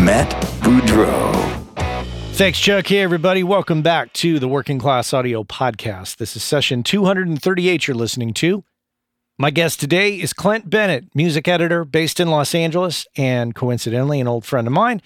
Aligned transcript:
Matt 0.00 0.30
Boudreau. 0.62 1.30
Thanks, 2.32 2.58
Chuck. 2.58 2.86
Hey, 2.86 3.00
everybody. 3.00 3.42
Welcome 3.42 3.82
back 3.82 4.14
to 4.14 4.38
the 4.38 4.48
Working 4.48 4.78
Class 4.78 5.12
Audio 5.12 5.44
Podcast. 5.44 6.16
This 6.16 6.34
is 6.36 6.42
session 6.42 6.82
238 6.82 7.86
you're 7.86 7.94
listening 7.94 8.32
to. 8.34 8.64
My 9.38 9.50
guest 9.50 9.78
today 9.78 10.14
is 10.14 10.32
Clint 10.32 10.70
Bennett, 10.70 11.14
music 11.14 11.46
editor 11.48 11.84
based 11.84 12.18
in 12.18 12.28
Los 12.28 12.54
Angeles 12.54 13.06
and 13.14 13.54
coincidentally 13.54 14.20
an 14.20 14.28
old 14.28 14.46
friend 14.46 14.66
of 14.66 14.72
mine 14.72 15.02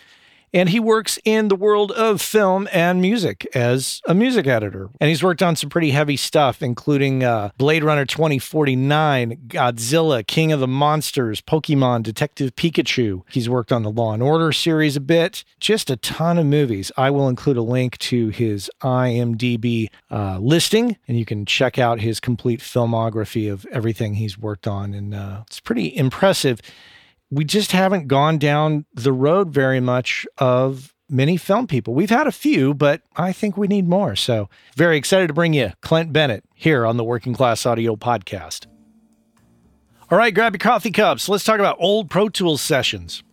and 0.55 0.69
he 0.69 0.79
works 0.79 1.19
in 1.25 1.49
the 1.49 1.57
world 1.57 1.91
of 1.93 2.23
film 2.23 2.69
and 2.73 3.03
music 3.03 3.47
as 3.55 4.01
a 4.07 4.15
music 4.15 4.47
editor. 4.47 4.89
And 5.01 5.09
he's 5.09 5.23
worked 5.23 5.43
on 5.43 5.57
some 5.57 5.69
pretty 5.69 5.91
heavy 5.91 6.17
stuff, 6.17 6.62
including 6.62 7.25
uh, 7.25 7.51
Blade 7.59 7.83
Runner 7.83 8.07
2049, 8.07 9.48
Godzilla, 9.48 10.25
King 10.25 10.53
of 10.53 10.61
the 10.61 10.69
Monsters, 10.69 11.41
Pokemon, 11.41 12.05
Detective 12.05 12.55
Pikachu. 12.55 13.23
He's 13.29 13.48
worked 13.48 13.73
on 13.73 13.83
the 13.83 13.91
Law 13.91 14.12
and 14.12 14.23
Order 14.23 14.53
series 14.53 14.95
a 14.95 15.01
bit, 15.01 15.45
just 15.59 15.91
a 15.91 15.97
ton 15.97 16.39
of 16.39 16.47
movies. 16.47 16.93
I 16.97 17.11
will 17.11 17.29
include 17.29 17.57
a 17.57 17.62
link 17.62 17.98
to 17.98 18.29
his 18.29 18.71
IMDb 18.81 19.89
uh, 20.11 20.39
listing, 20.39 20.97
and 21.09 21.19
you 21.19 21.25
can 21.25 21.45
check 21.47 21.81
out 21.81 21.98
his 21.98 22.21
complete 22.21 22.61
filmography 22.61 23.53
of 23.53 23.67
everything 23.73 24.15
he's 24.15 24.39
worked 24.39 24.69
on. 24.69 24.95
And 24.95 25.15
uh, 25.15 25.43
it's 25.48 25.59
pretty 25.59 25.97
impressive 25.97 26.61
we 27.35 27.45
just 27.45 27.73
haven't 27.73 28.07
gone 28.07 28.39
down 28.39 28.87
the 28.95 29.13
road 29.13 29.51
very 29.51 29.81
much 29.81 30.25
of 30.39 30.95
many 31.09 31.37
film 31.37 31.67
people. 31.67 31.93
We've 31.93 32.11
had 32.11 32.29
a 32.29 32.33
few, 32.33 32.75
but 32.75 33.03
I 33.17 33.33
think 33.33 33.57
we 33.57 33.67
need 33.67 33.89
more. 33.89 34.15
So, 34.15 34.49
very 34.77 34.97
excited 34.97 35.27
to 35.29 35.35
bring 35.35 35.53
you 35.53 35.73
Clint 35.81 36.12
Bennett 36.12 36.45
here 36.55 36.87
on 36.87 36.97
the 36.97 37.05
Working 37.05 37.35
Class 37.35 37.67
Audio 37.67 37.97
Podcast. 37.97 38.67
All 40.11 40.19
right, 40.19 40.33
grab 40.33 40.55
your 40.55 40.61
coffee 40.61 40.93
cups. 40.93 41.29
Let's 41.29 41.45
talk 41.45 41.59
about 41.59 41.77
old 41.81 42.09
Pro 42.09 42.29
Tools 42.29 42.61
sessions. 42.61 43.25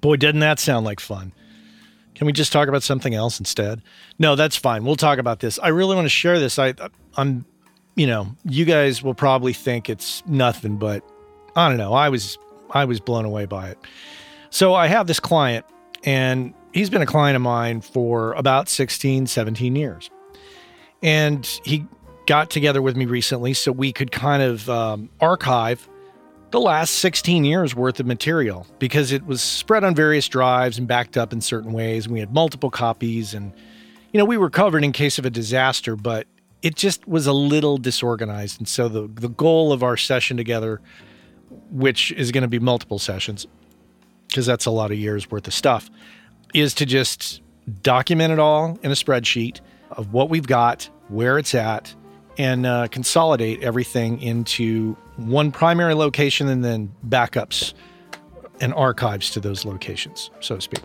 Boy, 0.00 0.16
doesn't 0.16 0.40
that 0.40 0.58
sound 0.58 0.84
like 0.84 0.98
fun? 0.98 1.32
Can 2.16 2.26
we 2.26 2.32
just 2.32 2.52
talk 2.52 2.66
about 2.66 2.82
something 2.82 3.14
else 3.14 3.38
instead? 3.38 3.80
No, 4.18 4.34
that's 4.34 4.56
fine. 4.56 4.84
We'll 4.84 4.96
talk 4.96 5.18
about 5.18 5.38
this. 5.38 5.58
I 5.60 5.68
really 5.68 5.94
want 5.94 6.06
to 6.06 6.10
share 6.10 6.40
this. 6.40 6.58
I, 6.58 6.74
I'm, 7.16 7.44
you 7.94 8.08
know, 8.08 8.34
you 8.44 8.64
guys 8.64 9.04
will 9.04 9.14
probably 9.14 9.52
think 9.52 9.88
it's 9.88 10.26
nothing, 10.26 10.78
but 10.78 11.04
I 11.58 11.68
don't 11.68 11.76
know. 11.76 11.92
I 11.92 12.08
was 12.08 12.38
I 12.70 12.84
was 12.84 13.00
blown 13.00 13.24
away 13.24 13.46
by 13.46 13.70
it. 13.70 13.78
So 14.50 14.74
I 14.74 14.86
have 14.86 15.08
this 15.08 15.18
client 15.18 15.66
and 16.04 16.54
he's 16.72 16.88
been 16.88 17.02
a 17.02 17.06
client 17.06 17.34
of 17.34 17.42
mine 17.42 17.80
for 17.80 18.32
about 18.34 18.68
16, 18.68 19.26
17 19.26 19.74
years. 19.74 20.08
And 21.02 21.44
he 21.64 21.84
got 22.26 22.50
together 22.50 22.80
with 22.80 22.96
me 22.96 23.06
recently 23.06 23.54
so 23.54 23.72
we 23.72 23.92
could 23.92 24.12
kind 24.12 24.42
of 24.42 24.70
um, 24.70 25.08
archive 25.20 25.88
the 26.50 26.60
last 26.60 26.94
16 26.96 27.44
years 27.44 27.74
worth 27.74 27.98
of 27.98 28.06
material 28.06 28.64
because 28.78 29.10
it 29.10 29.26
was 29.26 29.42
spread 29.42 29.82
on 29.82 29.94
various 29.96 30.28
drives 30.28 30.78
and 30.78 30.86
backed 30.86 31.16
up 31.16 31.32
in 31.32 31.40
certain 31.40 31.72
ways. 31.72 32.08
We 32.08 32.20
had 32.20 32.32
multiple 32.32 32.70
copies 32.70 33.34
and, 33.34 33.52
you 34.12 34.18
know, 34.18 34.24
we 34.24 34.36
were 34.36 34.50
covered 34.50 34.84
in 34.84 34.92
case 34.92 35.18
of 35.18 35.26
a 35.26 35.30
disaster, 35.30 35.96
but 35.96 36.28
it 36.62 36.76
just 36.76 37.06
was 37.08 37.26
a 37.26 37.32
little 37.32 37.78
disorganized. 37.78 38.60
And 38.60 38.68
so 38.68 38.88
the, 38.88 39.08
the 39.08 39.28
goal 39.28 39.72
of 39.72 39.82
our 39.82 39.96
session 39.96 40.36
together 40.36 40.80
which 41.70 42.12
is 42.12 42.32
going 42.32 42.42
to 42.42 42.48
be 42.48 42.58
multiple 42.58 42.98
sessions 42.98 43.46
because 44.28 44.46
that's 44.46 44.66
a 44.66 44.70
lot 44.70 44.90
of 44.90 44.98
years 44.98 45.30
worth 45.30 45.46
of 45.46 45.54
stuff, 45.54 45.90
is 46.54 46.74
to 46.74 46.86
just 46.86 47.40
document 47.82 48.32
it 48.32 48.38
all 48.38 48.78
in 48.82 48.90
a 48.90 48.94
spreadsheet 48.94 49.60
of 49.90 50.12
what 50.12 50.28
we've 50.28 50.46
got, 50.46 50.88
where 51.08 51.38
it's 51.38 51.54
at, 51.54 51.94
and 52.36 52.66
uh, 52.66 52.86
consolidate 52.88 53.62
everything 53.62 54.20
into 54.20 54.94
one 55.16 55.50
primary 55.50 55.94
location 55.94 56.48
and 56.48 56.64
then 56.64 56.92
backups 57.08 57.72
and 58.60 58.72
archives 58.74 59.30
to 59.30 59.40
those 59.40 59.64
locations, 59.64 60.30
so 60.40 60.56
to 60.56 60.60
speak. 60.60 60.82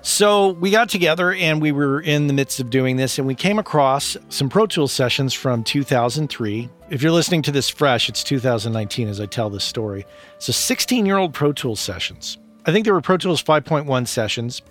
So 0.00 0.50
we 0.50 0.70
got 0.70 0.88
together 0.88 1.32
and 1.32 1.60
we 1.60 1.72
were 1.72 2.00
in 2.00 2.28
the 2.28 2.32
midst 2.32 2.60
of 2.60 2.70
doing 2.70 2.96
this, 2.96 3.18
and 3.18 3.26
we 3.26 3.34
came 3.34 3.58
across 3.58 4.16
some 4.28 4.48
Pro 4.48 4.66
Tools 4.66 4.92
sessions 4.92 5.34
from 5.34 5.64
2003. 5.64 6.68
If 6.90 7.02
you're 7.02 7.12
listening 7.12 7.42
to 7.42 7.52
this 7.52 7.68
fresh, 7.68 8.08
it's 8.08 8.22
2019 8.22 9.08
as 9.08 9.20
I 9.20 9.26
tell 9.26 9.50
this 9.50 9.64
story. 9.64 10.06
So 10.38 10.52
16 10.52 11.04
year 11.04 11.18
old 11.18 11.34
Pro 11.34 11.52
Tools 11.52 11.80
sessions. 11.80 12.38
I 12.64 12.72
think 12.72 12.84
there 12.84 12.94
were 12.94 13.00
Pro 13.00 13.16
Tools 13.16 13.42
5.1 13.42 14.06
sessions. 14.06 14.62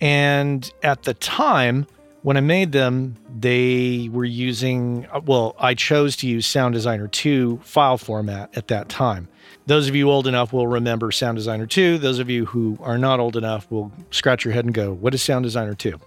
And 0.00 0.70
at 0.82 1.04
the 1.04 1.14
time, 1.14 1.86
when 2.22 2.36
I 2.36 2.40
made 2.40 2.72
them, 2.72 3.14
they 3.38 4.08
were 4.12 4.24
using, 4.24 5.06
uh, 5.12 5.20
well, 5.24 5.54
I 5.58 5.74
chose 5.74 6.16
to 6.16 6.26
use 6.26 6.46
Sound 6.46 6.74
Designer 6.74 7.08
2 7.08 7.60
file 7.62 7.98
format 7.98 8.56
at 8.56 8.68
that 8.68 8.88
time. 8.88 9.28
Those 9.66 9.88
of 9.88 9.96
you 9.96 10.10
old 10.10 10.28
enough 10.28 10.52
will 10.52 10.68
remember 10.68 11.10
Sound 11.10 11.36
Designer 11.36 11.66
2. 11.66 11.98
Those 11.98 12.20
of 12.20 12.30
you 12.30 12.46
who 12.46 12.78
are 12.80 12.96
not 12.96 13.18
old 13.18 13.36
enough 13.36 13.68
will 13.70 13.92
scratch 14.12 14.44
your 14.44 14.54
head 14.54 14.64
and 14.64 14.72
go, 14.72 14.92
What 14.92 15.12
is 15.12 15.22
Sound 15.22 15.42
Designer 15.42 15.74
2? 15.74 15.98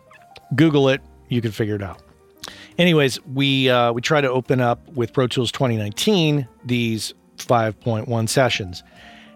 Google 0.55 0.87
it, 0.87 1.01
you 1.27 1.41
can 1.41 1.51
figure 1.51 1.75
it 1.75 1.83
out. 1.83 2.01
Anyways, 2.77 3.23
we 3.25 3.69
uh, 3.69 3.91
we 3.91 4.01
try 4.01 4.21
to 4.21 4.29
open 4.29 4.61
up 4.61 4.87
with 4.93 5.11
Pro 5.11 5.27
Tools 5.27 5.51
2019 5.51 6.47
these 6.63 7.13
5.1 7.37 8.29
sessions, 8.29 8.83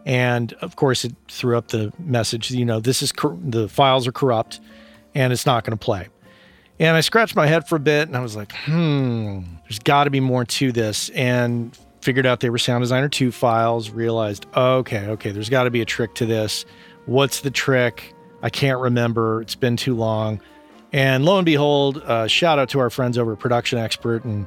and 0.06 0.54
of 0.54 0.78
course 0.78 1.04
it 1.04 1.14
threw 1.28 1.58
up 1.58 1.68
the 1.68 1.92
message. 2.00 2.50
You 2.52 2.64
know, 2.64 2.80
this 2.80 3.02
is 3.02 3.12
cor- 3.12 3.38
the 3.42 3.68
files 3.68 4.08
are 4.08 4.14
corrupt, 4.14 4.62
and 5.14 5.34
it's 5.34 5.46
not 5.46 5.66
going 5.66 5.78
to 5.78 5.84
play. 5.84 6.08
And 6.80 6.96
I 6.96 7.02
scratched 7.02 7.36
my 7.36 7.46
head 7.46 7.68
for 7.68 7.76
a 7.76 7.80
bit, 7.80 8.08
and 8.08 8.16
I 8.16 8.22
was 8.22 8.36
like, 8.36 8.54
hmm, 8.66 9.42
there's 9.64 9.80
got 9.80 10.06
to 10.06 10.10
be 10.10 10.22
more 10.22 10.46
to 10.46 10.72
this. 10.72 11.10
And 11.10 11.78
figured 12.04 12.26
out 12.26 12.42
they 12.42 12.50
were 12.50 12.58
Sound 12.58 12.84
Designer 12.84 13.10
2 13.10 13.32
files, 13.32 13.90
realized, 13.90 14.46
okay, 14.56 15.08
okay, 15.08 15.32
there's 15.32 15.50
got 15.50 15.64
to 15.64 15.72
be 15.72 15.82
a 15.82 15.86
trick 15.86 16.14
to 16.16 16.26
this. 16.26 16.66
What's 17.06 17.42
the 17.42 17.52
trick? 17.52 18.14
I 18.42 18.50
can't 18.50 18.80
remember. 18.80 19.42
It's 19.42 19.56
been 19.56 19.78
too 19.78 19.96
long. 19.96 20.42
And 20.92 21.26
lo 21.26 21.38
and 21.38 21.46
behold, 21.46 21.98
uh, 21.98 22.28
shout 22.28 22.60
out 22.60 22.70
to 22.70 22.80
our 22.80 22.90
friends 22.90 23.18
over 23.18 23.34
at 23.34 23.40
Production 23.40 23.80
Expert 23.80 24.26
and 24.26 24.46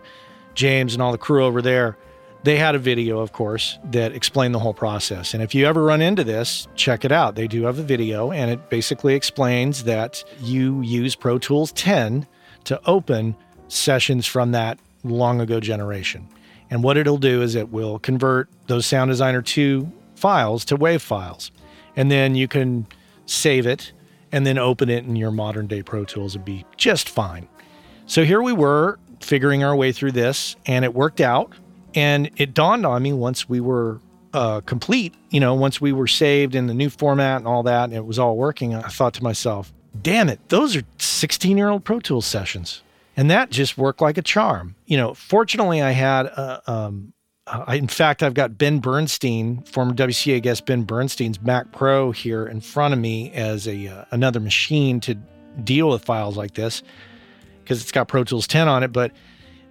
James 0.54 0.92
and 0.94 1.02
all 1.02 1.12
the 1.12 1.18
crew 1.18 1.44
over 1.44 1.60
there. 1.60 1.96
They 2.44 2.56
had 2.56 2.76
a 2.76 2.78
video, 2.78 3.18
of 3.18 3.32
course, 3.32 3.78
that 3.86 4.12
explained 4.12 4.54
the 4.54 4.60
whole 4.60 4.74
process. 4.74 5.34
And 5.34 5.42
if 5.42 5.54
you 5.54 5.66
ever 5.66 5.82
run 5.82 6.00
into 6.00 6.22
this, 6.22 6.68
check 6.76 7.04
it 7.04 7.10
out. 7.10 7.34
They 7.34 7.48
do 7.48 7.64
have 7.64 7.80
a 7.80 7.82
video, 7.82 8.30
and 8.30 8.50
it 8.50 8.70
basically 8.70 9.14
explains 9.14 9.84
that 9.84 10.22
you 10.38 10.80
use 10.82 11.16
Pro 11.16 11.38
Tools 11.38 11.72
10 11.72 12.26
to 12.64 12.80
open 12.86 13.34
sessions 13.66 14.26
from 14.26 14.52
that 14.52 14.78
long 15.02 15.40
ago 15.40 15.58
generation. 15.58 16.28
And 16.70 16.82
what 16.82 16.96
it'll 16.96 17.18
do 17.18 17.42
is 17.42 17.54
it 17.54 17.70
will 17.70 17.98
convert 17.98 18.48
those 18.66 18.86
Sound 18.86 19.10
Designer 19.10 19.42
2 19.42 19.90
files 20.16 20.64
to 20.66 20.76
WAV 20.76 21.00
files. 21.00 21.50
And 21.94 22.10
then 22.10 22.34
you 22.34 22.48
can 22.48 22.86
save 23.26 23.66
it 23.66 23.92
and 24.32 24.46
then 24.46 24.58
open 24.58 24.90
it 24.90 25.04
in 25.04 25.16
your 25.16 25.30
modern 25.30 25.66
day 25.66 25.82
Pro 25.82 26.04
Tools 26.04 26.34
and 26.34 26.44
be 26.44 26.64
just 26.76 27.08
fine. 27.08 27.48
So 28.06 28.24
here 28.24 28.42
we 28.42 28.52
were 28.52 28.98
figuring 29.20 29.64
our 29.64 29.74
way 29.74 29.92
through 29.92 30.12
this, 30.12 30.56
and 30.66 30.84
it 30.84 30.94
worked 30.94 31.20
out. 31.20 31.52
And 31.94 32.30
it 32.36 32.52
dawned 32.52 32.84
on 32.84 33.02
me 33.02 33.12
once 33.12 33.48
we 33.48 33.60
were 33.60 34.00
uh, 34.34 34.60
complete, 34.60 35.14
you 35.30 35.40
know, 35.40 35.54
once 35.54 35.80
we 35.80 35.92
were 35.92 36.06
saved 36.06 36.54
in 36.54 36.66
the 36.66 36.74
new 36.74 36.90
format 36.90 37.38
and 37.38 37.48
all 37.48 37.62
that, 37.62 37.84
and 37.84 37.94
it 37.94 38.04
was 38.04 38.18
all 38.18 38.36
working, 38.36 38.74
I 38.74 38.88
thought 38.88 39.14
to 39.14 39.22
myself, 39.22 39.72
damn 40.02 40.28
it, 40.28 40.40
those 40.48 40.76
are 40.76 40.82
16 40.98 41.56
year 41.56 41.70
old 41.70 41.84
Pro 41.84 42.00
Tools 42.00 42.26
sessions 42.26 42.82
and 43.16 43.30
that 43.30 43.50
just 43.50 43.78
worked 43.78 44.00
like 44.00 44.18
a 44.18 44.22
charm. 44.22 44.76
You 44.84 44.98
know, 44.98 45.14
fortunately, 45.14 45.82
I 45.82 45.92
had, 45.92 46.26
uh, 46.26 46.60
um, 46.66 47.12
I, 47.46 47.76
in 47.76 47.88
fact, 47.88 48.22
I've 48.22 48.34
got 48.34 48.58
Ben 48.58 48.80
Bernstein, 48.80 49.62
former 49.62 49.94
WCA 49.94 50.42
guest 50.42 50.66
Ben 50.66 50.82
Bernstein's 50.82 51.40
Mac 51.40 51.72
Pro 51.72 52.10
here 52.10 52.46
in 52.46 52.60
front 52.60 52.92
of 52.92 53.00
me 53.00 53.32
as 53.32 53.66
a 53.66 53.88
uh, 53.88 54.04
another 54.10 54.40
machine 54.40 55.00
to 55.00 55.14
deal 55.64 55.88
with 55.88 56.04
files 56.04 56.36
like 56.36 56.54
this 56.54 56.82
because 57.62 57.80
it's 57.80 57.92
got 57.92 58.08
Pro 58.08 58.24
Tools 58.24 58.46
10 58.46 58.68
on 58.68 58.82
it. 58.82 58.92
But 58.92 59.12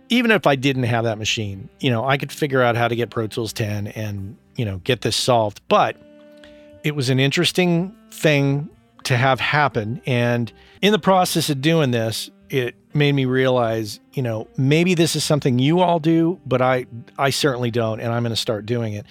even 0.10 0.32
if 0.32 0.48
I 0.48 0.56
didn't 0.56 0.84
have 0.84 1.04
that 1.04 1.18
machine, 1.18 1.70
you 1.80 1.90
know, 1.90 2.06
I 2.06 2.18
could 2.18 2.32
figure 2.32 2.62
out 2.62 2.76
how 2.76 2.88
to 2.88 2.96
get 2.96 3.10
Pro 3.10 3.28
Tools 3.28 3.54
10 3.54 3.88
and 3.88 4.38
you 4.56 4.66
know 4.66 4.80
get 4.80 5.02
this 5.02 5.16
solved. 5.16 5.62
But 5.68 5.98
it 6.84 6.96
was 6.96 7.10
an 7.10 7.20
interesting 7.20 7.96
thing 8.12 8.70
to 9.04 9.18
have 9.18 9.40
happen, 9.40 10.02
and 10.08 10.52
in 10.82 10.92
the 10.92 11.00
process 11.00 11.50
of 11.50 11.62
doing 11.62 11.92
this, 11.92 12.32
it 12.50 12.76
made 12.94 13.14
me 13.14 13.26
realize, 13.26 14.00
you 14.14 14.22
know, 14.22 14.48
maybe 14.58 14.94
this 14.94 15.16
is 15.16 15.24
something 15.24 15.60
you 15.60 15.80
all 15.80 16.00
do, 16.00 16.40
but 16.46 16.62
I 16.62 16.86
I 17.18 17.30
certainly 17.32 17.72
don't 17.72 18.00
and 18.00 18.14
I'm 18.14 18.24
going 18.24 18.32
to 18.32 18.36
start 18.36 18.66
doing 18.66 18.94
it. 18.94 19.06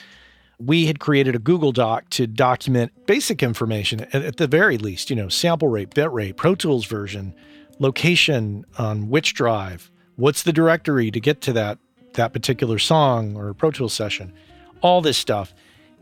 we 0.58 0.86
had 0.86 1.00
created 1.00 1.34
a 1.34 1.38
Google 1.38 1.72
Doc 1.72 2.08
to 2.10 2.26
document 2.26 2.92
basic 3.06 3.42
information 3.42 4.00
at, 4.12 4.14
at 4.14 4.36
the 4.36 4.46
very 4.46 4.78
least, 4.78 5.10
you 5.10 5.16
know, 5.16 5.28
sample 5.28 5.69
rate, 5.69 5.94
bit 5.94 6.10
rate, 6.12 6.36
Pro 6.36 6.54
Tools 6.54 6.86
version, 6.86 7.34
location 7.78 8.64
on 8.78 9.08
which 9.08 9.34
drive, 9.34 9.90
what's 10.16 10.42
the 10.44 10.52
directory 10.52 11.10
to 11.10 11.20
get 11.20 11.40
to 11.42 11.52
that 11.54 11.78
that 12.14 12.32
particular 12.32 12.78
song 12.78 13.37
or 13.37 13.52
Pro 13.54 13.72
Tools 13.72 13.92
session, 13.92 14.32
all 14.80 15.00
this 15.02 15.19
stuff. 15.19 15.52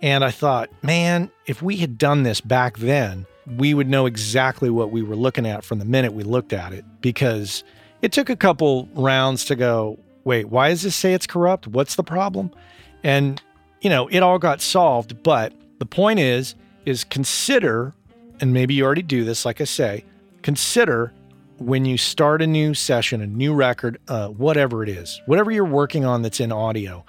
And 0.02 0.25
I 0.25 0.31
thought, 0.31 0.69
man, 0.82 1.31
if 1.46 1.62
we 1.62 1.76
had 1.78 1.96
done 1.96 2.23
this 2.23 2.40
back 2.40 2.76
then, 2.76 3.25
we 3.56 3.75
would 3.75 3.89
know 3.89 4.06
exactly 4.06 4.71
what 4.71 4.91
we 4.91 5.03
were 5.03 5.17
looking 5.17 5.47
at 5.47 5.65
from 5.65 5.79
the 5.79 5.85
minute 5.85 6.12
we 6.12 6.23
looked 6.23 6.53
at 6.53 6.73
it 6.73 6.85
because 7.00 7.65
it 8.00 8.12
took 8.12 8.31
a 8.31 8.37
couple 8.37 8.89
rounds 8.94 9.44
to 9.47 9.56
go, 9.56 9.99
wait, 10.25 10.49
why 10.49 10.69
does 10.69 10.83
this 10.83 10.94
say 10.94 11.15
it's 11.15 11.27
corrupt? 11.27 11.67
What's 11.67 11.97
the 11.97 12.05
problem? 12.05 12.50
And 13.03 13.41
you 13.81 13.91
know, 13.91 14.06
it 14.09 14.21
all 14.21 14.39
got 14.39 14.61
solved, 14.61 15.23
but 15.23 15.53
the 15.79 15.87
point 15.87 16.21
is 16.21 16.55
is 16.85 17.05
consider 17.05 17.94
and 18.41 18.53
maybe 18.53 18.75
you 18.75 18.85
already 18.85 19.03
do 19.03 19.25
this 19.25 19.45
like 19.45 19.61
I 19.61 19.65
say, 19.65 20.05
consider 20.43 21.12
when 21.59 21.85
you 21.85 21.97
start 21.97 22.43
a 22.43 22.47
new 22.47 22.75
session, 22.75 23.23
a 23.23 23.27
new 23.27 23.55
record, 23.55 23.99
uh, 24.09 24.29
whatever 24.29 24.83
it 24.83 24.88
is, 24.88 25.21
whatever 25.27 25.50
you're 25.50 25.65
working 25.65 26.05
on 26.05 26.23
that's 26.23 26.41
in 26.41 26.50
audio, 26.50 27.05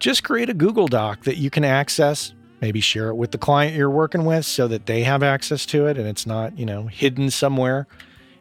just 0.00 0.24
create 0.24 0.50
a 0.50 0.54
Google 0.54 0.88
Doc 0.88 1.24
that 1.24 1.36
you 1.36 1.48
can 1.48 1.64
access. 1.64 2.33
Maybe 2.60 2.80
share 2.80 3.08
it 3.08 3.16
with 3.16 3.30
the 3.30 3.38
client 3.38 3.76
you're 3.76 3.90
working 3.90 4.24
with 4.24 4.46
so 4.46 4.68
that 4.68 4.86
they 4.86 5.02
have 5.02 5.22
access 5.22 5.66
to 5.66 5.86
it 5.86 5.98
and 5.98 6.06
it's 6.06 6.26
not, 6.26 6.58
you 6.58 6.64
know, 6.64 6.86
hidden 6.86 7.30
somewhere. 7.30 7.86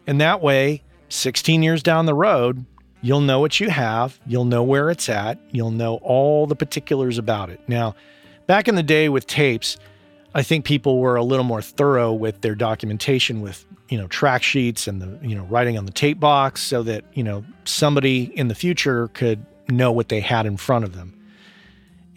And 0.07 0.21
that 0.21 0.42
way, 0.42 0.81
16 1.10 1.63
years 1.63 1.83
down 1.83 2.06
the 2.06 2.13
road, 2.13 2.65
you'll 3.01 3.21
know 3.21 3.39
what 3.39 3.60
you 3.60 3.69
have, 3.69 4.19
you'll 4.25 4.45
know 4.45 4.63
where 4.63 4.89
it's 4.89 5.10
at, 5.10 5.38
you'll 5.51 5.71
know 5.71 5.95
all 5.98 6.48
the 6.48 6.56
particulars 6.56 7.18
about 7.18 7.50
it. 7.50 7.60
Now, 7.68 7.95
back 8.48 8.68
in 8.68 8.75
the 8.75 8.83
day 8.83 9.10
with 9.10 9.27
tapes, 9.27 9.77
I 10.33 10.42
think 10.42 10.65
people 10.65 11.00
were 11.00 11.15
a 11.15 11.24
little 11.24 11.44
more 11.44 11.62
thorough 11.62 12.12
with 12.12 12.42
their 12.42 12.56
documentation 12.56 13.42
with, 13.42 13.65
you 13.89 13.98
know, 13.98 14.07
track 14.07 14.42
sheets 14.42 14.88
and 14.88 15.01
the, 15.01 15.19
you 15.27 15.36
know, 15.36 15.44
writing 15.44 15.77
on 15.77 15.86
the 15.86 15.92
tape 15.92 16.19
box 16.19 16.62
so 16.62 16.81
that, 16.83 17.04
you 17.13 17.24
know, 17.24 17.44
somebody 17.65 18.24
in 18.38 18.48
the 18.48 18.56
future 18.56 19.10
could 19.10 19.45
know 19.69 19.92
what 19.92 20.10
they 20.10 20.19
had 20.19 20.45
in 20.45 20.57
front 20.57 20.86
of 20.86 20.95
them. 20.95 21.13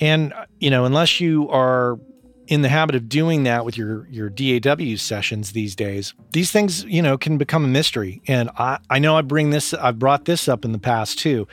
And, 0.01 0.33
uh, 0.33 0.47
you 0.61 0.71
know, 0.71 0.85
unless 0.85 1.21
you 1.21 1.49
are 1.51 1.99
in 2.47 2.63
the 2.63 2.69
habit 2.69 2.95
of 2.95 3.09
doing 3.09 3.43
that 3.43 3.65
with 3.65 3.77
your 3.77 4.07
your 4.09 4.29
DAW 4.29 4.97
sessions 4.97 5.53
these 5.53 5.75
days, 5.75 6.15
these 6.33 6.53
things, 6.53 6.85
you 6.85 7.03
know, 7.03 7.19
can 7.19 7.39
become 7.39 7.65
a 7.65 7.69
mystery. 7.69 8.23
And 8.27 8.51
I, 8.57 8.79
I 8.89 8.99
know 8.99 9.17
I 9.17 9.23
bring 9.23 9.51
this, 9.51 9.75
I've 9.75 9.99
brought 9.99 10.27
this 10.27 10.49
up 10.49 10.65
in 10.65 10.73
the 10.73 10.79
past 10.79 11.19
too. 11.19 11.49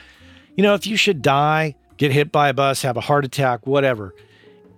You 0.56 0.62
know, 0.62 0.74
if 0.74 0.86
you 0.86 0.96
should 0.96 1.20
die, 1.20 1.74
get 1.96 2.12
hit 2.12 2.30
by 2.30 2.48
a 2.48 2.54
bus, 2.54 2.82
have 2.82 2.96
a 2.96 3.00
heart 3.00 3.24
attack, 3.24 3.66
whatever, 3.66 4.14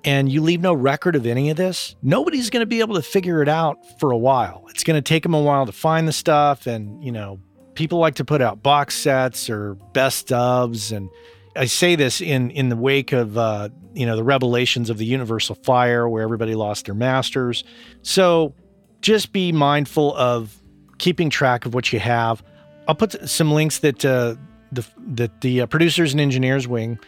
and 0.06 0.30
you 0.30 0.40
leave 0.40 0.60
no 0.60 0.72
record 0.72 1.16
of 1.16 1.26
any 1.26 1.50
of 1.50 1.56
this, 1.56 1.96
nobody's 2.00 2.48
going 2.48 2.60
to 2.60 2.66
be 2.66 2.78
able 2.78 2.94
to 2.94 3.02
figure 3.02 3.42
it 3.42 3.48
out 3.48 3.78
for 3.98 4.12
a 4.12 4.16
while. 4.16 4.64
It's 4.70 4.84
going 4.84 4.96
to 4.96 5.02
take 5.02 5.24
them 5.24 5.34
a 5.34 5.42
while 5.42 5.66
to 5.66 5.72
find 5.72 6.06
the 6.06 6.12
stuff. 6.12 6.68
And, 6.68 7.02
you 7.02 7.10
know, 7.10 7.40
people 7.74 7.98
like 7.98 8.14
to 8.14 8.24
put 8.24 8.40
out 8.40 8.62
box 8.62 8.94
sets 8.94 9.50
or 9.50 9.74
best 9.92 10.28
ofs. 10.28 10.96
And 10.96 11.10
I 11.56 11.66
say 11.66 11.96
this 11.96 12.20
in, 12.20 12.50
in 12.50 12.68
the 12.68 12.76
wake 12.76 13.12
of, 13.12 13.36
uh, 13.38 13.70
you 13.94 14.06
know, 14.06 14.16
the 14.16 14.24
revelations 14.24 14.90
of 14.90 14.98
the 14.98 15.06
universal 15.06 15.54
fire 15.54 16.08
where 16.08 16.22
everybody 16.22 16.54
lost 16.54 16.86
their 16.86 16.94
masters. 16.94 17.64
So 18.02 18.54
just 19.00 19.32
be 19.32 19.52
mindful 19.52 20.14
of 20.16 20.60
keeping 20.98 21.30
track 21.30 21.66
of 21.66 21.74
what 21.74 21.92
you 21.92 21.98
have. 21.98 22.42
I'll 22.88 22.94
put 22.94 23.28
some 23.28 23.52
links 23.52 23.78
that, 23.80 24.04
uh, 24.04 24.36
the, 24.72 24.86
that 25.14 25.40
the 25.40 25.62
uh, 25.62 25.66
producers 25.66 26.12
and 26.12 26.20
engineers 26.20 26.68
wing 26.68 26.98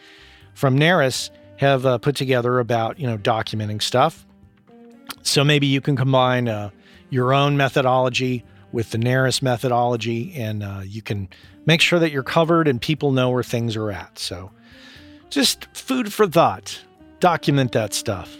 from 0.54 0.78
NARAS 0.78 1.30
have 1.58 1.84
uh, 1.84 1.98
put 1.98 2.16
together 2.16 2.58
about 2.58 2.98
you 2.98 3.06
know 3.06 3.18
documenting 3.18 3.82
stuff. 3.82 4.24
So 5.22 5.44
maybe 5.44 5.66
you 5.66 5.80
can 5.80 5.96
combine 5.96 6.48
uh, 6.48 6.70
your 7.10 7.32
own 7.32 7.56
methodology 7.56 8.44
with 8.72 8.90
the 8.90 8.98
NARAS 8.98 9.42
methodology, 9.42 10.34
and 10.34 10.62
uh, 10.62 10.80
you 10.84 11.02
can 11.02 11.28
make 11.66 11.80
sure 11.80 11.98
that 11.98 12.10
you're 12.10 12.22
covered 12.22 12.68
and 12.68 12.80
people 12.80 13.12
know 13.12 13.30
where 13.30 13.42
things 13.42 13.76
are 13.76 13.90
at. 13.90 14.18
So 14.18 14.50
just 15.30 15.64
food 15.76 16.12
for 16.12 16.26
thought. 16.26 16.80
Document 17.20 17.72
that 17.72 17.94
stuff. 17.94 18.36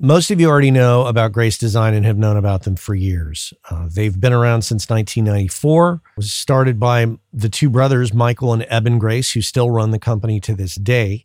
Most 0.00 0.30
of 0.30 0.40
you 0.40 0.48
already 0.48 0.70
know 0.70 1.06
about 1.06 1.32
Grace 1.32 1.58
Design 1.58 1.92
and 1.92 2.06
have 2.06 2.16
known 2.16 2.36
about 2.36 2.62
them 2.62 2.76
for 2.76 2.94
years. 2.94 3.52
Uh, 3.68 3.88
they've 3.92 4.20
been 4.20 4.32
around 4.32 4.62
since 4.62 4.88
1994. 4.88 5.94
It 5.94 6.16
was 6.16 6.32
started 6.32 6.78
by 6.78 7.06
the 7.32 7.48
two 7.48 7.68
brothers, 7.68 8.14
Michael 8.14 8.52
and 8.52 8.64
Eben 8.68 9.00
Grace, 9.00 9.32
who 9.32 9.40
still 9.40 9.72
run 9.72 9.90
the 9.90 9.98
company 9.98 10.38
to 10.38 10.54
this 10.54 10.76
day. 10.76 11.24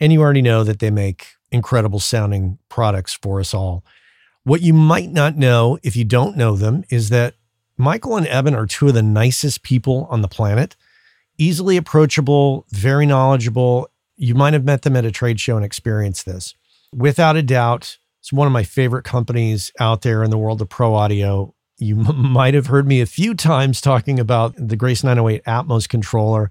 And 0.00 0.12
you 0.12 0.20
already 0.20 0.42
know 0.42 0.64
that 0.64 0.80
they 0.80 0.90
make 0.90 1.28
incredible 1.50 2.00
sounding 2.00 2.58
products 2.68 3.14
for 3.14 3.40
us 3.40 3.54
all. 3.54 3.84
What 4.42 4.60
you 4.60 4.74
might 4.74 5.10
not 5.10 5.36
know 5.36 5.78
if 5.82 5.96
you 5.96 6.04
don't 6.04 6.36
know 6.36 6.56
them 6.56 6.84
is 6.90 7.08
that 7.08 7.34
Michael 7.76 8.16
and 8.16 8.26
Eben 8.26 8.54
are 8.54 8.66
two 8.66 8.88
of 8.88 8.94
the 8.94 9.02
nicest 9.02 9.62
people 9.62 10.06
on 10.10 10.20
the 10.20 10.28
planet, 10.28 10.76
easily 11.38 11.76
approachable, 11.76 12.66
very 12.70 13.06
knowledgeable. 13.06 13.88
You 14.16 14.34
might 14.34 14.52
have 14.52 14.64
met 14.64 14.82
them 14.82 14.96
at 14.96 15.04
a 15.04 15.10
trade 15.10 15.40
show 15.40 15.56
and 15.56 15.64
experienced 15.64 16.26
this. 16.26 16.54
Without 16.92 17.36
a 17.36 17.42
doubt, 17.42 17.98
it's 18.20 18.32
one 18.32 18.46
of 18.46 18.52
my 18.52 18.62
favorite 18.62 19.04
companies 19.04 19.72
out 19.80 20.02
there 20.02 20.22
in 20.22 20.30
the 20.30 20.38
world 20.38 20.60
of 20.62 20.68
pro 20.68 20.94
audio. 20.94 21.54
You 21.78 22.00
m- 22.00 22.16
might 22.32 22.54
have 22.54 22.66
heard 22.66 22.86
me 22.86 23.00
a 23.00 23.06
few 23.06 23.34
times 23.34 23.80
talking 23.80 24.20
about 24.20 24.54
the 24.56 24.76
Grace 24.76 25.02
908 25.02 25.44
Atmos 25.44 25.88
controller. 25.88 26.50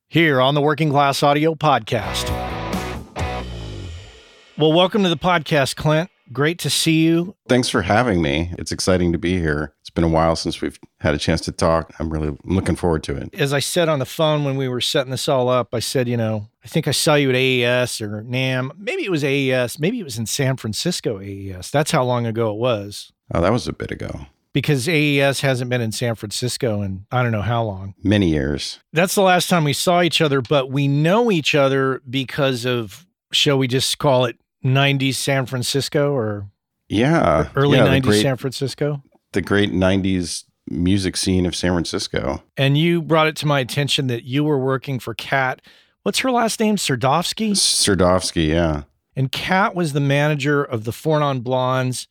here 0.11 0.41
on 0.41 0.55
the 0.55 0.61
Working 0.61 0.89
Class 0.89 1.23
Audio 1.23 1.55
Podcast. 1.55 2.29
Well, 4.57 4.73
welcome 4.73 5.03
to 5.03 5.09
the 5.09 5.15
podcast, 5.15 5.77
Clint. 5.77 6.09
Great 6.33 6.59
to 6.59 6.69
see 6.69 7.05
you. 7.05 7.33
Thanks 7.47 7.69
for 7.69 7.83
having 7.83 8.21
me. 8.21 8.53
It's 8.59 8.73
exciting 8.73 9.13
to 9.13 9.17
be 9.17 9.39
here. 9.39 9.73
It's 9.79 9.89
been 9.89 10.03
a 10.03 10.09
while 10.09 10.35
since 10.35 10.59
we've 10.59 10.77
had 10.99 11.13
a 11.13 11.17
chance 11.17 11.39
to 11.41 11.53
talk. 11.53 11.93
I'm 11.97 12.09
really 12.09 12.37
looking 12.43 12.75
forward 12.75 13.03
to 13.03 13.15
it. 13.15 13.33
As 13.33 13.53
I 13.53 13.59
said 13.59 13.87
on 13.87 13.99
the 13.99 14.05
phone 14.05 14.43
when 14.43 14.57
we 14.57 14.67
were 14.67 14.81
setting 14.81 15.11
this 15.11 15.29
all 15.29 15.47
up, 15.47 15.73
I 15.73 15.79
said, 15.79 16.09
you 16.09 16.17
know, 16.17 16.49
I 16.61 16.67
think 16.67 16.89
I 16.89 16.91
saw 16.91 17.15
you 17.15 17.29
at 17.29 17.35
AES 17.37 18.01
or 18.01 18.21
NAMM. 18.21 18.71
Maybe 18.77 19.05
it 19.05 19.11
was 19.11 19.23
AES. 19.23 19.79
Maybe 19.79 20.01
it 20.01 20.03
was 20.03 20.17
in 20.17 20.25
San 20.25 20.57
Francisco 20.57 21.21
AES. 21.21 21.71
That's 21.71 21.91
how 21.91 22.03
long 22.03 22.25
ago 22.25 22.51
it 22.51 22.57
was. 22.57 23.13
Oh, 23.33 23.39
that 23.39 23.53
was 23.53 23.65
a 23.65 23.73
bit 23.73 23.91
ago. 23.91 24.25
Because 24.53 24.89
AES 24.89 25.41
hasn't 25.41 25.69
been 25.69 25.79
in 25.79 25.93
San 25.93 26.15
Francisco 26.15 26.81
in 26.81 27.05
I 27.11 27.23
don't 27.23 27.31
know 27.31 27.41
how 27.41 27.63
long. 27.63 27.95
Many 28.03 28.29
years. 28.29 28.79
That's 28.91 29.15
the 29.15 29.21
last 29.21 29.49
time 29.49 29.63
we 29.63 29.73
saw 29.73 30.01
each 30.01 30.19
other, 30.19 30.41
but 30.41 30.69
we 30.69 30.87
know 30.87 31.31
each 31.31 31.55
other 31.55 32.01
because 32.09 32.65
of, 32.65 33.05
shall 33.31 33.57
we 33.57 33.67
just 33.67 33.97
call 33.97 34.25
it 34.25 34.37
90s 34.65 35.15
San 35.15 35.45
Francisco 35.45 36.13
or 36.13 36.49
yeah, 36.89 37.49
early 37.55 37.77
yeah, 37.77 37.87
90s 37.87 38.03
great, 38.03 38.21
San 38.21 38.35
Francisco? 38.35 39.01
The 39.31 39.41
great 39.41 39.71
90s 39.71 40.43
music 40.69 41.15
scene 41.17 41.45
of 41.45 41.55
San 41.55 41.71
Francisco. 41.71 42.43
And 42.57 42.77
you 42.77 43.01
brought 43.01 43.27
it 43.27 43.35
to 43.37 43.45
my 43.45 43.59
attention 43.59 44.07
that 44.07 44.23
you 44.23 44.43
were 44.43 44.59
working 44.59 44.99
for 44.99 45.13
Kat. 45.13 45.61
What's 46.03 46.19
her 46.19 46.31
last 46.31 46.59
name? 46.59 46.75
Serdovsky? 46.75 47.51
Serdovsky, 47.51 48.49
yeah. 48.49 48.83
And 49.15 49.31
Kat 49.31 49.75
was 49.75 49.93
the 49.93 49.99
manager 49.99 50.63
of 50.63 50.83
the 50.83 50.91
Four 50.91 51.19
Non 51.19 51.41
Blondes. 51.41 52.07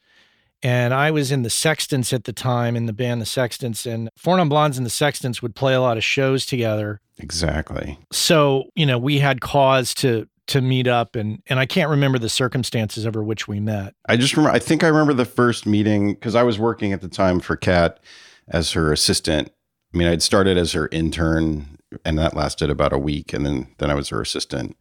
And 0.63 0.93
I 0.93 1.11
was 1.11 1.33
in 1.33 1.43
the 1.43 1.51
Sextants 1.51 2.13
at 2.13 2.25
the 2.25 2.33
time 2.33 2.77
in 2.77 2.87
the 2.87 2.93
band 2.93 3.21
The 3.21 3.27
Sextants. 3.27 3.87
And 3.87 4.11
Four 4.17 4.37
Non 4.37 4.49
Blondes 4.49 4.77
and 4.77 4.85
the 4.85 4.91
Sextants 4.91 5.41
would 5.41 5.55
play 5.55 5.75
a 5.75 5.81
lot 5.81 5.97
of 5.97 6.05
shows 6.05 6.45
together. 6.45 7.01
Exactly. 7.19 7.99
So, 8.13 8.65
you 8.75 8.87
know, 8.87 8.99
we 8.99 9.19
had 9.19 9.41
cause 9.41 9.95
to 9.95 10.27
to 10.51 10.61
meet 10.61 10.89
up 10.89 11.15
and 11.15 11.41
and 11.47 11.61
I 11.61 11.67
can't 11.67 11.89
remember 11.89 12.19
the 12.19 12.29
circumstances 12.29 13.07
over 13.07 13.23
which 13.23 13.47
we 13.47 13.61
met. 13.61 13.95
I 14.09 14.17
just 14.17 14.37
remember 14.37 14.55
I 14.55 14.59
think 14.59 14.83
I 14.83 14.89
remember 14.89 15.15
the 15.15 15.25
first 15.25 15.65
meeting 15.65 16.15
because 16.15 16.35
I 16.35 16.43
was 16.43 16.59
working 16.59 16.93
at 16.93 17.01
the 17.01 17.09
time 17.09 17.39
for 17.39 17.55
Kat 17.57 18.01
as 18.49 18.73
her 18.73 18.93
assistant. 18.93 19.53
I 19.95 19.97
mean, 19.97 20.09
I'd 20.09 20.23
started 20.23 20.59
as 20.59 20.73
her 20.73 20.89
intern 20.91 21.79
and 22.05 22.19
that 22.19 22.35
lasted 22.35 22.69
about 22.69 22.93
a 22.93 22.99
week 22.99 23.33
and 23.33 23.47
then 23.47 23.69
then 23.79 23.91
I 23.91 23.95
was 23.95 24.09
her 24.09 24.21
assistant. 24.21 24.77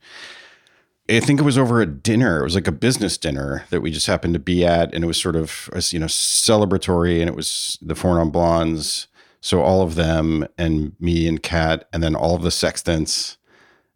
I 1.09 1.19
think 1.19 1.39
it 1.39 1.43
was 1.43 1.57
over 1.57 1.81
a 1.81 1.85
dinner. 1.85 2.39
It 2.39 2.43
was 2.43 2.55
like 2.55 2.67
a 2.67 2.71
business 2.71 3.17
dinner 3.17 3.65
that 3.71 3.81
we 3.81 3.91
just 3.91 4.07
happened 4.07 4.33
to 4.35 4.39
be 4.39 4.65
at, 4.65 4.93
and 4.93 5.03
it 5.03 5.07
was 5.07 5.19
sort 5.19 5.35
of 5.35 5.69
uh, 5.73 5.81
you 5.89 5.99
know 5.99 6.05
celebratory, 6.05 7.19
and 7.19 7.27
it 7.27 7.35
was 7.35 7.77
the 7.81 7.95
Four 7.95 8.15
Non 8.15 8.29
Blondes, 8.29 9.07
so 9.41 9.61
all 9.61 9.81
of 9.81 9.95
them 9.95 10.47
and 10.57 10.93
me 10.99 11.27
and 11.27 11.41
Kat, 11.41 11.87
and 11.91 12.03
then 12.03 12.15
all 12.15 12.35
of 12.35 12.43
the 12.43 12.51
sextants, 12.51 13.37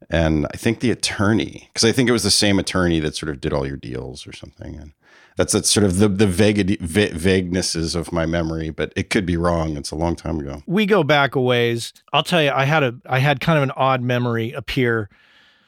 and 0.10 0.48
I 0.53 0.58
think 0.58 0.79
the 0.79 0.91
attorney, 0.91 1.70
because 1.72 1.86
I 1.86 1.91
think 1.91 2.10
it 2.10 2.13
was 2.13 2.24
the 2.24 2.32
same 2.32 2.60
attorney 2.60 3.00
that 3.00 3.15
sort 3.15 3.29
of 3.29 3.39
did 3.39 3.53
all 3.53 3.67
your 3.67 3.77
deals 3.77 4.25
or 4.25 4.34
something, 4.34 4.75
and 4.75 4.93
that's 5.38 5.53
that's 5.53 5.70
sort 5.70 5.86
of 5.86 5.98
the 5.98 6.08
the 6.08 6.27
vague 6.27 6.67
vaguenesses 6.67 7.96
of 7.96 8.12
my 8.12 8.25
memory, 8.25 8.70
but 8.70 8.91
it 8.96 9.10
could 9.10 9.25
be 9.25 9.38
wrong. 9.38 9.77
It's 9.77 9.91
a 9.91 9.96
long 9.96 10.15
time 10.15 10.39
ago. 10.39 10.63
We 10.65 10.86
go 10.86 11.03
back 11.03 11.36
a 11.36 11.41
ways. 11.41 11.93
I'll 12.12 12.24
tell 12.24 12.41
you, 12.41 12.51
I 12.51 12.65
had 12.65 12.84
a 12.84 12.96
I 13.05 13.20
had 13.20 13.39
kind 13.39 13.58
of 13.58 13.63
an 13.63 13.72
odd 13.72 14.01
memory 14.01 14.51
appear 14.51 15.10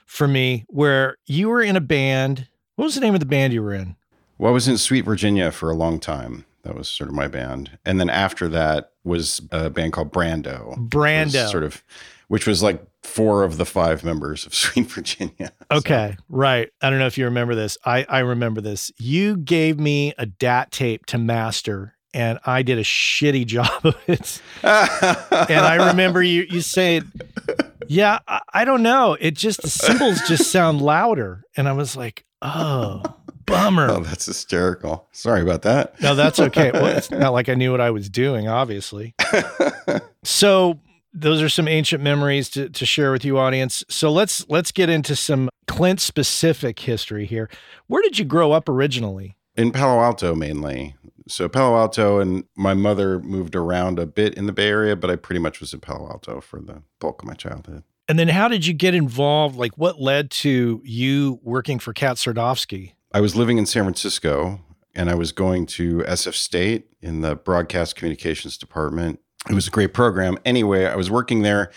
for 0.05 0.27
me 0.27 0.65
where 0.67 1.17
you 1.25 1.49
were 1.49 1.61
in 1.61 1.75
a 1.75 1.81
band. 1.81 2.47
What 2.75 2.85
was 2.85 2.95
the 2.95 3.01
name 3.01 3.13
of 3.13 3.19
the 3.19 3.25
band 3.25 3.53
you 3.53 3.61
were 3.61 3.73
in? 3.73 3.95
Well, 4.37 4.51
I 4.51 4.53
was 4.53 4.67
in 4.67 4.77
Sweet 4.77 5.05
Virginia 5.05 5.51
for 5.51 5.69
a 5.69 5.75
long 5.75 5.99
time. 5.99 6.45
That 6.63 6.75
was 6.75 6.87
sort 6.87 7.09
of 7.09 7.15
my 7.15 7.27
band. 7.27 7.77
And 7.85 7.99
then 7.99 8.09
after 8.09 8.47
that 8.49 8.91
was 9.03 9.41
a 9.51 9.69
band 9.69 9.93
called 9.93 10.11
Brando. 10.11 10.75
Brando. 10.89 11.49
Sort 11.49 11.63
of, 11.63 11.83
which 12.27 12.47
was 12.47 12.63
like 12.63 12.83
four 13.03 13.43
of 13.43 13.57
the 13.57 13.65
five 13.65 14.03
members 14.03 14.45
of 14.45 14.53
Sweet 14.55 14.87
Virginia. 14.87 15.51
Okay, 15.71 16.15
so. 16.17 16.23
right. 16.27 16.69
I 16.81 16.89
don't 16.89 16.99
know 16.99 17.07
if 17.07 17.17
you 17.17 17.25
remember 17.25 17.55
this. 17.55 17.77
I, 17.85 18.05
I 18.09 18.19
remember 18.19 18.61
this. 18.61 18.91
You 18.97 19.37
gave 19.37 19.79
me 19.79 20.13
a 20.17 20.25
DAT 20.25 20.71
tape 20.71 21.05
to 21.07 21.17
master 21.17 21.95
and 22.15 22.39
I 22.45 22.63
did 22.63 22.79
a 22.79 22.83
shitty 22.83 23.45
job 23.45 23.85
of 23.85 23.95
it. 24.07 24.41
and 24.63 25.59
I 25.59 25.89
remember 25.89 26.23
you 26.23 26.47
you 26.49 26.61
saying, 26.61 27.11
"Yeah, 27.87 28.19
I, 28.27 28.41
I, 28.53 28.65
don't 28.65 28.83
know. 28.83 29.17
It 29.19 29.35
just 29.35 29.61
the 29.61 29.69
cymbals 29.69 30.21
just 30.27 30.51
sound 30.51 30.81
louder." 30.81 31.43
And 31.55 31.67
I 31.67 31.73
was 31.73 31.95
like, 31.95 32.25
"Oh, 32.41 33.01
bummer." 33.45 33.89
Oh, 33.89 33.99
that's 34.01 34.25
hysterical. 34.25 35.07
Sorry 35.11 35.41
about 35.41 35.63
that. 35.63 35.99
No, 36.01 36.15
that's 36.15 36.39
okay. 36.39 36.71
Well, 36.71 36.85
it's 36.87 37.11
not 37.11 37.33
like 37.33 37.49
I 37.49 37.53
knew 37.53 37.71
what 37.71 37.81
I 37.81 37.91
was 37.91 38.09
doing, 38.09 38.47
obviously. 38.47 39.15
so 40.23 40.79
those 41.15 41.41
are 41.41 41.49
some 41.49 41.67
ancient 41.67 42.03
memories 42.03 42.49
to, 42.49 42.69
to 42.69 42.85
share 42.85 43.11
with 43.11 43.23
you 43.23 43.37
audience 43.37 43.83
so 43.89 44.11
let's 44.11 44.47
let's 44.49 44.71
get 44.71 44.89
into 44.89 45.15
some 45.15 45.49
clint 45.65 46.01
specific 46.01 46.77
history 46.79 47.25
here 47.25 47.49
where 47.87 48.01
did 48.01 48.19
you 48.19 48.25
grow 48.25 48.51
up 48.51 48.67
originally 48.67 49.37
in 49.55 49.71
palo 49.71 50.03
alto 50.03 50.35
mainly 50.35 50.93
so 51.27 51.49
Palo 51.49 51.77
Alto 51.77 52.19
and 52.19 52.43
my 52.55 52.73
mother 52.73 53.19
moved 53.19 53.55
around 53.55 53.99
a 53.99 54.05
bit 54.05 54.35
in 54.35 54.45
the 54.45 54.51
Bay 54.51 54.67
Area, 54.67 54.95
but 54.95 55.09
I 55.09 55.15
pretty 55.15 55.39
much 55.39 55.59
was 55.59 55.73
in 55.73 55.79
Palo 55.79 56.07
Alto 56.09 56.41
for 56.41 56.59
the 56.59 56.83
bulk 56.99 57.21
of 57.21 57.27
my 57.27 57.33
childhood. 57.33 57.83
And 58.07 58.19
then 58.19 58.27
how 58.27 58.47
did 58.47 58.65
you 58.65 58.73
get 58.73 58.93
involved? 58.93 59.55
Like 59.55 59.77
what 59.77 59.99
led 59.99 60.29
to 60.31 60.81
you 60.83 61.39
working 61.41 61.79
for 61.79 61.93
Kat 61.93 62.17
Serdovsky? 62.17 62.93
I 63.13 63.21
was 63.21 63.35
living 63.35 63.57
in 63.57 63.65
San 63.65 63.83
Francisco 63.83 64.59
and 64.93 65.09
I 65.09 65.15
was 65.15 65.31
going 65.31 65.65
to 65.67 65.99
SF 65.99 66.35
State 66.35 66.87
in 67.01 67.21
the 67.21 67.35
broadcast 67.35 67.95
communications 67.95 68.57
department. 68.57 69.19
It 69.49 69.53
was 69.53 69.67
a 69.67 69.71
great 69.71 69.93
program. 69.93 70.37
Anyway, 70.45 70.85
I 70.85 70.95
was 70.95 71.09
working 71.09 71.41
there 71.41 71.71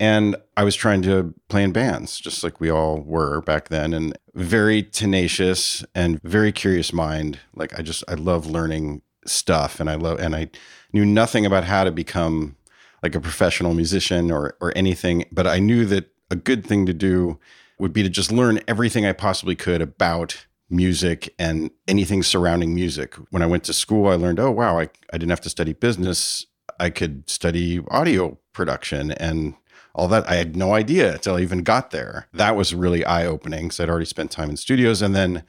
and 0.00 0.34
I 0.56 0.64
was 0.64 0.74
trying 0.74 1.02
to 1.02 1.34
play 1.48 1.62
in 1.62 1.72
bands, 1.72 2.18
just 2.18 2.42
like 2.42 2.58
we 2.58 2.70
all 2.70 3.00
were 3.00 3.42
back 3.42 3.68
then, 3.68 3.92
and 3.92 4.16
very 4.34 4.82
tenacious 4.82 5.84
and 5.94 6.20
very 6.22 6.50
curious 6.50 6.92
mind. 6.92 7.38
Like 7.54 7.78
I 7.78 7.82
just 7.82 8.02
I 8.08 8.14
love 8.14 8.46
learning 8.46 9.02
stuff, 9.26 9.78
and 9.78 9.90
I 9.90 9.94
love 9.94 10.18
and 10.18 10.34
I 10.34 10.50
knew 10.92 11.04
nothing 11.04 11.44
about 11.44 11.64
how 11.64 11.84
to 11.84 11.92
become 11.92 12.56
like 13.02 13.14
a 13.14 13.20
professional 13.20 13.74
musician 13.74 14.30
or 14.30 14.56
or 14.60 14.72
anything, 14.74 15.26
but 15.30 15.46
I 15.46 15.58
knew 15.58 15.84
that 15.84 16.10
a 16.30 16.36
good 16.36 16.66
thing 16.66 16.86
to 16.86 16.94
do 16.94 17.38
would 17.78 17.92
be 17.92 18.02
to 18.02 18.08
just 18.08 18.32
learn 18.32 18.60
everything 18.66 19.04
I 19.04 19.12
possibly 19.12 19.54
could 19.54 19.82
about 19.82 20.46
music 20.70 21.34
and 21.38 21.70
anything 21.88 22.22
surrounding 22.22 22.74
music. 22.74 23.16
When 23.30 23.42
I 23.42 23.46
went 23.46 23.64
to 23.64 23.72
school, 23.72 24.06
I 24.06 24.14
learned, 24.14 24.38
oh 24.38 24.50
wow, 24.50 24.78
I, 24.78 24.88
I 25.12 25.18
didn't 25.18 25.30
have 25.30 25.40
to 25.42 25.50
study 25.50 25.72
business. 25.72 26.46
I 26.78 26.88
could 26.88 27.28
study 27.28 27.80
audio 27.88 28.38
production 28.52 29.10
and 29.12 29.54
all 29.94 30.08
that. 30.08 30.28
I 30.28 30.34
had 30.36 30.56
no 30.56 30.74
idea 30.74 31.14
until 31.14 31.36
I 31.36 31.40
even 31.40 31.62
got 31.62 31.90
there. 31.90 32.28
That 32.32 32.56
was 32.56 32.74
really 32.74 33.04
eye 33.04 33.26
opening 33.26 33.64
because 33.64 33.80
I'd 33.80 33.90
already 33.90 34.06
spent 34.06 34.30
time 34.30 34.50
in 34.50 34.56
studios. 34.56 35.02
And 35.02 35.14
then 35.14 35.44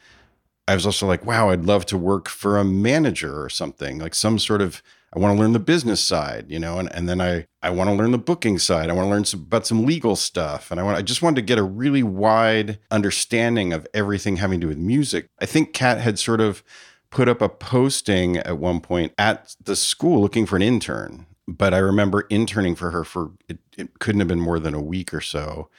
I 0.67 0.73
was 0.73 0.85
also 0.85 1.07
like, 1.07 1.25
wow, 1.25 1.49
I'd 1.49 1.65
love 1.65 1.85
to 1.87 1.97
work 1.97 2.29
for 2.29 2.57
a 2.57 2.63
manager 2.63 3.41
or 3.41 3.49
something, 3.49 3.99
like 3.99 4.15
some 4.15 4.39
sort 4.39 4.61
of, 4.61 4.81
I 5.13 5.19
want 5.19 5.35
to 5.35 5.41
learn 5.41 5.51
the 5.51 5.59
business 5.59 5.99
side, 5.99 6.45
you 6.49 6.59
know, 6.59 6.79
and, 6.79 6.93
and 6.95 7.09
then 7.09 7.19
I, 7.19 7.45
I 7.61 7.69
want 7.71 7.89
to 7.89 7.93
learn 7.93 8.11
the 8.11 8.17
booking 8.17 8.57
side. 8.57 8.89
I 8.89 8.93
want 8.93 9.07
to 9.07 9.09
learn 9.09 9.25
some, 9.25 9.41
about 9.41 9.67
some 9.67 9.85
legal 9.85 10.15
stuff. 10.15 10.71
And 10.71 10.79
I 10.79 10.83
want, 10.83 10.97
I 10.97 11.01
just 11.01 11.21
wanted 11.21 11.35
to 11.35 11.41
get 11.41 11.59
a 11.59 11.63
really 11.63 12.03
wide 12.03 12.79
understanding 12.89 13.73
of 13.73 13.85
everything 13.93 14.37
having 14.37 14.61
to 14.61 14.65
do 14.65 14.69
with 14.69 14.77
music. 14.77 15.27
I 15.39 15.45
think 15.45 15.73
Kat 15.73 15.99
had 15.99 16.17
sort 16.17 16.39
of 16.39 16.63
put 17.09 17.27
up 17.27 17.41
a 17.41 17.49
posting 17.49 18.37
at 18.37 18.57
one 18.57 18.79
point 18.79 19.13
at 19.17 19.55
the 19.61 19.75
school 19.75 20.21
looking 20.21 20.45
for 20.45 20.55
an 20.55 20.61
intern 20.61 21.25
but 21.47 21.73
I 21.73 21.77
remember 21.77 22.21
interning 22.29 22.75
for 22.75 22.91
her 22.91 23.03
for 23.03 23.31
it, 23.49 23.59
it 23.77 23.99
couldn't 23.99 24.19
have 24.19 24.27
been 24.27 24.39
more 24.39 24.59
than 24.59 24.73
a 24.73 24.81
week 24.81 25.13
or 25.13 25.21
so. 25.21 25.69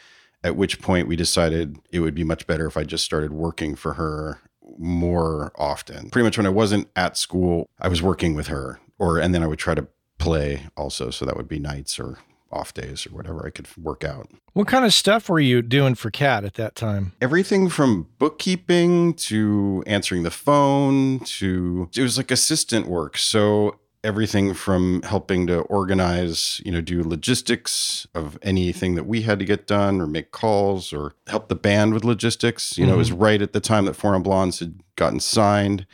At 0.45 0.57
which 0.57 0.81
point 0.81 1.07
we 1.07 1.15
decided 1.15 1.79
it 1.93 2.01
would 2.01 2.17
be 2.17 2.25
much 2.25 2.49
better 2.49 2.67
if 2.67 2.77
I 2.77 2.83
just 2.83 3.05
started 3.05 3.33
working 3.33 3.77
for 3.77 3.95
her 3.95 4.41
more 4.77 5.53
often. 5.57 6.11
Pretty 6.11 6.25
much 6.25 6.37
when 6.37 6.47
I 6.47 6.51
wasn't 6.51 6.89
at 6.97 7.17
school, 7.17 7.69
I 7.81 7.89
was 7.89 8.03
working 8.03 8.35
with 8.35 8.49
her, 8.49 8.81
or 8.99 9.19
and 9.19 9.35
then 9.35 9.43
I 9.43 9.47
would 9.47 9.61
try 9.61 9.75
to 9.75 9.87
play 10.19 10.67
also. 10.77 11.11
So 11.11 11.25
that 11.25 11.37
would 11.37 11.49
be 11.49 11.59
nights 11.59 11.99
or 11.99 12.19
off 12.53 12.75
days 12.75 13.07
or 13.07 13.11
whatever 13.11 13.47
I 13.47 13.51
could 13.51 13.67
work 13.77 14.05
out. 14.05 14.29
What 14.53 14.69
kind 14.69 14.85
of 14.85 14.93
stuff 14.93 15.29
were 15.29 15.41
you 15.41 15.63
doing 15.63 15.95
for 15.95 16.11
Kat 16.11 16.45
at 16.45 16.55
that 16.55 16.75
time? 16.75 17.13
Everything 17.21 17.69
from 17.69 18.09
bookkeeping 18.19 19.15
to 19.15 19.83
answering 19.87 20.23
the 20.23 20.31
phone 20.31 21.21
to 21.21 21.89
it 21.97 22.03
was 22.03 22.19
like 22.19 22.31
assistant 22.31 22.87
work. 22.87 23.17
So 23.17 23.79
everything 24.05 24.53
from 24.53 25.03
helping 25.03 25.47
to 25.47 25.61
organize, 25.63 26.61
you 26.65 26.73
know, 26.73 26.81
do 26.81 27.03
logistics 27.03 28.07
of 28.15 28.37
anything 28.43 28.97
that 28.97 29.07
we 29.07 29.23
had 29.23 29.39
to 29.39 29.45
get 29.45 29.67
done 29.67 30.01
or 30.01 30.07
make 30.07 30.33
calls 30.33 30.93
or 30.93 31.15
help 31.29 31.49
the 31.49 31.55
band 31.55 31.95
with 31.95 32.05
logistics. 32.05 32.77
You 32.77 32.87
know, 32.87 32.95
it 32.95 32.99
was 32.99 33.11
mm-hmm. 33.11 33.23
right 33.23 33.43
at 33.43 33.53
the 33.53 33.61
time 33.61 33.85
that 33.85 33.95
Four 33.95 34.13
Non 34.13 34.23
Blondes 34.23 34.59
had 34.59 34.81
gotten 34.97 35.21
signed, 35.21 35.87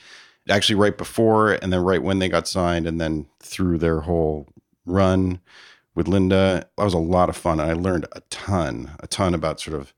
actually 0.49 0.77
right 0.77 0.97
before 0.97 1.53
and 1.53 1.73
then 1.73 1.81
right 1.83 2.03
when 2.03 2.19
they 2.19 2.29
got 2.29 2.49
signed 2.49 2.87
and 2.87 3.01
then 3.01 3.27
through 3.41 3.79
their 3.79 4.01
whole 4.01 4.49
run 4.87 5.41
with 5.95 6.09
Linda. 6.09 6.67
That 6.77 6.85
was 6.85 6.95
a 6.95 6.99
lot 6.99 7.29
of 7.29 7.37
fun. 7.37 7.61
And 7.61 7.71
I 7.71 7.75
learned 7.75 8.07
a 8.13 8.21
ton, 8.31 8.93
a 9.01 9.07
ton 9.07 9.35
about 9.35 9.61
sort 9.61 9.79
of 9.79 9.93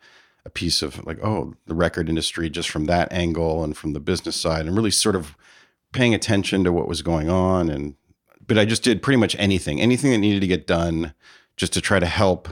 a 0.44 0.50
piece 0.50 0.82
of 0.82 1.04
like, 1.06 1.22
oh, 1.22 1.54
the 1.66 1.74
record 1.74 2.08
industry 2.08 2.50
just 2.50 2.70
from 2.70 2.86
that 2.86 3.12
angle 3.12 3.62
and 3.62 3.76
from 3.76 3.92
the 3.92 4.00
business 4.00 4.36
side 4.36 4.66
and 4.66 4.74
really 4.74 4.90
sort 4.90 5.14
of 5.14 5.36
paying 5.92 6.14
attention 6.14 6.64
to 6.64 6.72
what 6.72 6.88
was 6.88 7.02
going 7.02 7.28
on 7.28 7.68
and 7.70 7.94
but 8.46 8.58
I 8.58 8.64
just 8.64 8.82
did 8.82 9.00
pretty 9.00 9.18
much 9.18 9.36
anything, 9.38 9.80
anything 9.80 10.10
that 10.10 10.18
needed 10.18 10.40
to 10.40 10.46
get 10.48 10.66
done 10.66 11.14
just 11.56 11.72
to 11.74 11.80
try 11.80 12.00
to 12.00 12.06
help 12.06 12.48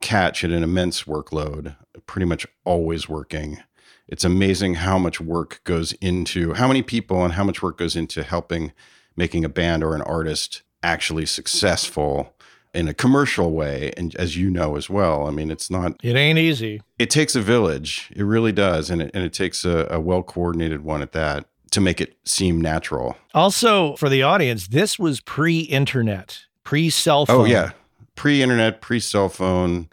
catch 0.00 0.44
at 0.44 0.52
an 0.52 0.62
immense 0.62 1.02
workload, 1.04 1.74
pretty 2.06 2.24
much 2.24 2.46
always 2.64 3.08
working. 3.08 3.60
It's 4.06 4.22
amazing 4.24 4.74
how 4.74 4.96
much 4.96 5.20
work 5.20 5.60
goes 5.64 5.92
into 5.94 6.54
how 6.54 6.68
many 6.68 6.82
people 6.82 7.24
and 7.24 7.32
how 7.34 7.42
much 7.42 7.62
work 7.62 7.78
goes 7.78 7.96
into 7.96 8.22
helping 8.22 8.72
making 9.16 9.44
a 9.44 9.48
band 9.48 9.82
or 9.82 9.96
an 9.96 10.02
artist 10.02 10.62
actually 10.84 11.26
successful 11.26 12.32
in 12.72 12.86
a 12.86 12.94
commercial 12.94 13.50
way 13.52 13.92
and 13.96 14.14
as 14.16 14.36
you 14.36 14.48
know 14.48 14.76
as 14.76 14.88
well 14.88 15.26
i 15.26 15.30
mean 15.30 15.50
it's 15.50 15.68
not 15.70 15.96
It 16.02 16.14
ain't 16.14 16.38
easy. 16.38 16.80
it 16.98 17.10
takes 17.10 17.34
a 17.34 17.40
village 17.42 18.10
it 18.14 18.22
really 18.22 18.52
does 18.52 18.88
and 18.90 19.02
it, 19.02 19.10
and 19.12 19.24
it 19.24 19.32
takes 19.32 19.64
a, 19.64 19.88
a 19.90 20.00
well 20.00 20.22
coordinated 20.22 20.82
one 20.84 21.02
at 21.02 21.10
that 21.12 21.46
to 21.70 21.80
make 21.80 22.00
it 22.00 22.16
seem 22.24 22.60
natural 22.60 23.16
Also, 23.34 23.96
for 23.96 24.08
the 24.08 24.22
audience, 24.22 24.68
this 24.68 24.98
was 24.98 25.20
pre-internet, 25.20 26.40
pre-cell 26.64 27.22
oh, 27.22 27.26
phone. 27.26 27.40
Oh 27.40 27.44
yeah, 27.44 27.70
pre-internet, 28.14 28.80
pre-cell 28.80 29.28
phone. 29.28 29.88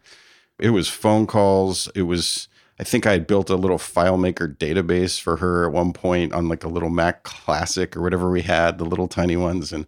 It 0.59 0.71
was 0.71 0.89
phone 0.89 1.27
calls. 1.27 1.87
It 1.95 2.03
was. 2.03 2.47
I 2.79 2.83
think 2.83 3.07
I 3.07 3.13
had 3.13 3.25
built 3.25 3.49
a 3.49 3.55
little 3.55 3.79
FileMaker 3.79 4.55
database 4.55 5.19
for 5.19 5.37
her 5.37 5.65
at 5.65 5.73
one 5.73 5.93
point 5.93 6.33
on 6.33 6.47
like 6.47 6.63
a 6.63 6.67
little 6.67 6.91
Mac 6.91 7.23
Classic 7.23 7.97
or 7.97 8.03
whatever 8.03 8.29
we 8.29 8.43
had, 8.43 8.77
the 8.77 8.85
little 8.85 9.07
tiny 9.07 9.35
ones, 9.35 9.73
and 9.73 9.87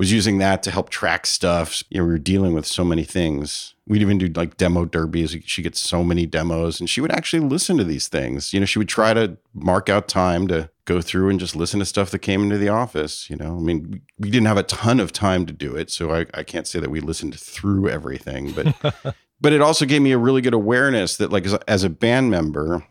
was 0.00 0.10
using 0.10 0.38
that 0.38 0.62
to 0.62 0.70
help 0.70 0.88
track 0.88 1.26
stuff. 1.26 1.82
You 1.90 1.98
know, 1.98 2.06
we 2.06 2.12
were 2.12 2.18
dealing 2.18 2.54
with 2.54 2.64
so 2.64 2.82
many 2.84 3.04
things. 3.04 3.74
We'd 3.86 4.00
even 4.00 4.16
do 4.16 4.28
like 4.28 4.56
demo 4.56 4.86
derbies. 4.86 5.36
She 5.44 5.60
gets 5.60 5.78
so 5.78 6.02
many 6.02 6.24
demos, 6.24 6.80
and 6.80 6.88
she 6.88 7.02
would 7.02 7.12
actually 7.12 7.40
listen 7.40 7.76
to 7.76 7.84
these 7.84 8.08
things. 8.08 8.54
You 8.54 8.60
know, 8.60 8.66
she 8.66 8.78
would 8.78 8.88
try 8.88 9.12
to 9.12 9.36
mark 9.52 9.90
out 9.90 10.08
time 10.08 10.48
to 10.48 10.70
go 10.86 11.02
through 11.02 11.28
and 11.28 11.38
just 11.38 11.54
listen 11.54 11.80
to 11.80 11.84
stuff 11.84 12.10
that 12.12 12.20
came 12.20 12.42
into 12.42 12.56
the 12.56 12.70
office. 12.70 13.28
You 13.28 13.36
know, 13.36 13.58
I 13.58 13.60
mean, 13.60 14.00
we, 14.18 14.30
didn't 14.30 14.46
have 14.46 14.56
a 14.56 14.62
ton 14.62 15.00
of 15.00 15.12
time 15.12 15.44
to 15.44 15.52
do 15.52 15.76
it, 15.76 15.90
so 15.90 16.14
I, 16.14 16.24
I 16.32 16.44
can't 16.44 16.66
say 16.66 16.80
that 16.80 16.90
we 16.90 17.00
listened 17.00 17.38
through 17.38 17.90
everything, 17.90 18.52
but 18.52 19.14
but 19.42 19.52
it 19.52 19.60
also 19.60 19.84
gave 19.84 20.00
me 20.00 20.12
a 20.12 20.18
really 20.18 20.40
good 20.40 20.54
awareness 20.54 21.18
that, 21.18 21.30
like, 21.30 21.44
as 21.44 21.52
a, 21.52 21.70
as 21.70 21.84
a 21.84 21.90
band 21.90 22.30
member, 22.30 22.86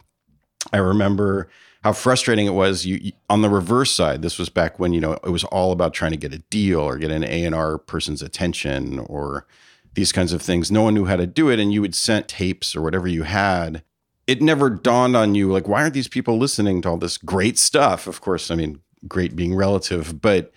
I 0.71 0.77
remember 0.77 1.49
how 1.83 1.93
frustrating 1.93 2.45
it 2.45 2.53
was. 2.53 2.85
You, 2.85 2.99
you 3.01 3.11
on 3.29 3.41
the 3.41 3.49
reverse 3.49 3.91
side, 3.91 4.21
this 4.21 4.37
was 4.37 4.49
back 4.49 4.79
when 4.79 4.93
you 4.93 5.01
know 5.01 5.13
it 5.23 5.29
was 5.29 5.43
all 5.45 5.71
about 5.71 5.93
trying 5.93 6.11
to 6.11 6.17
get 6.17 6.33
a 6.33 6.39
deal 6.49 6.79
or 6.79 6.97
get 6.97 7.11
an 7.11 7.23
A 7.23 7.45
and 7.45 7.55
R 7.55 7.77
person's 7.77 8.21
attention 8.21 8.99
or 8.99 9.45
these 9.93 10.11
kinds 10.11 10.33
of 10.33 10.41
things. 10.41 10.71
No 10.71 10.83
one 10.83 10.93
knew 10.93 11.05
how 11.05 11.15
to 11.15 11.27
do 11.27 11.49
it, 11.49 11.59
and 11.59 11.73
you 11.73 11.81
would 11.81 11.95
send 11.95 12.27
tapes 12.27 12.75
or 12.75 12.81
whatever 12.81 13.07
you 13.07 13.23
had. 13.23 13.83
It 14.27 14.41
never 14.41 14.69
dawned 14.69 15.15
on 15.15 15.33
you 15.33 15.51
like, 15.51 15.67
why 15.67 15.81
aren't 15.81 15.95
these 15.95 16.07
people 16.07 16.37
listening 16.37 16.83
to 16.83 16.89
all 16.89 16.97
this 16.97 17.17
great 17.17 17.57
stuff? 17.57 18.05
Of 18.05 18.21
course, 18.21 18.51
I 18.51 18.55
mean, 18.55 18.79
great 19.07 19.35
being 19.35 19.55
relative, 19.55 20.21
but 20.21 20.51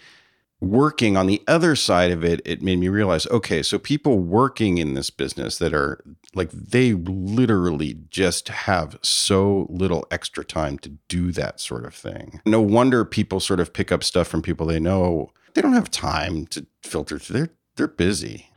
working 0.62 1.16
on 1.16 1.26
the 1.26 1.42
other 1.49 1.75
side 1.75 2.12
of 2.12 2.25
it, 2.25 2.40
it 2.45 2.62
made 2.62 2.78
me 2.78 2.88
realize, 2.88 3.26
okay, 3.26 3.62
so 3.62 3.78
people 3.78 4.21
working 4.21 4.78
in 4.78 4.95
this 4.95 5.11
business 5.11 5.59
that 5.59 5.75
are 5.75 6.02
like 6.35 6.50
they 6.52 6.95
literally 6.95 7.99
just 8.11 8.49
have 8.49 8.97
so 9.02 9.66
little 9.69 10.07
extra 10.11 10.45
time 10.45 10.78
to 10.78 10.90
do 11.09 11.33
that 11.33 11.61
sort 11.61 11.85
of 11.85 11.95
thing. 11.95 12.40
No 12.47 12.61
wonder 12.61 13.04
people 13.04 13.40
sort 13.40 13.59
of 13.59 13.73
pick 13.73 13.90
up 13.90 14.04
stuff 14.04 14.28
from 14.28 14.40
people 14.40 14.66
they 14.66 14.81
know. 14.81 15.33
They 15.54 15.62
don't 15.62 15.75
have 15.75 15.90
time 15.90 16.47
to 16.47 16.64
filter 16.83 17.19
through. 17.19 17.37
They're 17.37 17.55
they're 17.77 17.88
busy. 17.88 18.48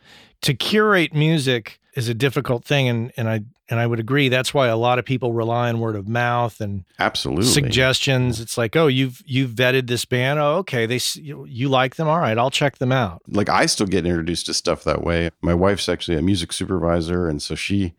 To 0.42 0.54
curate 0.54 1.14
music 1.14 1.80
is 1.96 2.10
a 2.10 2.14
difficult 2.14 2.66
thing, 2.66 2.88
and 2.88 3.12
and 3.18 3.30
I 3.30 3.42
and 3.70 3.80
I 3.80 3.88
would 3.88 4.00
agree. 4.00 4.30
That's 4.30 4.54
why 4.54 4.68
a 4.68 4.78
lot 4.78 5.00
of 5.00 5.06
people 5.06 5.34
rely 5.34 5.70
on 5.70 5.80
word 5.80 5.96
of 5.96 6.08
mouth 6.08 6.62
and 6.62 6.84
Absolutely. 7.00 7.46
suggestions. 7.46 8.40
It's 8.40 8.58
like, 8.58 8.76
oh, 8.76 8.88
you've 8.88 9.22
you've 9.26 9.52
vetted 9.52 9.88
this 9.88 10.06
band. 10.06 10.40
Oh, 10.40 10.58
okay, 10.58 10.86
they 10.86 11.00
you, 11.16 11.46
you 11.46 11.70
like 11.70 11.96
them. 11.96 12.08
All 12.08 12.20
right, 12.20 12.38
I'll 12.38 12.52
check 12.52 12.78
them 12.78 12.92
out. 12.92 13.22
like 13.28 13.50
I 13.50 13.66
still 13.66 13.88
get 13.88 14.06
introduced 14.06 14.46
to 14.48 14.54
stuff 14.54 14.84
that 14.84 15.04
way. 15.04 15.30
My 15.42 15.54
wife's 15.54 15.90
actually 15.90 16.18
a 16.18 16.22
music 16.22 16.54
supervisor, 16.54 17.28
and 17.28 17.42
so 17.42 17.56
she 17.56 17.94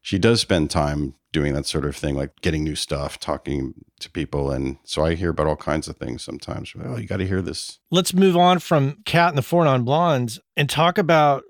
she 0.00 0.18
does 0.18 0.40
spend 0.40 0.70
time 0.70 1.14
doing 1.32 1.52
that 1.54 1.66
sort 1.66 1.84
of 1.84 1.94
thing, 1.94 2.16
like 2.16 2.40
getting 2.40 2.64
new 2.64 2.74
stuff, 2.74 3.18
talking 3.20 3.74
to 4.00 4.10
people, 4.10 4.50
and 4.50 4.78
so 4.84 5.04
I 5.04 5.14
hear 5.14 5.30
about 5.30 5.46
all 5.46 5.56
kinds 5.56 5.86
of 5.86 5.96
things 5.96 6.22
sometimes. 6.22 6.72
Oh, 6.82 6.96
you 6.96 7.06
got 7.06 7.18
to 7.18 7.26
hear 7.26 7.42
this. 7.42 7.78
Let's 7.90 8.14
move 8.14 8.36
on 8.36 8.58
from 8.58 8.98
Kat 9.04 9.28
and 9.28 9.38
the 9.38 9.42
Four 9.42 9.64
Non 9.64 9.84
Blondes 9.84 10.40
and 10.56 10.68
talk 10.70 10.98
about 10.98 11.44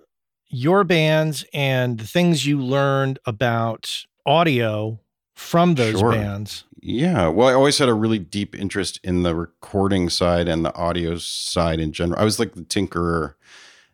your 0.51 0.85
bands 0.85 1.45
and 1.55 1.99
the 1.99 2.07
things 2.07 2.45
you 2.47 2.61
learned 2.61 3.19
about 3.25 4.05
audio 4.27 5.01
from 5.35 5.77
those 5.77 5.99
Sure. 5.99 6.13
bands. 6.13 6.65
Yeah, 6.83 7.29
well, 7.29 7.49
I 7.49 7.53
always 7.55 7.79
had 7.79 7.89
a 7.89 7.95
really 7.95 8.19
deep 8.19 8.55
interest 8.59 9.01
in 9.05 9.23
the 9.23 9.35
recording 9.35 10.09
side 10.11 10.49
and 10.49 10.65
the 10.65 10.75
audio 10.75 11.17
side 11.17 11.79
in 11.79 11.93
general. 11.93 12.21
I 12.21 12.25
was 12.25 12.39
like 12.39 12.55
the 12.55 12.63
tinkerer 12.63 13.35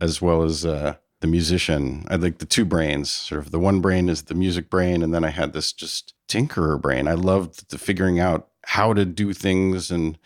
as 0.01 0.23
well 0.23 0.43
as 0.43 0.65
uh, 0.65 0.95
the 1.21 1.27
musician. 1.27 2.05
I 2.09 2.13
had 2.13 2.23
like 2.23 2.39
the 2.39 2.47
two 2.47 2.65
brains. 2.65 3.11
Sort 3.11 3.41
of 3.41 3.51
the 3.51 3.59
one 3.59 3.81
brain 3.81 4.09
is 4.09 4.23
the 4.23 4.35
music 4.35 4.71
brain, 4.71 5.03
and 5.03 5.13
then 5.13 5.25
I 5.25 5.31
had 5.31 5.53
this 5.53 5.73
just 5.73 6.15
tinkerer 6.29 6.81
brain. 6.81 7.09
I 7.09 7.15
loved 7.15 7.71
the 7.71 7.79
figuring 7.79 8.21
out 8.21 8.49
how 8.67 8.93
to 8.93 9.05
do 9.05 9.33
things 9.33 9.91
and 9.91 10.19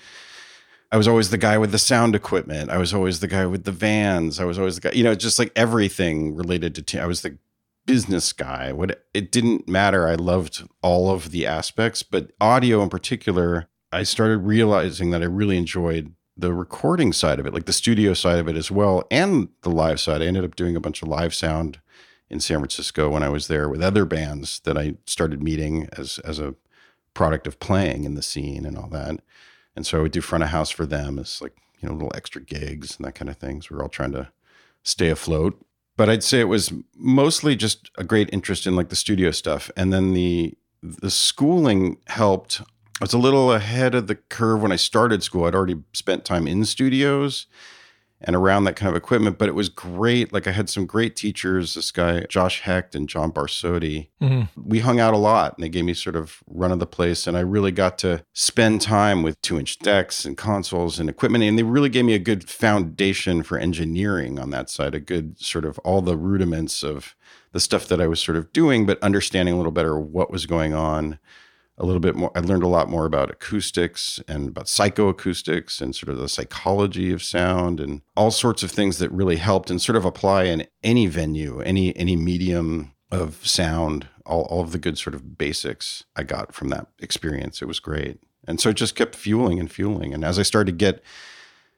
I 0.93 0.97
was 0.97 1.07
always 1.07 1.31
the 1.31 1.39
guy 1.39 1.57
with 1.57 1.71
the 1.71 1.79
sound 1.79 2.17
equipment. 2.17 2.71
I 2.71 2.79
was 2.79 2.93
always 2.93 3.21
the 3.21 3.29
guy 3.29 3.47
with 3.47 3.65
the 3.65 3.73
vans. 3.73 4.41
I 4.41 4.45
was 4.45 4.59
always 4.59 4.75
the 4.75 4.81
guy, 4.81 4.93
you 4.93 5.05
know, 5.05 5.15
just 5.15 5.39
like 5.39 5.53
everything 5.55 6.35
related 6.35 6.75
to. 6.75 6.83
T- 6.83 6.99
I 6.99 7.07
was 7.07 7.23
the 7.23 7.39
business 7.87 8.33
guy. 8.33 8.73
What 8.73 9.05
it 9.15 9.31
didn't 9.31 9.69
matter. 9.69 10.09
I 10.09 10.15
loved 10.15 10.69
all 10.83 11.11
of 11.11 11.31
the 11.31 11.47
aspects, 11.47 12.03
but 12.03 12.33
audio 12.41 12.83
in 12.83 12.89
particular, 12.89 13.69
I 13.93 14.03
started 14.03 14.39
realizing 14.39 15.11
that 15.11 15.23
I 15.23 15.27
really 15.27 15.57
enjoyed 15.57 16.15
the 16.37 16.53
recording 16.53 17.13
side 17.13 17.39
of 17.39 17.47
it, 17.47 17.55
like 17.55 17.67
the 17.67 17.73
studio 17.73 18.15
side 18.15 18.39
of 18.39 18.49
it 18.49 18.57
as 18.57 18.71
well, 18.71 19.05
and 19.11 19.49
the 19.63 19.71
live 19.71 20.01
side. 20.01 20.23
I 20.23 20.27
ended 20.27 20.45
up 20.45 20.57
doing 20.57 20.75
a 20.75 20.81
bunch 20.81 21.03
of 21.03 21.09
live 21.09 21.35
sound 21.35 21.81
in 22.29 22.41
San 22.41 22.59
Francisco 22.59 23.11
when 23.11 23.23
I 23.23 23.29
was 23.29 23.47
there 23.47 23.69
with 23.69 23.83
other 23.83 24.05
bands 24.05 24.61
that 24.61 24.79
I 24.79 24.95
started 25.07 25.43
meeting 25.43 25.89
as 25.93 26.19
as 26.21 26.39
a 26.39 26.55
product 27.15 27.47
of 27.47 27.61
playing 27.61 28.05
in 28.05 28.15
the 28.15 28.23
scene 28.23 28.65
and 28.65 28.77
all 28.77 28.89
that. 28.89 29.21
And 29.81 29.87
so 29.87 29.99
I 29.99 30.03
would 30.03 30.13
do 30.13 30.21
front 30.21 30.45
of 30.45 30.51
house 30.51 30.69
for 30.69 30.85
them 30.85 31.19
as 31.19 31.41
like, 31.41 31.57
you 31.81 31.89
know, 31.89 31.95
little 31.95 32.13
extra 32.15 32.43
gigs 32.43 32.99
and 32.99 33.07
that 33.07 33.15
kind 33.15 33.31
of 33.31 33.39
things. 33.39 33.71
We 33.71 33.77
were 33.77 33.83
all 33.83 33.89
trying 33.89 34.13
to 34.13 34.29
stay 34.83 35.09
afloat. 35.09 35.59
But 35.97 36.11
I'd 36.11 36.23
say 36.23 36.39
it 36.39 36.49
was 36.49 36.71
mostly 36.95 37.57
just 37.57 37.91
a 37.97 38.05
great 38.05 38.29
interest 38.31 38.67
in 38.67 38.77
like 38.77 38.91
the 38.91 38.95
studio 38.95 39.31
stuff. 39.31 39.71
And 39.79 39.91
then 39.91 40.13
the 40.13 40.53
the 40.83 41.11
schooling 41.11 41.97
helped. 42.09 42.61
I 42.61 43.05
was 43.05 43.15
a 43.15 43.19
little 43.19 43.55
ahead 43.55 43.95
of 43.95 44.07
the 44.07 44.17
curve 44.17 44.61
when 44.61 44.71
I 44.71 44.77
started 44.77 45.23
school. 45.23 45.47
I'd 45.47 45.55
already 45.55 45.83
spent 45.95 46.27
time 46.27 46.47
in 46.47 46.67
studios 46.67 47.47
and 48.23 48.37
around 48.37 48.65
that 48.65 48.77
kind 48.77 48.91
of 48.91 48.97
equipment, 48.97 49.39
but 49.39 49.49
it 49.49 49.55
was 49.55 49.69
great. 49.71 50.33
Like 50.33 50.47
I 50.47 50.51
had 50.53 50.69
some 50.69 50.85
great 50.85 51.17
teachers, 51.17 51.75
this 51.75 51.91
guy, 51.91 52.21
Josh 52.29 52.61
Hecht 52.61 52.95
and 52.95 53.09
John 53.09 53.33
Barsotti 53.33 54.09
Mhm. 54.21 54.49
we 54.63 54.81
hung 54.81 55.01
out 55.01 55.15
a 55.15 55.19
lot 55.19 55.55
and 55.57 55.65
they 55.65 55.69
gave 55.71 55.85
me 55.87 55.95
sort 55.95 56.17
of 56.17 56.43
run 56.47 56.71
of 56.73 56.79
the 56.79 56.87
place 56.87 57.27
and 57.27 57.35
i 57.37 57.41
really 57.41 57.73
got 57.73 57.97
to 57.99 58.23
spend 58.35 58.83
time 58.83 59.23
with 59.23 59.41
two 59.41 59.59
inch 59.59 59.79
decks 59.79 60.27
and 60.27 60.37
consoles 60.37 61.01
and 61.01 61.09
equipment 61.09 61.43
and 61.43 61.59
they 61.59 61.63
really 61.63 61.89
gave 61.89 62.05
me 62.05 62.13
a 62.13 62.19
good 62.19 62.47
foundation 62.47 63.43
for 63.43 63.57
engineering 63.57 64.39
on 64.39 64.51
that 64.51 64.69
side 64.69 64.95
a 64.95 65.01
good 65.01 65.41
sort 65.41 65.65
of 65.65 65.79
all 65.81 66.03
the 66.03 66.17
rudiments 66.19 66.83
of 66.85 67.15
the 67.53 67.61
stuff 67.61 67.89
that 67.89 68.01
i 68.01 68.07
was 68.07 68.21
sort 68.21 68.37
of 68.37 68.53
doing 68.53 68.85
but 68.85 69.03
understanding 69.03 69.55
a 69.55 69.57
little 69.57 69.73
better 69.73 69.99
what 69.99 70.31
was 70.31 70.45
going 70.45 70.75
on 70.75 71.19
a 71.81 71.87
little 71.87 72.01
bit 72.01 72.15
more 72.15 72.31
i 72.37 72.41
learned 72.41 72.63
a 72.63 72.69
lot 72.69 72.89
more 72.89 73.07
about 73.07 73.31
acoustics 73.31 74.21
and 74.29 74.49
about 74.49 74.67
psychoacoustics 74.67 75.81
and 75.81 75.97
sort 75.97 76.11
of 76.11 76.19
the 76.19 76.29
psychology 76.29 77.11
of 77.11 77.23
sound 77.23 77.81
and 77.81 78.03
all 78.17 78.31
sorts 78.31 78.63
of 78.63 78.71
things 78.71 78.99
that 78.99 79.11
really 79.11 79.37
helped 79.37 79.71
and 79.71 79.83
sort 79.83 79.97
of 79.97 80.05
apply 80.05 80.45
in 80.45 80.67
any 80.85 81.07
venue 81.07 81.61
any 81.61 81.97
any 81.97 82.15
medium 82.15 82.93
of 83.11 83.45
sound 83.47 84.07
all, 84.27 84.43
all 84.43 84.61
of 84.61 84.73
the 84.73 84.79
good 84.79 84.97
sort 84.97 85.15
of 85.15 85.37
basics 85.37 86.05
i 86.17 86.23
got 86.23 86.55
from 86.55 86.69
that 86.69 86.87
experience. 87.01 87.61
It 87.61 87.67
was 87.67 87.81
great. 87.81 88.21
And 88.47 88.61
so 88.61 88.71
it 88.71 88.77
just 88.77 88.95
kept 88.95 89.15
fueling 89.15 89.61
and 89.61 89.71
fueling. 89.71 90.15
And 90.15 90.25
as 90.25 90.39
i 90.39 90.43
started 90.43 90.73
to 90.73 90.77
get 90.77 91.03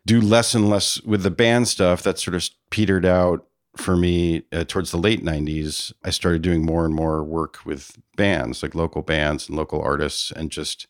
do 0.04 0.20
less 0.20 0.54
and 0.54 0.68
less 0.68 1.00
with 1.02 1.22
the 1.22 1.30
band 1.30 1.68
stuff 1.68 2.02
that 2.02 2.18
sort 2.18 2.34
of 2.34 2.48
petered 2.70 3.06
out 3.06 3.46
for 3.76 3.96
me 3.96 4.42
uh, 4.52 4.64
towards 4.64 4.90
the 4.90 4.98
late 4.98 5.24
90s 5.24 5.92
i 6.04 6.10
started 6.10 6.42
doing 6.42 6.64
more 6.64 6.84
and 6.84 6.94
more 6.94 7.24
work 7.24 7.64
with 7.64 7.96
bands 8.16 8.62
like 8.62 8.74
local 8.74 9.02
bands 9.02 9.48
and 9.48 9.56
local 9.56 9.80
artists 9.80 10.30
and 10.30 10.50
just 10.50 10.86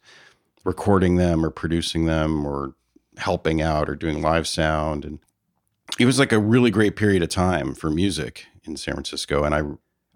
recording 0.64 1.16
them 1.16 1.44
or 1.44 1.50
producing 1.50 2.06
them 2.06 2.44
or 2.44 2.74
helping 3.18 3.62
out 3.62 3.88
or 3.88 3.94
doing 3.94 4.20
live 4.20 4.48
sound 4.48 5.04
and 5.04 5.20
it 5.98 6.06
was 6.06 6.18
like 6.18 6.32
a 6.32 6.38
really 6.38 6.70
great 6.70 6.96
period 6.96 7.22
of 7.22 7.28
time 7.28 7.74
for 7.74 7.90
music 7.90 8.46
in 8.64 8.76
San 8.76 8.94
Francisco. 8.94 9.44
And 9.44 9.54
I, 9.54 9.62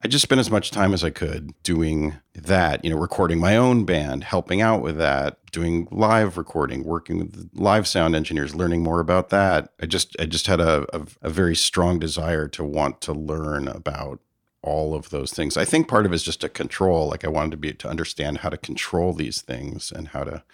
I 0.06 0.08
just 0.08 0.22
spent 0.22 0.38
as 0.38 0.52
much 0.52 0.70
time 0.70 0.94
as 0.94 1.02
I 1.02 1.10
could 1.10 1.52
doing 1.64 2.14
that, 2.32 2.84
you 2.84 2.90
know, 2.90 2.96
recording 2.96 3.40
my 3.40 3.56
own 3.56 3.84
band, 3.84 4.22
helping 4.22 4.60
out 4.60 4.80
with 4.80 4.98
that, 4.98 5.44
doing 5.50 5.88
live 5.90 6.38
recording, 6.38 6.84
working 6.84 7.18
with 7.18 7.50
live 7.54 7.88
sound 7.88 8.14
engineers, 8.14 8.54
learning 8.54 8.84
more 8.84 9.00
about 9.00 9.30
that. 9.30 9.72
I 9.82 9.86
just, 9.86 10.14
I 10.20 10.26
just 10.26 10.46
had 10.46 10.60
a, 10.60 10.86
a, 10.96 11.06
a 11.22 11.28
very 11.28 11.56
strong 11.56 11.98
desire 11.98 12.46
to 12.46 12.62
want 12.62 13.00
to 13.00 13.12
learn 13.12 13.66
about 13.66 14.20
all 14.62 14.94
of 14.94 15.10
those 15.10 15.32
things. 15.32 15.56
I 15.56 15.64
think 15.64 15.88
part 15.88 16.06
of 16.06 16.12
it 16.12 16.14
is 16.14 16.22
just 16.22 16.44
a 16.44 16.48
control. 16.48 17.08
Like 17.08 17.24
I 17.24 17.28
wanted 17.28 17.50
to 17.50 17.56
be 17.56 17.72
to 17.72 17.88
understand 17.88 18.38
how 18.38 18.50
to 18.50 18.56
control 18.56 19.12
these 19.12 19.42
things 19.42 19.90
and 19.90 20.06
how 20.06 20.22
to 20.22 20.44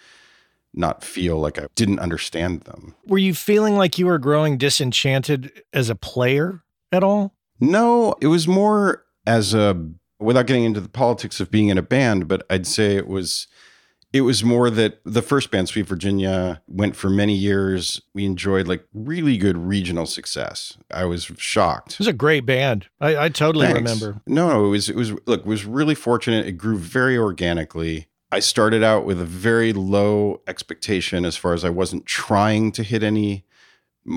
not 0.73 1.03
feel 1.03 1.37
like 1.37 1.59
I 1.59 1.67
didn't 1.75 1.99
understand 1.99 2.61
them. 2.61 2.95
Were 3.05 3.19
you 3.19 3.35
feeling 3.35 3.77
like 3.77 3.99
you 3.99 4.07
were 4.07 4.17
growing 4.17 4.57
disenchanted 4.57 5.61
as 5.71 5.91
a 5.91 5.95
player 5.95 6.63
at 6.91 7.03
all? 7.03 7.35
No, 7.59 8.15
it 8.19 8.27
was 8.27 8.47
more 8.47 9.03
as 9.25 9.53
a 9.53 9.89
without 10.19 10.47
getting 10.47 10.63
into 10.63 10.79
the 10.79 10.89
politics 10.89 11.39
of 11.39 11.51
being 11.51 11.69
in 11.69 11.77
a 11.77 11.81
band, 11.81 12.27
but 12.27 12.45
I'd 12.49 12.67
say 12.67 12.95
it 12.95 13.07
was 13.07 13.47
it 14.13 14.21
was 14.21 14.43
more 14.43 14.69
that 14.69 14.99
the 15.03 15.23
first 15.23 15.49
band, 15.49 15.69
Sweet 15.69 15.87
Virginia, 15.87 16.61
went 16.67 16.95
for 16.95 17.09
many 17.09 17.33
years. 17.33 17.99
We 18.13 18.25
enjoyed 18.25 18.67
like 18.67 18.85
really 18.93 19.37
good 19.37 19.57
regional 19.57 20.05
success. 20.05 20.77
I 20.91 21.05
was 21.05 21.31
shocked. 21.37 21.93
It 21.93 21.99
was 21.99 22.07
a 22.07 22.13
great 22.13 22.45
band. 22.45 22.87
I, 23.01 23.25
I 23.25 23.29
totally 23.29 23.65
Thanks. 23.65 23.79
remember. 23.79 24.21
No, 24.27 24.65
it 24.65 24.69
was 24.69 24.87
it 24.87 24.95
was 24.95 25.11
look, 25.25 25.41
it 25.41 25.45
was 25.45 25.65
really 25.65 25.95
fortunate. 25.95 26.45
It 26.45 26.53
grew 26.53 26.77
very 26.77 27.17
organically. 27.17 28.07
I 28.31 28.39
started 28.39 28.83
out 28.83 29.05
with 29.05 29.19
a 29.19 29.25
very 29.25 29.73
low 29.73 30.41
expectation 30.47 31.25
as 31.25 31.35
far 31.35 31.53
as 31.53 31.63
I 31.63 31.69
wasn't 31.69 32.05
trying 32.05 32.71
to 32.73 32.83
hit 32.83 33.03
any. 33.03 33.45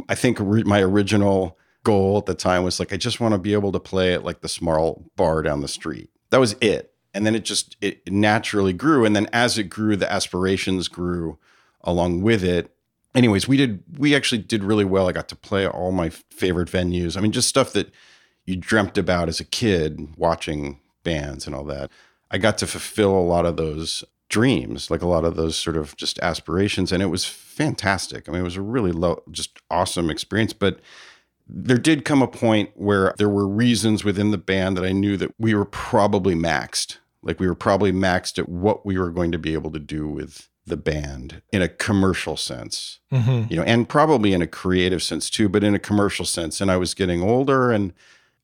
I 0.09 0.15
think 0.15 0.41
ori- 0.41 0.65
my 0.65 0.83
original 0.83 1.59
goal 1.87 2.19
at 2.19 2.27
the 2.27 2.35
time 2.35 2.65
was 2.65 2.81
like 2.81 2.93
I 2.93 2.97
just 2.97 3.21
want 3.21 3.33
to 3.33 3.39
be 3.39 3.53
able 3.53 3.71
to 3.71 3.79
play 3.79 4.13
at 4.13 4.25
like 4.25 4.41
the 4.41 4.49
small 4.49 5.09
bar 5.15 5.41
down 5.41 5.61
the 5.61 5.69
street. 5.69 6.11
That 6.31 6.41
was 6.41 6.57
it. 6.61 6.93
And 7.15 7.25
then 7.25 7.37
it 7.37 7.45
just 7.45 7.77
it 7.81 8.11
naturally 8.11 8.73
grew 8.73 9.05
and 9.05 9.15
then 9.15 9.29
as 9.33 9.57
it 9.57 9.71
grew 9.71 9.95
the 9.95 10.13
aspirations 10.13 10.89
grew 10.89 11.39
along 11.83 12.23
with 12.23 12.43
it. 12.43 12.75
Anyways, 13.15 13.47
we 13.47 13.57
did 13.57 13.85
we 13.97 14.17
actually 14.17 14.43
did 14.43 14.65
really 14.65 14.85
well. 14.85 15.09
I 15.09 15.13
got 15.13 15.29
to 15.29 15.37
play 15.37 15.65
all 15.65 15.93
my 15.93 16.09
favorite 16.11 16.69
venues. 16.69 17.17
I 17.17 17.21
mean 17.21 17.31
just 17.31 17.49
stuff 17.49 17.73
that 17.75 17.93
you 18.47 18.57
dreamt 18.57 18.99
about 18.99 19.29
as 19.29 19.39
a 19.39 19.45
kid 19.45 20.09
watching 20.17 20.81
bands 21.05 21.47
and 21.47 21.55
all 21.55 21.65
that. 21.67 21.93
I 22.33 22.39
got 22.39 22.59
to 22.59 22.67
fulfill 22.67 23.17
a 23.17 23.31
lot 23.31 23.47
of 23.47 23.57
those 23.57 24.03
dreams, 24.29 24.91
like 24.91 25.03
a 25.03 25.07
lot 25.07 25.25
of 25.25 25.37
those 25.37 25.57
sort 25.57 25.77
of 25.77 25.97
just 25.97 26.19
aspirations. 26.19 26.91
And 26.91 27.01
it 27.01 27.07
was 27.07 27.25
fantastic. 27.25 28.29
I 28.29 28.33
mean, 28.33 28.41
it 28.41 28.45
was 28.45 28.57
a 28.57 28.63
really 28.63 28.91
low, 28.91 29.23
just 29.31 29.61
awesome 29.71 30.11
experience. 30.11 30.53
But 30.53 30.81
there 31.49 31.79
did 31.79 32.05
come 32.05 32.23
a 32.23 32.29
point 32.29 32.71
where 32.75 33.15
there 33.19 33.29
were 33.29 33.47
reasons 33.47 34.05
within 34.05 34.31
the 34.31 34.39
band 34.39 34.77
that 34.77 34.85
I 34.85 34.93
knew 34.93 35.17
that 35.17 35.33
we 35.39 35.55
were 35.55 35.65
probably 35.65 36.35
maxed. 36.35 36.99
Like 37.23 37.41
we 37.41 37.47
were 37.47 37.55
probably 37.55 37.93
maxed 37.93 38.39
at 38.39 38.49
what 38.49 38.85
we 38.85 38.99
were 38.99 39.11
going 39.11 39.33
to 39.33 39.39
be 39.39 39.53
able 39.55 39.71
to 39.73 39.79
do 39.79 40.09
with 40.09 40.49
the 40.67 40.77
band 40.77 41.43
in 41.53 41.63
a 41.63 41.69
commercial 41.69 42.37
sense, 42.37 42.99
Mm-hmm. 43.13 43.45
you 43.51 43.57
know, 43.57 43.63
and 43.63 43.89
probably 43.89 44.33
in 44.33 44.43
a 44.43 44.49
creative 44.49 45.03
sense 45.03 45.31
too, 45.31 45.49
but 45.49 45.63
in 45.63 45.75
a 45.75 45.79
commercial 45.79 46.25
sense. 46.25 46.61
And 46.61 46.71
I 46.71 46.77
was 46.77 46.93
getting 46.95 47.23
older 47.23 47.71
and 47.71 47.93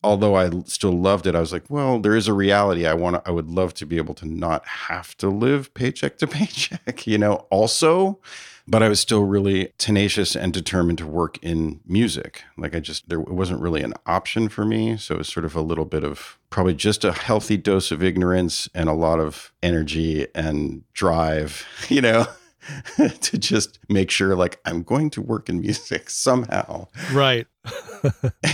although 0.03 0.35
I 0.35 0.49
still 0.65 0.91
loved 0.91 1.27
it, 1.27 1.35
I 1.35 1.39
was 1.39 1.53
like, 1.53 1.63
well, 1.69 1.99
there 1.99 2.15
is 2.15 2.27
a 2.27 2.33
reality. 2.33 2.85
I 2.85 2.93
want 2.93 3.15
to, 3.15 3.21
I 3.25 3.31
would 3.31 3.49
love 3.49 3.73
to 3.75 3.85
be 3.85 3.97
able 3.97 4.13
to 4.15 4.25
not 4.25 4.65
have 4.67 5.15
to 5.17 5.29
live 5.29 5.73
paycheck 5.73 6.17
to 6.17 6.27
paycheck, 6.39 7.07
you 7.07 7.17
know, 7.17 7.45
also. 7.49 8.19
But 8.65 8.81
I 8.81 8.87
was 8.87 8.99
still 8.99 9.23
really 9.25 9.73
tenacious 9.77 10.35
and 10.35 10.53
determined 10.53 10.97
to 10.99 11.07
work 11.07 11.37
in 11.41 11.81
music. 11.85 12.43
Like 12.57 12.73
I 12.73 12.79
just, 12.79 13.09
there 13.09 13.19
wasn't 13.19 13.59
really 13.59 13.83
an 13.83 13.93
option 14.05 14.47
for 14.47 14.63
me. 14.63 14.95
So 14.97 15.15
it 15.15 15.17
was 15.17 15.27
sort 15.27 15.45
of 15.45 15.55
a 15.55 15.61
little 15.61 15.83
bit 15.85 16.03
of 16.05 16.39
probably 16.49 16.73
just 16.73 17.03
a 17.03 17.11
healthy 17.11 17.57
dose 17.57 17.91
of 17.91 18.01
ignorance 18.01 18.69
and 18.73 18.87
a 18.87 18.93
lot 18.93 19.19
of 19.19 19.51
energy 19.61 20.27
and 20.33 20.83
drive, 20.93 21.65
you 21.89 21.99
know, 22.01 22.25
to 23.19 23.37
just 23.37 23.79
make 23.89 24.09
sure 24.09 24.33
like 24.35 24.61
I'm 24.63 24.83
going 24.83 25.09
to 25.11 25.21
work 25.21 25.49
in 25.49 25.59
music 25.59 26.09
somehow 26.09 26.87
Right. 27.11 27.45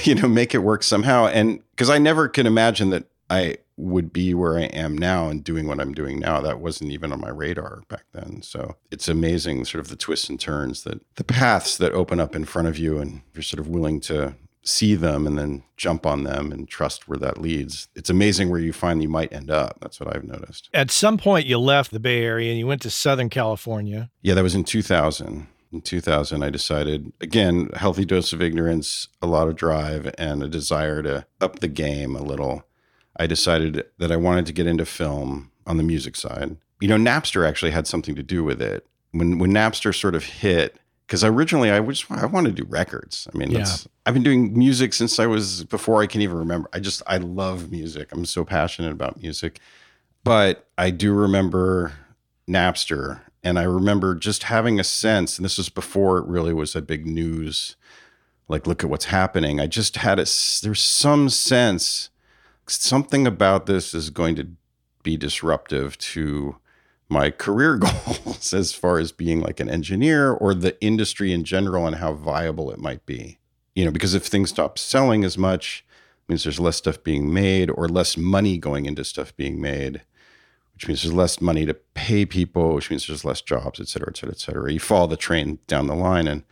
you 0.04 0.16
know, 0.16 0.28
make 0.28 0.56
it 0.56 0.60
work 0.60 0.82
somehow. 0.82 1.28
And 1.28 1.62
because 1.72 1.92
I 1.92 2.00
never 2.00 2.28
could 2.28 2.48
imagine 2.48 2.90
that 2.90 3.04
I 3.30 3.58
would 3.80 4.12
be 4.12 4.34
where 4.34 4.58
I 4.58 4.64
am 4.64 4.98
now 4.98 5.30
and 5.30 5.44
doing 5.44 5.66
what 5.66 5.80
I'm 5.80 5.94
doing 5.94 6.20
now. 6.20 6.42
That 6.42 6.60
wasn't 6.60 6.92
even 6.92 7.14
on 7.14 7.22
my 7.22 7.30
radar 7.30 7.84
back 7.88 8.04
then. 8.14 8.42
So 8.42 8.76
it's 8.92 9.08
amazing, 9.08 9.66
sort 9.66 9.80
of 9.80 9.90
the 9.90 9.96
twists 9.96 10.30
and 10.30 10.40
turns 10.40 10.84
that 10.84 11.00
the 11.16 11.24
paths 11.24 11.78
that 11.78 11.94
open 11.94 12.20
up 12.20 12.36
in 12.36 12.46
front 12.46 12.68
of 12.68 12.78
you, 12.78 13.00
and 13.00 13.22
you're 13.34 13.42
sort 13.42 13.60
of 13.60 13.68
willing 13.68 14.02
to 14.02 14.36
see 14.62 14.94
them 14.96 15.26
and 15.26 15.40
then 15.40 15.64
jump 15.78 16.06
on 16.06 16.26
them 16.26 16.52
and 16.52 16.68
trust 16.68 17.08
where 17.08 17.18
that 17.18 17.40
leads. 17.40 17.88
It's 17.96 18.10
amazing 18.10 18.50
where 18.50 18.60
you 18.60 18.74
find 18.74 19.02
you 19.02 19.10
might 19.10 19.32
end 19.32 19.50
up. 19.50 19.80
That's 19.82 20.00
what 20.00 20.14
I've 20.14 20.26
noticed. 20.26 20.70
At 20.74 20.92
some 20.92 21.18
point, 21.18 21.48
you 21.48 21.58
left 21.58 21.92
the 21.92 22.00
Bay 22.00 22.24
Area 22.24 22.52
and 22.52 22.60
you 22.60 22.68
went 22.68 22.82
to 22.82 22.90
Southern 22.90 23.30
California. 23.30 24.12
Yeah, 24.22 24.34
that 24.34 24.44
was 24.44 24.56
in 24.56 24.66
2000. 24.66 25.48
In 25.72 25.82
2000, 25.82 26.44
I 26.44 26.50
decided, 26.50 27.14
again, 27.22 27.70
healthy 27.76 28.04
dose 28.04 28.34
of 28.34 28.42
ignorance, 28.42 29.08
a 29.22 29.28
lot 29.28 29.48
of 29.48 29.56
drive, 29.56 30.12
and 30.18 30.42
a 30.42 30.48
desire 30.48 31.04
to 31.04 31.28
up 31.40 31.60
the 31.60 31.68
game 31.68 32.16
a 32.16 32.24
little. 32.24 32.64
I 33.20 33.28
decided 33.28 33.86
that 33.98 34.12
I 34.12 34.16
wanted 34.16 34.46
to 34.48 34.54
get 34.54 34.66
into 34.66 34.86
film 34.86 35.52
on 35.68 35.78
the 35.78 35.84
music 35.84 36.16
side. 36.16 36.58
You 36.80 36.88
know, 36.88 36.98
Napster 36.98 37.48
actually 37.48 37.72
had 37.72 37.86
something 37.86 38.16
to 38.16 38.24
do 38.24 38.44
with 38.44 38.62
it. 38.62 38.88
When 39.12 39.38
when 39.38 39.52
Napster 39.52 39.94
sort 39.94 40.16
of 40.16 40.24
hit, 40.24 40.78
because 41.06 41.24
originally 41.24 41.70
I 41.70 41.80
was 41.80 42.06
I 42.10 42.26
wanted 42.26 42.56
to 42.56 42.64
do 42.64 42.70
records. 42.70 43.28
I 43.34 43.38
mean, 43.38 43.54
that's, 43.54 43.88
I've 44.06 44.14
been 44.14 44.24
doing 44.24 44.58
music 44.58 44.94
since 44.94 45.20
I 45.20 45.28
was 45.28 45.66
before 45.66 46.02
I 46.02 46.08
can 46.08 46.22
even 46.22 46.38
remember. 46.38 46.70
I 46.74 46.80
just 46.80 47.04
I 47.06 47.18
love 47.18 47.70
music. 47.70 48.10
I'm 48.12 48.26
so 48.26 48.44
passionate 48.44 48.92
about 48.92 49.22
music. 49.22 49.60
But 50.24 50.68
I 50.78 50.90
do 50.90 51.14
remember 51.14 51.94
Napster 52.48 53.22
and 53.44 53.58
I 53.58 53.64
remember 53.64 54.16
just 54.16 54.44
having 54.44 54.80
a 54.80 54.84
sense, 54.84 55.38
and 55.38 55.46
this 55.46 55.58
was 55.58 55.70
before 55.70 56.18
it 56.18 56.28
really 56.28 56.54
was 56.54 56.76
a 56.76 56.82
big 56.82 57.06
news, 57.06 57.76
like, 58.48 58.68
look 58.68 58.84
at 58.84 58.90
what's 58.90 59.06
happening. 59.06 59.60
I 59.60 59.68
just 59.68 59.98
had 59.98 60.20
a, 60.20 60.26
there's 60.62 60.82
some 60.82 61.30
sense, 61.30 62.10
something 62.70 63.28
about 63.28 63.66
this 63.66 63.94
is 63.94 64.10
going 64.10 64.36
to 64.36 64.50
be 65.04 65.18
disruptive 65.18 65.98
to 65.98 66.58
my 67.08 67.32
career 67.32 67.78
goals 67.78 68.54
as 68.54 68.74
far 68.74 69.00
as 69.00 69.12
being 69.12 69.42
like 69.42 69.60
an 69.60 69.70
engineer 69.70 70.32
or 70.32 70.54
the 70.54 70.80
industry 70.82 71.32
in 71.32 71.44
general 71.44 71.88
and 71.88 71.98
how 71.98 72.14
viable 72.14 72.72
it 72.72 72.80
might 72.80 73.06
be. 73.06 73.38
You 73.76 73.86
know, 73.86 73.92
because 73.92 74.14
if 74.14 74.26
things 74.26 74.50
stop 74.50 74.78
selling 74.78 75.24
as 75.24 75.38
much, 75.38 75.86
means 76.28 76.44
there's 76.44 76.60
less 76.60 76.78
stuff 76.78 77.04
being 77.04 77.34
made 77.34 77.72
or 77.72 77.88
less 77.88 78.16
money 78.16 78.58
going 78.60 78.86
into 78.86 79.04
stuff 79.04 79.36
being 79.36 79.60
made 79.60 80.04
which 80.80 80.88
means 80.88 81.04
there's 81.04 81.14
less 81.14 81.42
money 81.42 81.66
to 81.66 81.74
pay 81.74 82.26
people, 82.26 82.74
which 82.74 82.90
means 82.90 83.06
there's 83.06 83.26
less 83.26 83.42
jobs, 83.42 83.82
et 83.82 83.90
cetera, 83.90 84.08
et 84.12 84.16
cetera, 84.16 84.34
et 84.34 84.40
cetera. 84.40 84.72
You 84.72 84.80
follow 84.80 85.08
the 85.08 85.18
train 85.18 85.60
down 85.68 85.88
the 85.88 85.94
line. 85.94 86.26
And 86.26 86.44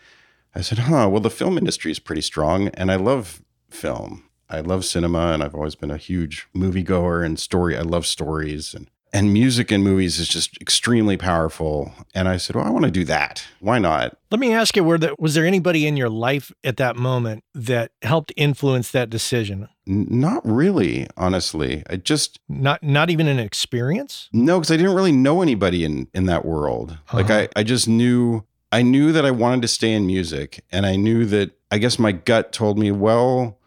I 0.54 0.60
said, 0.60 0.80
huh, 0.80 1.08
well, 1.10 1.22
the 1.22 1.30
film 1.30 1.58
industry 1.58 1.92
is 1.92 2.00
pretty 2.00 2.20
strong. 2.20 2.68
And 2.74 2.92
I 2.92 2.98
love 2.98 3.42
film. 3.70 4.27
I 4.50 4.62
love 4.62 4.86
cinema. 4.86 5.34
And 5.34 5.44
I've 5.44 5.56
always 5.56 5.76
been 5.76 5.92
a 5.92 5.98
huge 5.98 6.48
moviegoer 6.56 7.26
and 7.26 7.40
story. 7.40 7.78
I 7.78 7.82
love 7.82 8.06
stories. 8.06 8.74
And, 8.74 8.90
and 9.14 9.32
music 9.34 9.72
in 9.72 9.84
movies 9.84 10.20
is 10.20 10.28
just 10.28 10.60
extremely 10.62 11.18
powerful. 11.18 11.92
And 12.14 12.28
I 12.28 12.38
said, 12.38 12.56
well, 12.56 12.66
I 12.66 12.70
want 12.70 12.86
to 12.86 12.92
do 12.92 13.04
that. 13.06 13.44
Why 13.60 13.80
not? 13.80 14.18
Let 14.32 14.40
me 14.40 14.54
ask 14.54 14.76
you, 14.76 14.84
were 14.84 14.98
there, 14.98 15.14
was 15.18 15.34
there 15.34 15.46
anybody 15.46 15.88
in 15.88 15.98
your 15.98 16.10
life 16.10 16.52
at 16.64 16.78
that 16.78 16.96
moment 16.98 17.44
that 17.54 17.92
helped 18.02 18.34
influence 18.36 18.92
that 18.92 19.10
decision? 19.10 19.70
Not 19.86 20.46
really, 20.46 21.08
honestly. 21.16 21.84
I 21.90 21.96
just, 21.96 22.40
Not 22.50 22.84
not 22.84 23.10
even 23.10 23.28
an 23.28 23.40
experience? 23.40 24.30
No, 24.34 24.60
because 24.60 24.72
I 24.72 24.76
didn't 24.78 24.96
really 24.96 25.14
know 25.14 25.42
anybody 25.42 25.86
in 25.86 26.10
in 26.14 26.26
that 26.26 26.44
world. 26.46 26.98
Like 27.14 27.30
Uh-huh. 27.30 27.48
I, 27.56 27.62
I 27.62 27.64
just 27.64 27.88
knew 27.88 28.44
I 28.70 28.82
knew 28.82 29.14
that 29.14 29.26
I 29.26 29.32
wanted 29.32 29.62
to 29.62 29.70
stay 29.70 29.94
in 29.94 30.06
music, 30.06 30.62
and 30.74 30.86
I 30.86 30.98
knew 30.98 31.24
that 31.28 31.52
I 31.72 31.78
guess 31.78 31.98
my 31.98 32.12
gut 32.12 32.52
told 32.52 32.78
me, 32.78 32.92
well, 32.92 33.58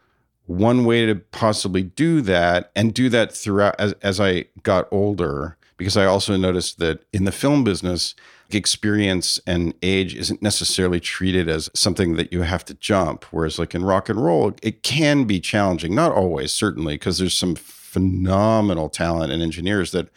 one 0.50 0.84
way 0.84 1.06
to 1.06 1.14
possibly 1.14 1.82
do 1.82 2.20
that 2.22 2.72
and 2.74 2.92
do 2.92 3.08
that 3.08 3.32
throughout 3.32 3.76
as 3.78 3.92
as 4.02 4.20
I 4.20 4.46
got 4.64 4.88
older, 4.90 5.56
because 5.76 5.96
I 5.96 6.06
also 6.06 6.36
noticed 6.36 6.78
that 6.80 7.04
in 7.12 7.24
the 7.24 7.32
film 7.32 7.62
business, 7.62 8.16
experience 8.50 9.38
and 9.46 9.74
age 9.80 10.16
isn't 10.16 10.42
necessarily 10.42 10.98
treated 10.98 11.48
as 11.48 11.70
something 11.72 12.16
that 12.16 12.32
you 12.32 12.42
have 12.42 12.64
to 12.64 12.74
jump. 12.74 13.24
Whereas 13.30 13.60
like 13.60 13.76
in 13.76 13.84
rock 13.84 14.08
and 14.08 14.22
roll, 14.22 14.52
it 14.60 14.82
can 14.82 15.24
be 15.24 15.38
challenging. 15.38 15.94
Not 15.94 16.10
always, 16.10 16.52
certainly, 16.52 16.94
because 16.94 17.18
there's 17.18 17.36
some 17.36 17.54
phenomenal 17.54 18.88
talent 18.88 19.32
and 19.32 19.42
engineers 19.42 19.92
that 19.92 20.08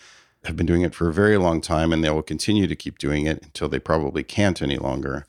have 0.45 0.55
been 0.55 0.65
doing 0.65 0.81
it 0.81 0.95
for 0.95 1.09
a 1.09 1.13
very 1.13 1.37
long 1.37 1.61
time 1.61 1.93
and 1.93 2.03
they 2.03 2.09
will 2.09 2.23
continue 2.23 2.65
to 2.65 2.75
keep 2.75 2.97
doing 2.97 3.27
it 3.27 3.41
until 3.43 3.69
they 3.69 3.79
probably 3.79 4.23
can't 4.23 4.63
any 4.63 4.77
longer. 4.77 5.27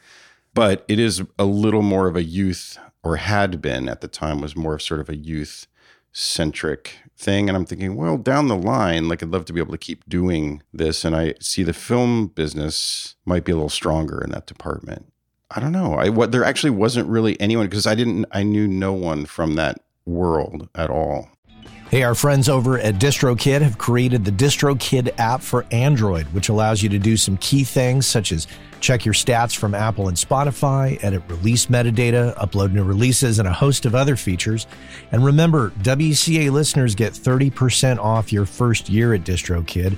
But 0.55 0.85
it 0.89 0.99
is 0.99 1.23
a 1.39 1.45
little 1.45 1.83
more 1.83 2.09
of 2.09 2.17
a 2.17 2.23
youth, 2.23 2.79
or 3.05 3.17
had 3.17 3.61
been 3.63 3.89
at 3.89 4.01
the 4.01 4.09
time, 4.09 4.41
was 4.41 4.57
more 4.57 4.75
of 4.75 4.83
sort 4.83 5.01
of 5.01 5.09
a 5.09 5.17
youth 5.17 5.67
centric 6.13 6.99
thing. 7.17 7.49
And 7.49 7.57
I'm 7.57 7.67
thinking, 7.67 7.97
well, 7.97 8.17
down 8.17 8.49
the 8.49 8.57
line, 8.57 9.09
like 9.09 9.23
I'd 9.23 9.31
love 9.31 9.45
to 9.47 9.53
be 9.53 9.61
able 9.61 9.73
to 9.73 9.79
keep 9.79 10.09
doing 10.09 10.63
this. 10.73 11.05
And 11.05 11.15
I 11.15 11.35
see 11.41 11.63
the 11.63 11.73
film 11.73 12.29
business 12.29 13.17
might 13.25 13.45
be 13.45 13.53
a 13.53 13.57
little 13.57 13.69
stronger 13.69 14.23
in 14.23 14.31
that 14.31 14.47
department. 14.47 15.13
I 15.51 15.61
don't 15.61 15.73
know. 15.73 15.95
I 15.95 16.09
what 16.09 16.33
there 16.33 16.45
actually 16.45 16.71
wasn't 16.71 17.09
really 17.09 17.41
anyone 17.41 17.67
because 17.67 17.87
I 17.87 17.95
didn't 17.95 18.27
I 18.33 18.43
knew 18.43 18.67
no 18.67 18.93
one 18.93 19.27
from 19.27 19.55
that 19.55 19.81
world 20.07 20.69
at 20.75 20.91
all. 20.91 21.29
Hey, 21.91 22.03
our 22.03 22.15
friends 22.15 22.49
over 22.49 22.79
at 22.79 22.95
DistroKid 22.95 23.61
have 23.61 23.79
created 23.79 24.25
the 24.25 24.33
DistroKid 24.33 25.17
app 25.19 25.43
for 25.43 25.65
Android, 25.71 26.27
which 26.33 26.49
allows 26.49 26.83
you 26.83 26.89
to 26.89 26.99
do 26.99 27.17
some 27.17 27.37
key 27.37 27.63
things 27.63 28.07
such 28.07 28.33
as 28.33 28.49
check 28.85 29.05
your 29.05 29.15
stats 29.15 29.57
from 29.57 29.75
Apple 29.75 30.09
and 30.09 30.17
Spotify, 30.17 31.03
edit 31.03 31.23
release 31.29 31.67
metadata, 31.67 32.37
upload 32.37 32.73
new 32.73 32.85
releases, 32.85 33.39
and 33.39 33.49
a 33.49 33.53
host 33.53 33.87
of 33.87 33.95
other 33.95 34.15
features. 34.15 34.67
And 35.11 35.25
remember, 35.25 35.71
WCA 35.81 36.51
listeners 36.51 36.95
get 36.95 37.15
30% 37.15 37.99
off 37.99 38.33
your 38.33 38.45
first 38.45 38.91
year 38.91 39.15
at 39.15 39.23
DistroKid. 39.23 39.97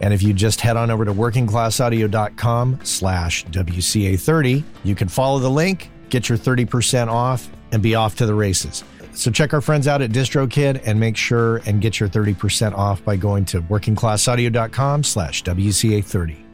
And 0.00 0.12
if 0.12 0.22
you 0.22 0.34
just 0.34 0.60
head 0.60 0.76
on 0.76 0.90
over 0.90 1.06
to 1.06 1.14
workingclassaudio.com 1.14 2.80
slash 2.82 3.46
WCA30, 3.46 4.62
you 4.84 4.94
can 4.94 5.08
follow 5.08 5.38
the 5.38 5.50
link, 5.50 5.90
get 6.10 6.28
your 6.28 6.36
30% 6.36 7.08
off, 7.08 7.48
and 7.72 7.82
be 7.82 7.94
off 7.94 8.16
to 8.16 8.26
the 8.26 8.34
races. 8.34 8.84
So 9.14 9.30
check 9.30 9.54
our 9.54 9.62
friends 9.62 9.88
out 9.88 10.02
at 10.02 10.10
DistroKid 10.10 10.82
and 10.84 11.00
make 11.00 11.16
sure 11.16 11.62
and 11.64 11.80
get 11.80 11.98
your 11.98 12.10
30% 12.10 12.74
off 12.74 13.02
by 13.02 13.16
going 13.16 13.46
to 13.46 13.62
workingclassaudio.com 13.62 15.04
slash 15.04 15.42
WCA30. 15.42 16.45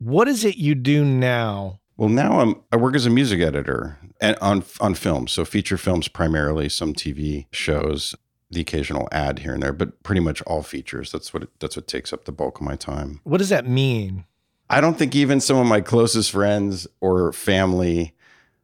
What 0.00 0.28
is 0.28 0.46
it 0.46 0.56
you 0.56 0.74
do 0.74 1.04
now? 1.04 1.80
Well, 1.98 2.08
now 2.08 2.40
I'm 2.40 2.62
I 2.72 2.76
work 2.76 2.96
as 2.96 3.04
a 3.04 3.10
music 3.10 3.40
editor 3.40 3.98
and 4.18 4.34
on 4.40 4.64
on 4.80 4.94
films, 4.94 5.30
so 5.30 5.44
feature 5.44 5.76
films 5.76 6.08
primarily, 6.08 6.70
some 6.70 6.94
TV 6.94 7.46
shows, 7.52 8.14
the 8.50 8.62
occasional 8.62 9.08
ad 9.12 9.40
here 9.40 9.52
and 9.52 9.62
there, 9.62 9.74
but 9.74 10.02
pretty 10.02 10.22
much 10.22 10.40
all 10.42 10.62
features. 10.62 11.12
That's 11.12 11.34
what 11.34 11.42
it, 11.42 11.50
that's 11.60 11.76
what 11.76 11.86
takes 11.86 12.14
up 12.14 12.24
the 12.24 12.32
bulk 12.32 12.60
of 12.60 12.64
my 12.64 12.76
time. 12.76 13.20
What 13.24 13.38
does 13.38 13.50
that 13.50 13.68
mean? 13.68 14.24
I 14.70 14.80
don't 14.80 14.96
think 14.96 15.14
even 15.14 15.38
some 15.38 15.58
of 15.58 15.66
my 15.66 15.82
closest 15.82 16.30
friends 16.30 16.86
or 17.02 17.30
family 17.34 18.14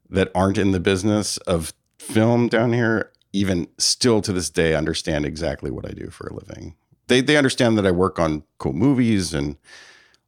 that 0.08 0.30
aren't 0.34 0.56
in 0.56 0.70
the 0.70 0.80
business 0.80 1.36
of 1.38 1.74
film 1.98 2.48
down 2.48 2.72
here 2.72 3.12
even 3.34 3.68
still 3.76 4.22
to 4.22 4.32
this 4.32 4.48
day 4.48 4.74
understand 4.74 5.26
exactly 5.26 5.70
what 5.70 5.84
I 5.84 5.92
do 5.92 6.08
for 6.08 6.28
a 6.28 6.34
living. 6.34 6.76
They 7.08 7.20
they 7.20 7.36
understand 7.36 7.76
that 7.76 7.86
I 7.86 7.90
work 7.90 8.18
on 8.18 8.44
cool 8.56 8.72
movies 8.72 9.34
and 9.34 9.58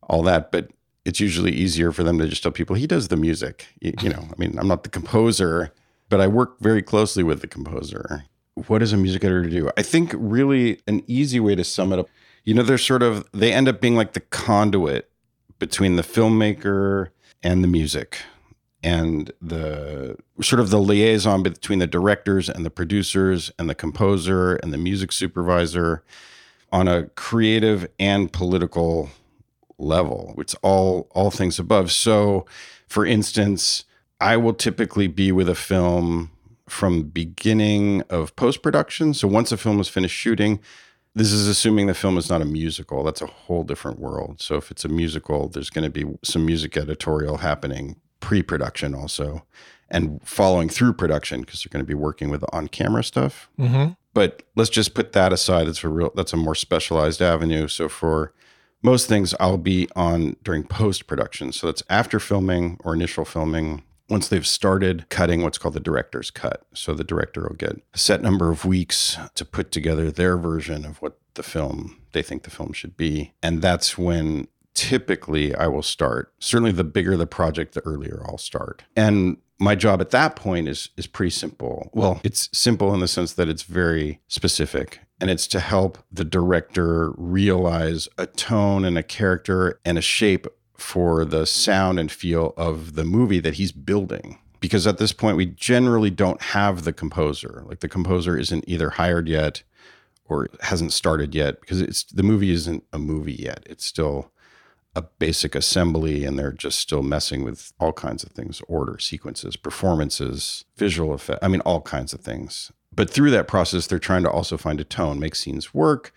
all 0.03 0.23
that, 0.25 0.53
but 0.53 0.71
it's 1.09 1.21
usually 1.21 1.53
easier 1.53 1.91
for 1.91 2.05
them 2.05 2.19
to 2.19 2.29
just 2.29 2.43
tell 2.43 2.53
people 2.53 2.77
he 2.77 2.87
does 2.87 3.09
the 3.09 3.17
music. 3.17 3.67
You, 3.81 3.95
you 4.03 4.11
know, 4.11 4.29
I 4.31 4.35
mean, 4.37 4.59
I'm 4.59 4.69
not 4.69 4.83
the 4.83 4.91
composer, 4.91 5.73
but 6.11 6.21
I 6.21 6.27
work 6.27 6.61
very 6.61 6.83
closely 6.83 7.23
with 7.23 7.41
the 7.41 7.47
composer. 7.47 8.25
What 8.67 8.81
does 8.81 8.93
a 8.93 8.99
music 8.99 9.25
editor 9.25 9.49
do? 9.49 9.71
I 9.79 9.83
think 9.83 10.13
really 10.15 10.83
an 10.87 11.03
easy 11.07 11.41
way 11.41 11.55
to 11.55 11.65
sum 11.65 11.95
it 11.95 11.99
up, 11.99 12.09
you 12.45 12.53
know, 12.53 12.63
they're 12.63 12.77
sort 12.77 13.03
of 13.03 13.27
they 13.33 13.55
end 13.55 13.69
up 13.69 13.81
being 13.81 13.97
like 13.97 14.13
the 14.13 14.21
conduit 14.21 15.11
between 15.59 15.97
the 15.97 16.03
filmmaker 16.03 17.09
and 17.43 17.65
the 17.65 17.69
music 17.69 18.19
and 18.83 19.33
the 19.41 20.15
sort 20.43 20.61
of 20.61 20.69
the 20.69 20.79
liaison 20.79 21.43
between 21.43 21.79
the 21.79 21.87
directors 21.87 22.51
and 22.51 22.67
the 22.67 22.71
producers 22.71 23.51
and 23.59 23.71
the 23.71 23.75
composer 23.75 24.57
and 24.57 24.75
the 24.75 24.79
music 24.79 25.13
supervisor 25.13 26.05
on 26.71 26.87
a 26.87 27.05
creative 27.11 27.89
and 27.99 28.31
political 28.31 29.09
level. 29.79 30.35
It's 30.39 30.55
all 30.63 31.09
all 31.13 31.31
things 31.31 31.59
above. 31.59 31.91
So, 31.93 32.47
for 32.89 33.07
instance, 33.07 33.85
I 34.21 34.37
will 34.37 34.55
typically 34.55 35.07
be 35.07 35.33
with 35.33 35.49
a 35.49 35.55
film 35.55 36.31
from 36.69 37.05
beginning 37.05 38.03
of 38.11 38.35
post 38.37 38.63
production. 38.63 39.15
So 39.15 39.27
once 39.29 39.53
a 39.53 39.57
film 39.57 39.81
is 39.81 39.89
finished 39.89 40.15
shooting, 40.15 40.61
this 41.15 41.33
is 41.33 41.49
assuming 41.49 41.87
the 41.87 41.95
film 41.95 42.19
is 42.19 42.29
not 42.29 42.43
a 42.43 42.45
musical. 42.45 43.03
That's 43.03 43.23
a 43.23 43.27
whole 43.27 43.65
different 43.65 43.99
world. 43.99 44.41
So 44.41 44.57
if 44.57 44.71
it's 44.71 44.85
a 44.85 44.89
musical, 44.89 45.49
there's 45.49 45.71
going 45.71 45.85
to 45.85 45.91
be 45.91 46.19
some 46.23 46.45
music 46.45 46.77
editorial 46.77 47.39
happening 47.39 47.97
pre-production 48.21 48.95
also 48.95 49.45
and 49.91 50.21
following 50.23 50.69
through 50.69 50.93
production 50.93 51.41
because 51.41 51.63
they're 51.63 51.71
going 51.71 51.85
to 51.85 51.89
be 51.89 51.95
working 51.95 52.31
with 52.31 52.45
on-camera 52.53 53.03
stuff. 53.05 53.49
Mm-hmm. 53.59 53.93
But 54.13 54.43
let's 54.57 54.71
just 54.71 54.95
put 54.95 55.13
that 55.13 55.33
aside. 55.33 55.67
That's 55.67 55.85
a 55.85 55.89
real 55.89 56.13
that's 56.15 56.33
a 56.33 56.37
more 56.37 56.55
specialized 56.55 57.23
avenue. 57.23 57.69
So 57.69 57.89
for 57.89 58.33
most 58.83 59.09
things 59.09 59.35
I'll 59.41 59.59
be 59.59 59.89
on 59.97 60.37
during 60.43 60.65
post 60.65 61.07
production. 61.07 61.53
So 61.53 61.67
that's 61.67 61.83
after 61.91 62.21
filming 62.21 62.79
or 62.85 62.95
initial 62.95 63.25
filming. 63.25 63.83
Once 64.09 64.29
they've 64.29 64.47
started 64.47 65.07
cutting 65.11 65.43
what's 65.43 65.59
called 65.59 65.75
the 65.75 65.81
director's 65.81 66.31
cut. 66.31 66.67
So 66.73 66.95
the 66.95 67.05
director 67.05 67.43
will 67.43 67.57
get 67.57 67.83
a 67.93 67.99
set 67.99 68.23
number 68.23 68.51
of 68.51 68.65
weeks 68.65 69.19
to 69.35 69.45
put 69.45 69.71
together 69.71 70.11
their 70.11 70.39
version 70.39 70.87
of 70.87 71.03
what 71.03 71.19
the 71.35 71.43
film 71.43 72.01
they 72.13 72.23
think 72.23 72.45
the 72.45 72.51
film 72.51 72.73
should 72.73 72.97
be. 72.97 73.35
And 73.43 73.61
that's 73.61 73.99
when 73.99 74.49
typically 74.79 75.53
I 75.57 75.67
will 75.67 75.83
start. 75.83 76.33
Certainly 76.39 76.73
the 76.73 76.85
bigger 76.85 77.17
the 77.17 77.27
project, 77.27 77.75
the 77.75 77.85
earlier 77.85 78.23
I'll 78.27 78.39
start. 78.39 78.85
And 78.95 79.39
my 79.59 79.75
job 79.75 80.01
at 80.01 80.11
that 80.11 80.37
point 80.37 80.69
is 80.69 80.91
is 80.97 81.09
pretty 81.09 81.31
simple. 81.31 81.91
Well, 81.93 82.21
it's 82.23 82.49
simple 82.53 82.95
in 82.95 83.01
the 83.01 83.09
sense 83.09 83.33
that 83.33 83.49
it's 83.49 83.65
very 83.65 84.21
specific 84.29 85.01
and 85.21 85.31
it's 85.31 85.49
to 85.49 85.59
help 85.59 85.99
the 86.13 86.25
director 86.25 87.13
realize 87.17 88.09
a 88.19 88.27
tone 88.27 88.85
and 88.85 88.97
a 88.97 89.03
character 89.03 89.81
and 89.85 89.99
a 89.99 90.03
shape 90.03 90.47
for 90.77 91.25
the 91.25 91.45
sound 91.45 91.99
and 91.99 92.13
feel 92.13 92.55
of 92.57 92.95
the 92.95 93.05
movie 93.05 93.41
that 93.41 93.55
he's 93.55 93.73
building. 93.73 94.39
Because 94.61 94.87
at 94.87 94.99
this 94.99 95.13
point, 95.13 95.37
we 95.37 95.47
generally 95.47 96.11
don't 96.11 96.41
have 96.41 96.85
the 96.85 96.93
composer. 96.93 97.65
Like 97.67 97.81
the 97.81 97.89
composer 97.89 98.39
isn't 98.39 98.65
either 98.69 98.91
hired 98.91 99.29
yet 99.29 99.65
or 100.25 100.49
hasn't 100.61 100.93
started 100.93 101.35
yet 101.35 101.61
because 101.61 101.81
it's 101.81 102.05
the 102.05 102.23
movie 102.23 102.51
isn't 102.51 102.85
a 102.93 102.99
movie 102.99 103.35
yet. 103.35 103.65
It's 103.67 103.85
still 103.85 104.31
a 104.99 105.03
basic 105.21 105.55
assembly 105.55 106.25
and 106.25 106.37
they're 106.37 106.51
just 106.51 106.81
still 106.81 107.03
messing 107.03 107.45
with 107.45 107.73
all 107.79 107.93
kinds 107.93 108.25
of 108.25 108.33
things 108.33 108.61
order 108.67 108.99
sequences 108.99 109.55
performances 109.55 110.65
visual 110.77 111.15
effect 111.15 111.39
i 111.41 111.47
mean 111.47 111.61
all 111.61 111.81
kinds 111.81 112.13
of 112.13 112.21
things. 112.21 112.73
But 112.93 113.09
through 113.09 113.31
that 113.31 113.47
process 113.47 113.87
they're 113.87 114.01
trying 114.01 114.25
to 114.25 114.31
also 114.31 114.57
find 114.57 114.81
a 114.81 114.85
tone 114.85 115.21
make 115.21 115.37
scenes 115.37 115.73
work 115.73 116.13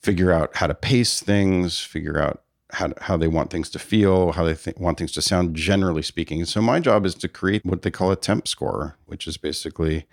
figure 0.00 0.30
out 0.30 0.56
how 0.56 0.68
to 0.68 0.74
pace 0.74 1.20
things 1.20 1.80
figure 1.80 2.20
out 2.20 2.42
how, 2.70 2.92
how 3.00 3.16
they 3.16 3.26
want 3.26 3.50
things 3.50 3.68
to 3.70 3.80
feel 3.80 4.30
how 4.32 4.44
they 4.44 4.54
th- 4.54 4.76
want 4.76 4.96
things 4.96 5.12
to 5.12 5.22
sound 5.22 5.56
generally 5.56 6.02
speaking. 6.02 6.44
So 6.44 6.62
my 6.62 6.78
job 6.78 7.04
is 7.04 7.14
to 7.16 7.28
create 7.28 7.64
what 7.64 7.82
they 7.82 7.90
call 7.90 8.12
a 8.12 8.16
temp 8.16 8.46
score 8.46 8.96
which 9.06 9.26
is 9.26 9.36
basically 9.36 10.06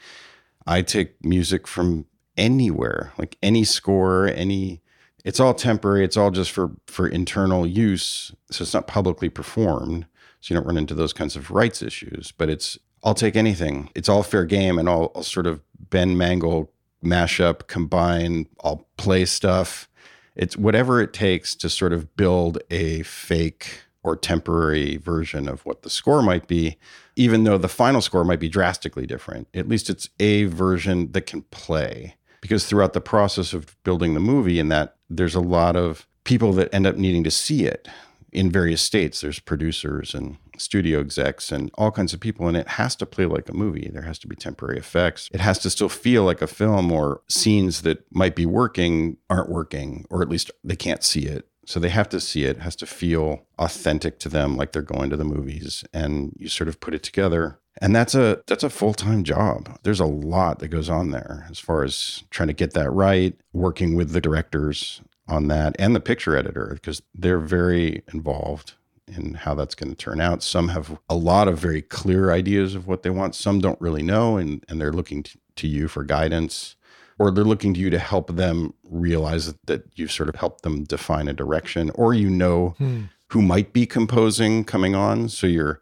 i 0.65 0.81
take 0.81 1.23
music 1.23 1.67
from 1.67 2.07
anywhere 2.35 3.13
like 3.19 3.37
any 3.43 3.63
score 3.63 4.27
any 4.27 4.81
it's 5.23 5.39
all 5.39 5.53
temporary 5.53 6.03
it's 6.03 6.17
all 6.17 6.31
just 6.31 6.51
for 6.51 6.71
for 6.87 7.07
internal 7.07 7.65
use 7.65 8.31
so 8.49 8.63
it's 8.63 8.73
not 8.73 8.87
publicly 8.87 9.29
performed 9.29 10.05
so 10.39 10.53
you 10.53 10.59
don't 10.59 10.67
run 10.67 10.77
into 10.77 10.95
those 10.95 11.13
kinds 11.13 11.35
of 11.35 11.51
rights 11.51 11.81
issues 11.81 12.31
but 12.31 12.49
it's 12.49 12.77
i'll 13.03 13.13
take 13.13 13.35
anything. 13.35 13.89
It's 13.95 14.09
all 14.09 14.23
fair 14.23 14.45
game 14.45 14.77
and 14.77 14.89
i'll, 14.89 15.11
I'll 15.15 15.23
sort 15.23 15.47
of 15.47 15.61
bend 15.89 16.17
mangle 16.17 16.71
mash 17.01 17.39
up 17.39 17.67
combine 17.67 18.47
i'll 18.63 18.87
play 18.97 19.25
stuff. 19.25 19.87
It's 20.35 20.55
whatever 20.55 21.01
it 21.01 21.13
takes 21.13 21.55
to 21.55 21.69
sort 21.69 21.93
of 21.93 22.15
build 22.15 22.59
a 22.69 23.03
fake 23.03 23.81
or 24.03 24.15
temporary 24.15 24.97
version 24.97 25.47
of 25.47 25.65
what 25.65 25.83
the 25.83 25.89
score 25.89 26.21
might 26.21 26.47
be 26.47 26.77
even 27.15 27.43
though 27.43 27.57
the 27.57 27.67
final 27.67 28.01
score 28.01 28.23
might 28.23 28.39
be 28.39 28.49
drastically 28.49 29.05
different. 29.05 29.47
At 29.53 29.67
least 29.67 29.89
it's 29.89 30.09
a 30.19 30.45
version 30.45 31.11
that 31.11 31.25
can 31.25 31.41
play 31.43 32.15
because 32.39 32.65
throughout 32.65 32.93
the 32.93 33.01
process 33.01 33.53
of 33.53 33.75
building 33.83 34.13
the 34.13 34.19
movie 34.19 34.59
and 34.59 34.71
that 34.71 34.95
there's 35.17 35.35
a 35.35 35.41
lot 35.41 35.75
of 35.75 36.07
people 36.23 36.53
that 36.53 36.73
end 36.73 36.87
up 36.87 36.95
needing 36.95 37.23
to 37.23 37.31
see 37.31 37.65
it 37.65 37.87
in 38.31 38.49
various 38.49 38.81
states. 38.81 39.21
There's 39.21 39.39
producers 39.39 40.13
and 40.13 40.37
studio 40.57 40.99
execs 40.99 41.51
and 41.51 41.71
all 41.73 41.91
kinds 41.91 42.13
of 42.13 42.19
people 42.19 42.47
and 42.47 42.55
it 42.55 42.67
has 42.67 42.95
to 42.97 43.05
play 43.05 43.25
like 43.25 43.49
a 43.49 43.53
movie. 43.53 43.89
There 43.91 44.03
has 44.03 44.19
to 44.19 44.27
be 44.27 44.35
temporary 44.35 44.77
effects. 44.77 45.29
It 45.33 45.41
has 45.41 45.57
to 45.59 45.69
still 45.69 45.89
feel 45.89 46.23
like 46.23 46.41
a 46.41 46.47
film 46.47 46.91
or 46.91 47.21
scenes 47.27 47.81
that 47.81 48.05
might 48.11 48.35
be 48.35 48.45
working 48.45 49.17
aren't 49.29 49.49
working 49.49 50.05
or 50.09 50.21
at 50.21 50.29
least 50.29 50.51
they 50.63 50.75
can't 50.75 51.03
see 51.03 51.25
it. 51.25 51.47
So 51.65 51.79
they 51.79 51.89
have 51.89 52.09
to 52.09 52.19
see 52.19 52.43
it, 52.43 52.57
it 52.57 52.61
has 52.61 52.75
to 52.77 52.85
feel 52.85 53.45
authentic 53.59 54.19
to 54.19 54.29
them 54.29 54.57
like 54.57 54.71
they're 54.71 54.81
going 54.81 55.09
to 55.09 55.17
the 55.17 55.23
movies 55.23 55.83
and 55.93 56.33
you 56.37 56.47
sort 56.47 56.67
of 56.67 56.79
put 56.79 56.93
it 56.93 57.03
together 57.03 57.59
and 57.79 57.95
that's 57.95 58.15
a 58.15 58.41
that's 58.47 58.63
a 58.63 58.69
full-time 58.69 59.23
job. 59.23 59.77
There's 59.83 59.99
a 59.99 60.05
lot 60.05 60.59
that 60.59 60.67
goes 60.67 60.89
on 60.89 61.11
there 61.11 61.45
as 61.49 61.59
far 61.59 61.83
as 61.83 62.23
trying 62.29 62.47
to 62.47 62.53
get 62.53 62.73
that 62.73 62.91
right 62.91 63.35
working 63.53 63.95
with 63.95 64.11
the 64.11 64.21
directors 64.21 65.01
on 65.27 65.47
that 65.47 65.75
and 65.79 65.95
the 65.95 66.01
picture 66.01 66.35
editor 66.35 66.71
because 66.73 67.01
they're 67.15 67.39
very 67.39 68.03
involved 68.13 68.73
in 69.07 69.35
how 69.35 69.53
that's 69.53 69.75
going 69.75 69.89
to 69.89 69.95
turn 69.95 70.19
out. 70.19 70.43
Some 70.43 70.69
have 70.69 70.97
a 71.09 71.15
lot 71.15 71.47
of 71.47 71.59
very 71.59 71.81
clear 71.81 72.31
ideas 72.31 72.75
of 72.75 72.87
what 72.87 73.03
they 73.03 73.09
want. 73.09 73.35
Some 73.35 73.59
don't 73.61 73.79
really 73.79 74.03
know 74.03 74.37
and 74.37 74.65
and 74.67 74.81
they're 74.81 74.93
looking 74.93 75.23
to, 75.23 75.37
to 75.57 75.67
you 75.67 75.87
for 75.87 76.03
guidance 76.03 76.75
or 77.19 77.31
they're 77.31 77.43
looking 77.43 77.73
to 77.75 77.79
you 77.79 77.89
to 77.89 77.99
help 77.99 78.35
them 78.35 78.73
realize 78.89 79.53
that 79.65 79.83
you've 79.95 80.11
sort 80.11 80.27
of 80.27 80.35
helped 80.35 80.63
them 80.63 80.83
define 80.83 81.27
a 81.27 81.33
direction 81.33 81.89
or 81.91 82.13
you 82.13 82.29
know 82.29 82.69
hmm. 82.79 83.03
who 83.27 83.41
might 83.41 83.71
be 83.71 83.85
composing 83.85 84.65
coming 84.65 84.93
on. 84.93 85.29
So 85.29 85.47
you're 85.47 85.79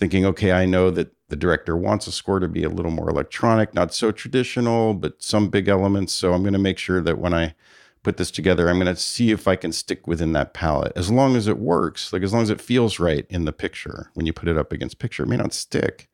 thinking 0.00 0.24
okay 0.24 0.50
i 0.50 0.64
know 0.64 0.90
that 0.90 1.14
the 1.30 1.36
director 1.36 1.76
wants 1.76 2.06
a 2.06 2.12
score 2.12 2.40
to 2.40 2.48
be 2.48 2.62
a 2.62 2.68
little 2.68 2.92
more 2.92 3.08
electronic, 3.08 3.74
not 3.74 3.94
so 3.94 4.12
traditional, 4.12 4.94
but 4.94 5.22
some 5.22 5.48
big 5.48 5.68
elements. 5.68 6.12
So 6.12 6.34
I'm 6.34 6.42
going 6.42 6.52
to 6.52 6.58
make 6.58 6.78
sure 6.78 7.00
that 7.00 7.18
when 7.18 7.32
I 7.32 7.54
put 8.02 8.16
this 8.16 8.30
together. 8.30 8.68
I'm 8.68 8.78
going 8.78 8.94
to 8.94 9.00
see 9.00 9.30
if 9.30 9.46
I 9.46 9.56
can 9.56 9.72
stick 9.72 10.06
within 10.06 10.32
that 10.32 10.54
palette 10.54 10.92
as 10.96 11.10
long 11.10 11.36
as 11.36 11.46
it 11.46 11.58
works, 11.58 12.12
like 12.12 12.22
as 12.22 12.32
long 12.32 12.42
as 12.42 12.50
it 12.50 12.60
feels 12.60 12.98
right 12.98 13.26
in 13.28 13.44
the 13.44 13.52
picture. 13.52 14.10
When 14.14 14.26
you 14.26 14.32
put 14.32 14.48
it 14.48 14.56
up 14.56 14.72
against 14.72 14.98
picture, 14.98 15.24
it 15.24 15.28
may 15.28 15.36
not 15.36 15.52
stick. 15.52 16.08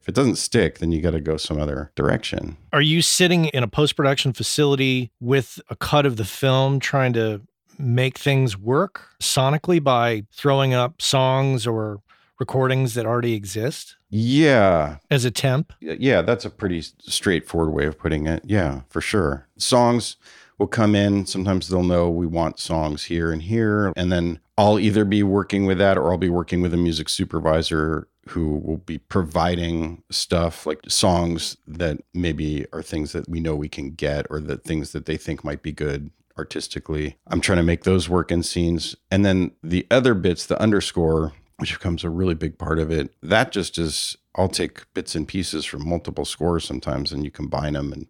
If 0.00 0.08
it 0.08 0.14
doesn't 0.14 0.36
stick, 0.36 0.78
then 0.78 0.90
you 0.90 1.00
got 1.00 1.12
to 1.12 1.20
go 1.20 1.36
some 1.36 1.60
other 1.60 1.92
direction. 1.94 2.56
Are 2.72 2.82
you 2.82 3.02
sitting 3.02 3.46
in 3.46 3.62
a 3.62 3.68
post 3.68 3.94
production 3.94 4.32
facility 4.32 5.12
with 5.20 5.60
a 5.68 5.76
cut 5.76 6.06
of 6.06 6.16
the 6.16 6.24
film 6.24 6.80
trying 6.80 7.12
to 7.12 7.42
make 7.78 8.18
things 8.18 8.58
work 8.58 9.08
sonically 9.20 9.82
by 9.82 10.24
throwing 10.32 10.74
up 10.74 11.00
songs 11.00 11.66
or 11.66 12.00
recordings 12.46 12.94
that 12.94 13.06
already 13.06 13.34
exist 13.34 13.94
Yeah. 14.10 14.96
as 15.12 15.24
a 15.24 15.30
temp? 15.30 15.72
Yeah, 15.80 16.22
that's 16.22 16.44
a 16.44 16.50
pretty 16.50 16.82
straightforward 16.82 17.72
way 17.72 17.86
of 17.86 17.96
putting 17.96 18.26
it. 18.26 18.42
Yeah, 18.44 18.80
for 18.88 19.00
sure. 19.00 19.46
Songs 19.56 20.16
will 20.58 20.66
come 20.66 20.96
in. 20.96 21.24
Sometimes 21.26 21.68
they'll 21.68 21.84
know 21.84 22.10
we 22.10 22.26
want 22.26 22.58
songs 22.58 23.04
here 23.04 23.30
and 23.30 23.42
here. 23.42 23.92
And 23.96 24.10
then 24.10 24.40
I'll 24.58 24.80
either 24.80 25.04
be 25.04 25.22
working 25.22 25.66
with 25.66 25.78
that 25.78 25.96
or 25.96 26.10
I'll 26.10 26.18
be 26.18 26.28
working 26.30 26.60
with 26.60 26.74
a 26.74 26.76
music 26.76 27.08
supervisor 27.08 28.08
who 28.30 28.56
will 28.58 28.76
be 28.78 28.98
providing 28.98 30.02
stuff 30.10 30.66
like 30.66 30.80
songs 30.88 31.56
that 31.68 31.98
maybe 32.12 32.66
are 32.72 32.82
things 32.82 33.12
that 33.12 33.28
we 33.28 33.38
know 33.38 33.54
we 33.54 33.68
can 33.68 33.92
get 33.92 34.26
or 34.30 34.40
the 34.40 34.56
things 34.56 34.90
that 34.92 35.06
they 35.06 35.16
think 35.16 35.44
might 35.44 35.62
be 35.62 35.72
good 35.72 36.10
artistically. 36.38 37.16
I'm 37.28 37.40
trying 37.40 37.58
to 37.58 37.62
make 37.64 37.84
those 37.84 38.08
work 38.08 38.30
in 38.32 38.42
scenes. 38.42 38.96
And 39.12 39.24
then 39.24 39.52
the 39.62 39.86
other 39.90 40.14
bits, 40.14 40.46
the 40.46 40.60
underscore, 40.60 41.32
which 41.62 41.74
becomes 41.74 42.02
a 42.02 42.10
really 42.10 42.34
big 42.34 42.58
part 42.58 42.80
of 42.80 42.90
it, 42.90 43.14
that 43.22 43.52
just 43.52 43.78
is, 43.78 44.16
I'll 44.34 44.48
take 44.48 44.92
bits 44.94 45.14
and 45.14 45.28
pieces 45.28 45.64
from 45.64 45.88
multiple 45.88 46.24
scores 46.24 46.64
sometimes 46.64 47.12
and 47.12 47.24
you 47.24 47.30
combine 47.30 47.74
them. 47.74 47.92
And 47.92 48.08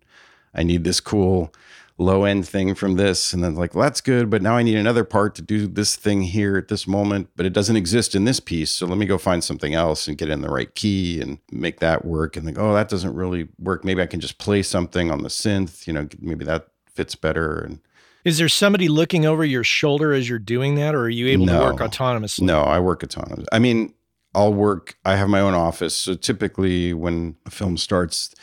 I 0.55 0.63
need 0.63 0.85
this 0.85 1.01
cool 1.01 1.53
low 1.99 2.25
end 2.25 2.49
thing 2.49 2.75
from 2.75 2.95
this. 2.95 3.35
And 3.35 3.45
then, 3.45 3.55
like, 3.55 3.75
well, 3.75 3.83
that's 3.83 4.01
good. 4.01 4.31
But 4.31 4.41
now 4.41 4.57
I 4.57 4.63
need 4.63 4.79
another 4.79 5.05
part 5.05 5.35
to 5.35 5.43
do 5.43 5.67
this 5.67 5.97
thing 5.97 6.23
here 6.23 6.57
at 6.57 6.69
this 6.69 6.87
moment, 6.87 7.29
but 7.37 7.45
it 7.45 7.53
doesn't 7.53 7.77
exist 7.77 8.15
in 8.15 8.25
this 8.25 8.41
piece. 8.41 8.71
So 8.71 8.87
let 8.87 8.97
me 8.97 9.05
go 9.05 9.19
find 9.19 9.45
something 9.45 9.75
else 9.75 10.09
and 10.09 10.17
get 10.17 10.31
in 10.31 10.41
the 10.41 10.49
right 10.49 10.75
key 10.75 11.21
and 11.21 11.37
make 11.51 11.81
that 11.81 12.07
work. 12.07 12.39
And 12.39 12.47
think, 12.47 12.59
oh, 12.59 12.73
that 12.73 12.89
doesn't 12.89 13.15
really 13.15 13.49
work. 13.59 13.85
Maybe 13.85 14.01
I 14.01 14.07
can 14.07 14.21
just 14.21 14.39
play 14.39 14.63
something 14.63 15.11
on 15.11 15.25
the 15.25 15.29
synth, 15.29 15.87
you 15.87 15.93
know, 15.93 16.09
maybe 16.19 16.47
that 16.47 16.69
fits 16.87 17.17
better. 17.17 17.59
And 17.59 17.81
Is 18.25 18.39
there 18.39 18.49
somebody 18.49 18.89
looking 18.89 19.27
over 19.27 19.45
your 19.45 19.65
shoulder 19.65 20.13
as 20.13 20.29
you're 20.29 20.39
doing 20.39 20.77
that, 20.77 20.95
or 20.95 21.03
are 21.03 21.09
you 21.09 21.29
able 21.29 21.47
to 21.47 21.59
work 21.59 21.79
autonomously? 21.79 22.43
No, 22.43 22.63
I 22.63 22.79
work 22.79 23.03
autonomous. 23.03 23.47
I 23.51 23.59
mean, 23.59 23.95
I'll 24.35 24.55
work. 24.55 24.97
I 25.05 25.17
have 25.17 25.29
my 25.29 25.41
own 25.41 25.55
office. 25.55 25.95
So 25.95 26.15
typically, 26.15 26.95
when 26.95 27.37
a 27.47 27.51
film 27.51 27.77
starts, 27.77 28.35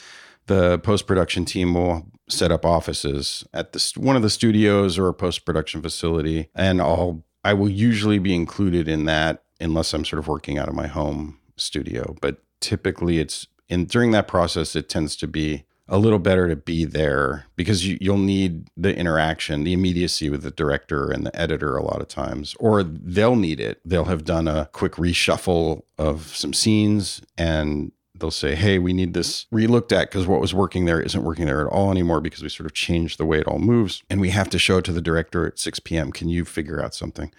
the 0.48 0.80
post 0.80 1.08
production 1.08 1.46
team 1.46 1.74
will 1.74 2.08
set 2.28 2.52
up 2.52 2.66
offices 2.66 3.46
at 3.54 3.72
the 3.72 3.80
st- 3.80 4.06
one 4.06 4.16
of 4.16 4.22
the 4.22 4.30
studios 4.30 5.00
or 5.00 5.08
a 5.08 5.14
post 5.14 5.46
production 5.46 5.82
facility, 5.82 6.50
and 6.54 6.82
I'll 6.82 7.24
I 7.44 7.54
will 7.54 7.70
usually 7.70 8.20
be 8.20 8.36
included 8.36 8.88
in 8.88 9.06
that 9.06 9.44
unless 9.62 9.94
I'm 9.94 10.06
sort 10.06 10.20
of 10.20 10.28
working 10.28 10.58
out 10.58 10.68
of 10.68 10.76
my 10.76 10.88
home 10.88 11.40
studio. 11.56 12.16
But 12.22 12.42
typically, 12.60 13.20
it's 13.20 13.48
in 13.70 13.86
during 13.86 14.12
that 14.12 14.28
process, 14.28 14.76
it 14.76 14.90
tends 14.90 15.16
to 15.18 15.28
be 15.28 15.64
a 15.90 15.98
little 15.98 16.20
better 16.20 16.48
to 16.48 16.56
be 16.56 16.86
there 16.86 17.46
because 17.56 17.86
you, 17.86 17.98
you'll 18.00 18.18
need 18.18 18.70
the 18.78 18.96
interaction, 18.96 19.64
the 19.64 19.74
immediacy 19.74 20.30
with 20.30 20.44
the 20.44 20.52
director 20.52 21.10
and 21.12 21.26
the 21.26 21.36
editor 21.36 21.76
a 21.76 21.84
lot 21.84 22.00
of 22.00 22.08
times, 22.08 22.56
or 22.60 22.84
they'll 22.84 23.36
need 23.36 23.60
it. 23.60 23.82
They'll 23.84 24.06
have 24.06 24.24
done 24.24 24.48
a 24.48 24.70
quick 24.72 24.94
reshuffle 24.94 25.82
of 25.98 26.36
some 26.36 26.54
scenes 26.54 27.22
and 27.38 27.92
they'll 28.16 28.32
say, 28.32 28.54
Hey, 28.56 28.78
we 28.78 28.94
need 28.94 29.14
this 29.14 29.46
relooked 29.52 29.92
at 29.92 30.10
because 30.10 30.28
what 30.28 30.42
was 30.42 30.54
working 30.54 30.86
there 30.86 31.02
isn't 31.02 31.24
working 31.24 31.48
there 31.48 31.66
at 31.66 31.74
all 31.74 31.90
anymore 31.90 32.22
because 32.22 32.44
we 32.44 32.50
sort 32.50 32.68
of 32.68 32.74
changed 32.74 33.18
the 33.18 33.26
way 33.26 33.40
it 33.40 33.48
all 33.48 33.60
moves. 33.60 34.04
And 34.10 34.22
we 34.22 34.30
have 34.30 34.50
to 34.52 34.60
show 34.60 34.78
it 34.78 34.86
to 34.86 34.94
the 34.94 35.02
director 35.02 35.48
at 35.48 35.60
6 35.60 35.80
p.m. 35.80 36.12
Can 36.12 36.30
you 36.30 36.46
figure 36.46 36.84
out 36.84 36.94
something? 36.94 37.32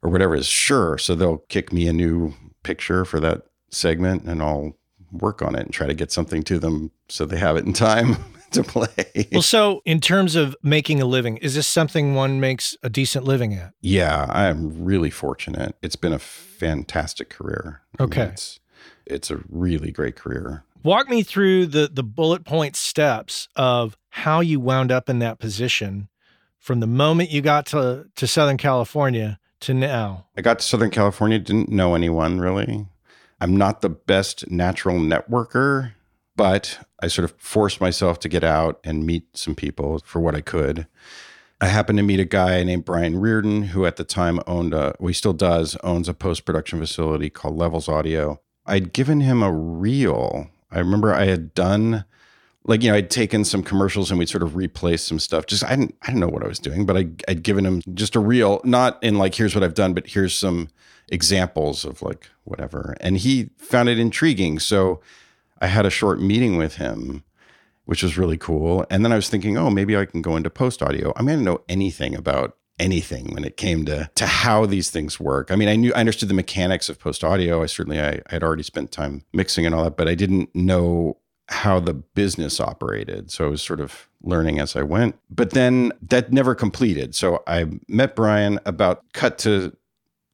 Or 0.00 0.10
whatever 0.10 0.36
is 0.36 0.46
Sure. 0.46 0.96
So 0.96 1.14
they'll 1.14 1.38
kick 1.48 1.72
me 1.72 1.88
a 1.88 1.92
new 1.92 2.34
picture 2.62 3.04
for 3.04 3.18
that 3.20 3.42
segment 3.70 4.24
and 4.24 4.42
I'll 4.42 4.77
work 5.12 5.42
on 5.42 5.54
it 5.54 5.60
and 5.62 5.72
try 5.72 5.86
to 5.86 5.94
get 5.94 6.12
something 6.12 6.42
to 6.44 6.58
them 6.58 6.90
so 7.08 7.24
they 7.24 7.38
have 7.38 7.56
it 7.56 7.64
in 7.64 7.72
time 7.72 8.16
to 8.52 8.62
play. 8.62 9.28
Well, 9.32 9.42
so 9.42 9.82
in 9.84 10.00
terms 10.00 10.36
of 10.36 10.56
making 10.62 11.00
a 11.00 11.04
living, 11.06 11.36
is 11.38 11.54
this 11.54 11.66
something 11.66 12.14
one 12.14 12.40
makes 12.40 12.76
a 12.82 12.90
decent 12.90 13.24
living 13.24 13.54
at? 13.54 13.72
yeah, 13.80 14.26
I 14.28 14.46
am 14.46 14.84
really 14.84 15.10
fortunate. 15.10 15.76
It's 15.82 15.96
been 15.96 16.12
a 16.12 16.18
fantastic 16.18 17.30
career. 17.30 17.80
I 17.98 18.02
mean, 18.02 18.10
Okay. 18.12 18.22
It's, 18.24 18.60
it's 19.06 19.30
a 19.30 19.40
really 19.48 19.90
great 19.90 20.16
career. 20.16 20.64
Walk 20.84 21.08
me 21.08 21.22
through 21.22 21.66
the 21.66 21.90
the 21.92 22.04
bullet 22.04 22.44
point 22.44 22.76
steps 22.76 23.48
of 23.56 23.96
how 24.10 24.40
you 24.40 24.60
wound 24.60 24.92
up 24.92 25.08
in 25.08 25.18
that 25.18 25.38
position 25.40 26.08
from 26.58 26.80
the 26.80 26.86
moment 26.86 27.30
you 27.30 27.40
got 27.40 27.66
to 27.66 28.06
to 28.14 28.26
Southern 28.26 28.56
California 28.58 29.40
to 29.60 29.74
now. 29.74 30.26
I 30.36 30.40
got 30.42 30.60
to 30.60 30.64
Southern 30.64 30.90
California, 30.90 31.38
didn't 31.40 31.68
know 31.68 31.94
anyone 31.96 32.38
really. 32.38 32.86
I'm 33.40 33.56
not 33.56 33.80
the 33.80 33.88
best 33.88 34.50
natural 34.50 34.98
networker, 34.98 35.92
but 36.36 36.78
I 37.00 37.08
sort 37.08 37.24
of 37.24 37.34
forced 37.38 37.80
myself 37.80 38.18
to 38.20 38.28
get 38.28 38.44
out 38.44 38.80
and 38.84 39.06
meet 39.06 39.36
some 39.36 39.54
people 39.54 40.00
for 40.04 40.20
what 40.20 40.34
I 40.34 40.40
could. 40.40 40.86
I 41.60 41.66
happened 41.66 41.98
to 41.98 42.04
meet 42.04 42.20
a 42.20 42.24
guy 42.24 42.62
named 42.62 42.84
Brian 42.84 43.18
Reardon, 43.18 43.64
who 43.64 43.84
at 43.84 43.96
the 43.96 44.04
time 44.04 44.38
owned 44.46 44.72
a, 44.72 44.94
well, 45.00 45.08
he 45.08 45.14
still 45.14 45.32
does, 45.32 45.76
owns 45.82 46.08
a 46.08 46.14
post 46.14 46.44
production 46.44 46.78
facility 46.78 47.30
called 47.30 47.56
Levels 47.56 47.88
Audio. 47.88 48.40
I'd 48.66 48.92
given 48.92 49.20
him 49.20 49.42
a 49.42 49.52
reel. 49.52 50.50
I 50.70 50.78
remember 50.78 51.12
I 51.12 51.24
had 51.24 51.54
done, 51.54 52.04
like, 52.64 52.82
you 52.82 52.90
know, 52.90 52.96
I'd 52.96 53.10
taken 53.10 53.44
some 53.44 53.64
commercials 53.64 54.10
and 54.10 54.18
we'd 54.18 54.28
sort 54.28 54.44
of 54.44 54.54
replaced 54.54 55.08
some 55.08 55.18
stuff. 55.18 55.46
Just, 55.46 55.64
I 55.64 55.70
didn't, 55.70 55.96
I 56.02 56.06
didn't 56.06 56.20
know 56.20 56.28
what 56.28 56.44
I 56.44 56.48
was 56.48 56.60
doing, 56.60 56.86
but 56.86 56.96
I, 56.96 57.08
I'd 57.26 57.42
given 57.42 57.66
him 57.66 57.82
just 57.94 58.14
a 58.14 58.20
reel, 58.20 58.60
not 58.62 59.02
in 59.02 59.18
like, 59.18 59.34
here's 59.34 59.54
what 59.54 59.64
I've 59.64 59.74
done, 59.74 59.94
but 59.94 60.06
here's 60.06 60.34
some 60.34 60.68
examples 61.10 61.84
of 61.84 62.02
like 62.02 62.28
whatever. 62.44 62.96
And 63.00 63.18
he 63.18 63.50
found 63.58 63.88
it 63.88 63.98
intriguing. 63.98 64.58
So 64.58 65.00
I 65.60 65.66
had 65.66 65.86
a 65.86 65.90
short 65.90 66.20
meeting 66.20 66.56
with 66.56 66.76
him 66.76 67.24
which 67.88 68.02
was 68.02 68.18
really 68.18 68.36
cool. 68.36 68.84
And 68.90 69.02
then 69.02 69.12
I 69.12 69.16
was 69.16 69.30
thinking, 69.30 69.56
oh, 69.56 69.70
maybe 69.70 69.96
I 69.96 70.04
can 70.04 70.20
go 70.20 70.36
into 70.36 70.50
post 70.50 70.82
audio. 70.82 71.10
I 71.16 71.22
mean, 71.22 71.30
I 71.30 71.32
didn't 71.32 71.46
know 71.46 71.62
anything 71.70 72.14
about 72.14 72.54
anything 72.78 73.32
when 73.32 73.44
it 73.44 73.56
came 73.56 73.86
to 73.86 74.10
to 74.14 74.26
how 74.26 74.66
these 74.66 74.90
things 74.90 75.18
work. 75.18 75.50
I 75.50 75.56
mean, 75.56 75.70
I 75.70 75.76
knew 75.76 75.94
I 75.94 76.00
understood 76.00 76.28
the 76.28 76.34
mechanics 76.34 76.90
of 76.90 76.98
post 76.98 77.24
audio. 77.24 77.62
I 77.62 77.66
certainly 77.66 77.98
I, 77.98 78.20
I 78.26 78.28
had 78.28 78.42
already 78.42 78.62
spent 78.62 78.92
time 78.92 79.24
mixing 79.32 79.64
and 79.64 79.74
all 79.74 79.84
that, 79.84 79.96
but 79.96 80.06
I 80.06 80.14
didn't 80.14 80.54
know 80.54 81.16
how 81.48 81.80
the 81.80 81.94
business 81.94 82.60
operated. 82.60 83.30
So 83.30 83.46
I 83.46 83.48
was 83.48 83.62
sort 83.62 83.80
of 83.80 84.06
learning 84.22 84.58
as 84.58 84.76
I 84.76 84.82
went. 84.82 85.18
But 85.30 85.52
then 85.52 85.92
that 86.02 86.30
never 86.30 86.54
completed. 86.54 87.14
So 87.14 87.42
I 87.46 87.70
met 87.88 88.14
Brian 88.14 88.60
about 88.66 89.02
cut 89.14 89.38
to 89.38 89.74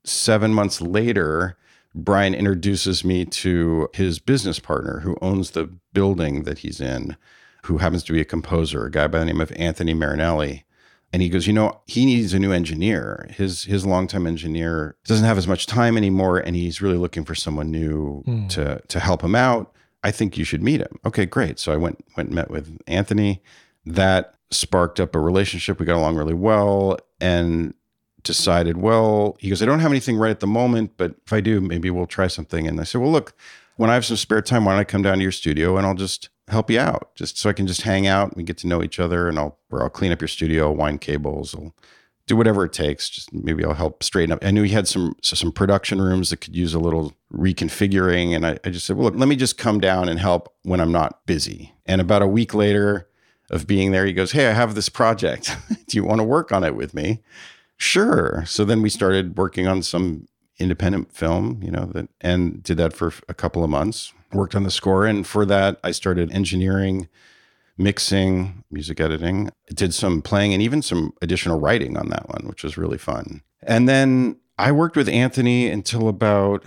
seven 0.05 0.53
months 0.53 0.81
later. 0.81 1.57
Brian 1.95 2.35
introduces 2.35 3.05
me 3.05 3.25
to 3.25 3.89
his 3.95 4.19
business 4.19 4.59
partner 4.59 5.01
who 5.01 5.17
owns 5.23 5.53
the 5.53 5.71
building 5.93 6.43
that 6.43 6.59
he's 6.59 6.81
in, 6.81 7.17
who 7.65 7.79
happens 7.79 8.03
to 8.05 8.13
be 8.13 8.21
a 8.21 8.25
composer, 8.25 8.85
a 8.87 8.91
guy 8.91 9.07
by 9.07 9.21
the 9.21 9.25
name 9.25 9.41
of 9.41 9.53
Anthony 9.55 9.95
Marinelli. 9.95 10.65
And 11.13 11.23
he 11.23 11.29
goes, 11.29 11.47
you 11.47 11.53
know, 11.53 11.81
he 11.87 12.05
needs 12.05 12.35
a 12.35 12.41
new 12.41 12.51
engineer. 12.51 13.29
His 13.31 13.63
his 13.65 13.87
longtime 13.87 14.27
engineer 14.27 14.97
doesn't 15.07 15.25
have 15.25 15.39
as 15.39 15.47
much 15.47 15.67
time 15.67 15.97
anymore, 15.97 16.39
and 16.39 16.57
he's 16.57 16.83
really 16.83 16.97
looking 16.97 17.25
for 17.25 17.37
someone 17.37 17.71
new 17.71 18.23
Hmm. 18.25 18.49
to 18.49 18.83
to 18.89 18.99
help 18.99 19.23
him 19.23 19.37
out. 19.37 19.73
I 20.03 20.11
think 20.11 20.37
you 20.37 20.43
should 20.45 20.63
meet 20.65 20.81
him. 20.81 20.99
Okay, 21.07 21.25
great. 21.27 21.61
So 21.61 21.73
I 21.73 21.77
went 21.77 22.05
went 22.17 22.31
and 22.31 22.35
met 22.35 22.51
with 22.51 22.77
Anthony. 22.89 23.41
That 23.87 24.35
sparked 24.51 24.99
up 24.99 25.15
a 25.15 25.21
relationship. 25.21 25.79
We 25.79 25.87
got 25.87 25.97
along 25.97 26.17
really 26.17 26.35
well, 26.35 26.99
and 27.21 27.75
decided, 28.25 28.79
well, 28.79 29.37
he 29.39 29.49
goes, 29.49 29.63
I 29.63 29.67
don't 29.67 29.81
have 29.81 29.93
anything 29.93 30.17
right 30.17 30.31
at 30.31 30.41
the 30.41 30.47
moment, 30.47 30.93
but 30.97 31.15
if 31.25 31.33
I 31.33 31.41
do, 31.41 31.61
maybe 31.61 31.91
we'll 31.91 32.07
try 32.07 32.27
something. 32.27 32.67
And 32.67 32.81
I 32.81 32.85
said, 32.85 33.01
well, 33.01 33.13
look, 33.13 33.35
when 33.77 33.91
I 33.91 33.95
have 33.95 34.05
some 34.05 34.17
spare 34.17 34.43
time, 34.43 34.65
why 34.65 34.73
don't 34.73 34.81
I 34.81 34.85
come 34.85 35.03
down 35.03 35.19
to 35.19 35.23
your 35.23 35.33
studio 35.33 35.77
and 35.77 35.87
I'll 35.87 35.95
just 35.95 36.29
help 36.49 36.71
you 36.71 36.79
out, 36.79 37.15
just 37.15 37.39
so 37.39 37.49
I 37.49 37.53
can 37.53 37.67
just 37.67 37.83
hang 37.83 38.07
out 38.07 38.35
and 38.35 38.47
get 38.47 38.59
to 38.59 38.67
know 38.67 38.83
each 38.83 39.01
other, 39.01 39.29
and 39.29 39.39
I'll 39.39 39.59
or 39.71 39.83
I'll 39.83 39.91
clean 39.91 40.13
up 40.13 40.21
your 40.21 40.29
studio, 40.29 40.71
wind 40.71 41.01
cables, 41.01 41.55
I'll 41.55 41.75
do 42.27 42.37
whatever 42.37 42.65
it 42.65 42.73
takes. 42.73 43.09
Just 43.09 43.33
maybe 43.33 43.65
I'll 43.65 43.75
help 43.75 44.03
straighten 44.03 44.33
up. 44.33 44.45
I 44.45 44.51
knew 44.51 44.63
he 44.63 44.73
had 44.73 44.89
some 44.89 45.17
so 45.23 45.37
some 45.37 45.53
production 45.53 46.01
rooms 46.01 46.31
that 46.31 46.39
could 46.39 46.55
use 46.55 46.75
a 46.75 46.79
little 46.79 47.15
reconfiguring, 47.33 48.35
and 48.35 48.47
I, 48.47 48.59
I 48.65 48.71
just 48.71 48.87
said, 48.87 48.97
well, 48.97 49.07
look, 49.07 49.17
let 49.17 49.29
me 49.29 49.37
just 49.37 49.59
come 49.59 49.81
down 49.81 50.09
and 50.09 50.19
help 50.19 50.55
when 50.63 50.81
I'm 50.81 50.93
not 50.93 51.25
busy. 51.27 51.73
And 51.87 52.01
about 52.01 52.23
a 52.23 52.27
week 52.27 52.55
later 52.55 53.09
of 53.51 53.67
being 53.67 53.93
there, 53.93 54.07
he 54.07 54.13
goes, 54.13 54.33
hey, 54.33 54.49
I 54.49 54.53
have 54.53 54.75
this 54.75 54.89
project. 54.89 55.55
do 55.89 55.97
you 55.97 56.05
want 56.05 56.21
to 56.21 56.25
work 56.25 56.53
on 56.53 56.65
it 56.65 56.75
with 56.75 56.95
me? 56.95 57.23
Sure. 57.77 58.45
So 58.47 58.65
then 58.65 58.83
we 58.83 58.89
started 58.89 59.37
working 59.37 59.67
on 59.67 59.83
some 59.83 60.27
independent 60.59 61.13
film, 61.13 61.61
you 61.63 61.71
know, 61.71 61.91
that 61.95 62.09
and 62.21 62.63
did 62.63 62.77
that 62.77 62.93
for 62.93 63.13
a 63.29 63.35
couple 63.35 63.65
of 63.65 63.71
months. 63.71 64.13
Worked 64.33 64.55
on 64.55 64.63
the 64.65 64.71
score, 64.71 65.07
and 65.07 65.27
for 65.27 65.47
that, 65.47 65.79
I 65.85 65.93
started 65.93 66.33
engineering, 66.33 67.09
mixing, 67.79 68.65
music 68.71 69.01
editing. 69.01 69.51
Did 69.73 69.95
some 69.95 70.23
playing 70.23 70.53
and 70.53 70.63
even 70.63 70.83
some 70.83 71.13
additional 71.23 71.61
writing 71.61 71.97
on 71.97 72.09
that 72.09 72.29
one, 72.29 72.49
which 72.49 72.65
was 72.65 72.77
really 72.77 72.99
fun. 72.99 73.43
And 73.63 73.89
then 73.89 74.37
I 74.59 74.73
worked 74.73 74.97
with 74.97 75.09
Anthony 75.09 75.69
until 75.69 76.09
about 76.09 76.65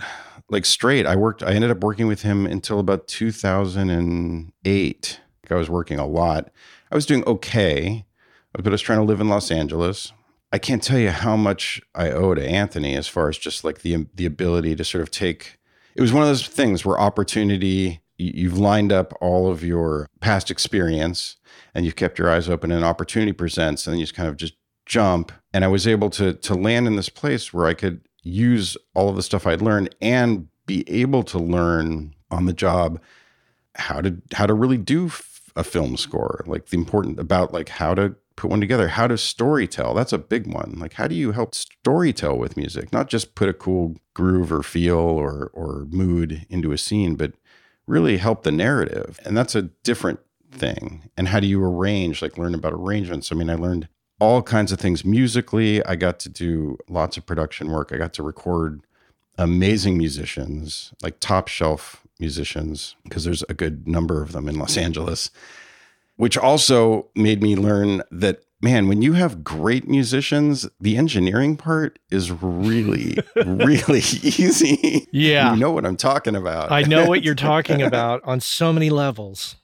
like 0.48 0.64
straight. 0.64 1.06
I 1.06 1.16
worked. 1.16 1.42
I 1.42 1.52
ended 1.52 1.70
up 1.70 1.82
working 1.82 2.06
with 2.06 2.22
him 2.22 2.46
until 2.46 2.78
about 2.78 3.06
2008. 3.06 5.20
I 5.50 5.54
was 5.54 5.70
working 5.70 5.98
a 5.98 6.06
lot. 6.06 6.50
I 6.90 6.94
was 6.94 7.06
doing 7.06 7.24
okay. 7.26 8.04
But 8.52 8.66
I 8.66 8.70
was 8.70 8.80
trying 8.80 8.98
to 8.98 9.04
live 9.04 9.20
in 9.20 9.28
Los 9.28 9.50
Angeles. 9.50 10.12
I 10.52 10.58
can't 10.58 10.82
tell 10.82 10.98
you 10.98 11.10
how 11.10 11.36
much 11.36 11.80
I 11.94 12.10
owe 12.10 12.34
to 12.34 12.46
Anthony 12.46 12.96
as 12.96 13.06
far 13.06 13.28
as 13.28 13.38
just 13.38 13.64
like 13.64 13.82
the 13.82 14.06
the 14.14 14.26
ability 14.26 14.76
to 14.76 14.84
sort 14.84 15.02
of 15.02 15.10
take. 15.10 15.58
It 15.94 16.00
was 16.00 16.12
one 16.12 16.22
of 16.22 16.28
those 16.28 16.46
things 16.46 16.84
where 16.84 16.98
opportunity. 16.98 18.00
You've 18.20 18.58
lined 18.58 18.90
up 18.90 19.14
all 19.20 19.48
of 19.48 19.62
your 19.62 20.08
past 20.20 20.50
experience, 20.50 21.36
and 21.72 21.84
you've 21.84 21.94
kept 21.94 22.18
your 22.18 22.28
eyes 22.28 22.48
open, 22.48 22.72
and 22.72 22.84
opportunity 22.84 23.32
presents, 23.32 23.86
and 23.86 23.96
you 23.96 24.02
just 24.02 24.14
kind 24.14 24.28
of 24.28 24.36
just 24.36 24.54
jump. 24.86 25.30
And 25.52 25.64
I 25.64 25.68
was 25.68 25.86
able 25.86 26.10
to 26.10 26.32
to 26.32 26.54
land 26.54 26.86
in 26.86 26.96
this 26.96 27.08
place 27.08 27.52
where 27.52 27.66
I 27.66 27.74
could 27.74 28.00
use 28.22 28.76
all 28.94 29.08
of 29.08 29.16
the 29.16 29.22
stuff 29.22 29.46
I'd 29.46 29.62
learned 29.62 29.94
and 30.00 30.48
be 30.66 30.84
able 30.88 31.22
to 31.24 31.38
learn 31.38 32.14
on 32.30 32.46
the 32.46 32.52
job 32.52 33.00
how 33.76 34.00
to 34.00 34.16
how 34.32 34.46
to 34.46 34.54
really 34.54 34.78
do 34.78 35.10
a 35.56 35.64
film 35.64 35.96
score, 35.96 36.44
like 36.46 36.66
the 36.66 36.76
important 36.76 37.18
about 37.20 37.52
like 37.52 37.68
how 37.68 37.94
to 37.94 38.16
put 38.38 38.50
one 38.50 38.60
together, 38.60 38.88
how 38.88 39.08
to 39.08 39.18
story 39.18 39.66
tell. 39.66 39.94
That's 39.94 40.12
a 40.12 40.18
big 40.18 40.46
one. 40.46 40.76
Like 40.78 40.94
how 40.94 41.08
do 41.08 41.14
you 41.14 41.32
help 41.32 41.54
story 41.54 42.12
tell 42.12 42.38
with 42.38 42.56
music? 42.56 42.92
Not 42.92 43.08
just 43.08 43.34
put 43.34 43.48
a 43.48 43.52
cool 43.52 43.96
groove 44.14 44.52
or 44.52 44.62
feel 44.62 44.96
or 44.96 45.50
or 45.52 45.86
mood 45.90 46.46
into 46.48 46.70
a 46.70 46.78
scene, 46.78 47.16
but 47.16 47.32
really 47.88 48.18
help 48.18 48.44
the 48.44 48.52
narrative. 48.52 49.18
And 49.24 49.36
that's 49.36 49.56
a 49.56 49.62
different 49.82 50.20
thing. 50.52 51.10
And 51.16 51.28
how 51.28 51.40
do 51.40 51.48
you 51.48 51.62
arrange, 51.62 52.22
like 52.22 52.38
learn 52.38 52.54
about 52.54 52.72
arrangements? 52.72 53.32
I 53.32 53.34
mean, 53.34 53.50
I 53.50 53.56
learned 53.56 53.88
all 54.20 54.42
kinds 54.42 54.70
of 54.70 54.78
things 54.78 55.04
musically. 55.04 55.84
I 55.84 55.96
got 55.96 56.20
to 56.20 56.28
do 56.28 56.78
lots 56.88 57.16
of 57.16 57.26
production 57.26 57.70
work. 57.70 57.90
I 57.92 57.96
got 57.96 58.12
to 58.14 58.22
record 58.22 58.82
amazing 59.36 59.98
musicians, 59.98 60.92
like 61.02 61.18
top 61.18 61.48
shelf 61.48 62.04
musicians, 62.20 62.94
because 63.02 63.24
there's 63.24 63.44
a 63.48 63.54
good 63.54 63.88
number 63.88 64.22
of 64.22 64.32
them 64.32 64.48
in 64.48 64.58
Los 64.58 64.76
Angeles, 64.76 65.30
which 66.18 66.36
also 66.36 67.06
made 67.14 67.40
me 67.40 67.54
learn 67.54 68.02
that, 68.10 68.42
man, 68.60 68.88
when 68.88 69.02
you 69.02 69.12
have 69.12 69.44
great 69.44 69.88
musicians, 69.88 70.68
the 70.80 70.96
engineering 70.96 71.56
part 71.56 72.00
is 72.10 72.32
really, 72.32 73.16
really 73.46 74.00
easy. 74.00 75.08
Yeah. 75.12 75.54
You 75.54 75.60
know 75.60 75.70
what 75.70 75.86
I'm 75.86 75.96
talking 75.96 76.34
about. 76.34 76.72
I 76.72 76.82
know 76.82 77.06
what 77.06 77.22
you're 77.22 77.34
talking 77.36 77.80
about 77.80 78.20
on 78.24 78.40
so 78.40 78.72
many 78.72 78.90
levels. 78.90 79.54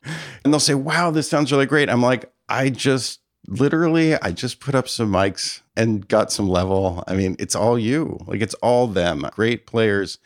And 0.44 0.52
they'll 0.52 0.61
say, 0.61 0.74
wow, 0.74 1.11
this 1.11 1.28
sounds 1.28 1.50
really 1.50 1.66
great. 1.66 1.90
I'm 1.90 2.02
like, 2.02 2.32
I 2.48 2.70
just 2.70 3.20
literally 3.46 4.14
i 4.22 4.32
just 4.32 4.59
put 4.59 4.74
up 4.74 4.88
some 4.88 5.12
mics 5.12 5.61
and 5.76 6.09
got 6.09 6.32
some 6.32 6.48
level 6.48 7.05
i 7.07 7.14
mean 7.14 7.36
it's 7.38 7.55
all 7.55 7.78
you 7.78 8.18
like 8.26 8.40
it's 8.40 8.55
all 8.55 8.86
them 8.86 9.28
great 9.34 9.66
players 9.66 10.18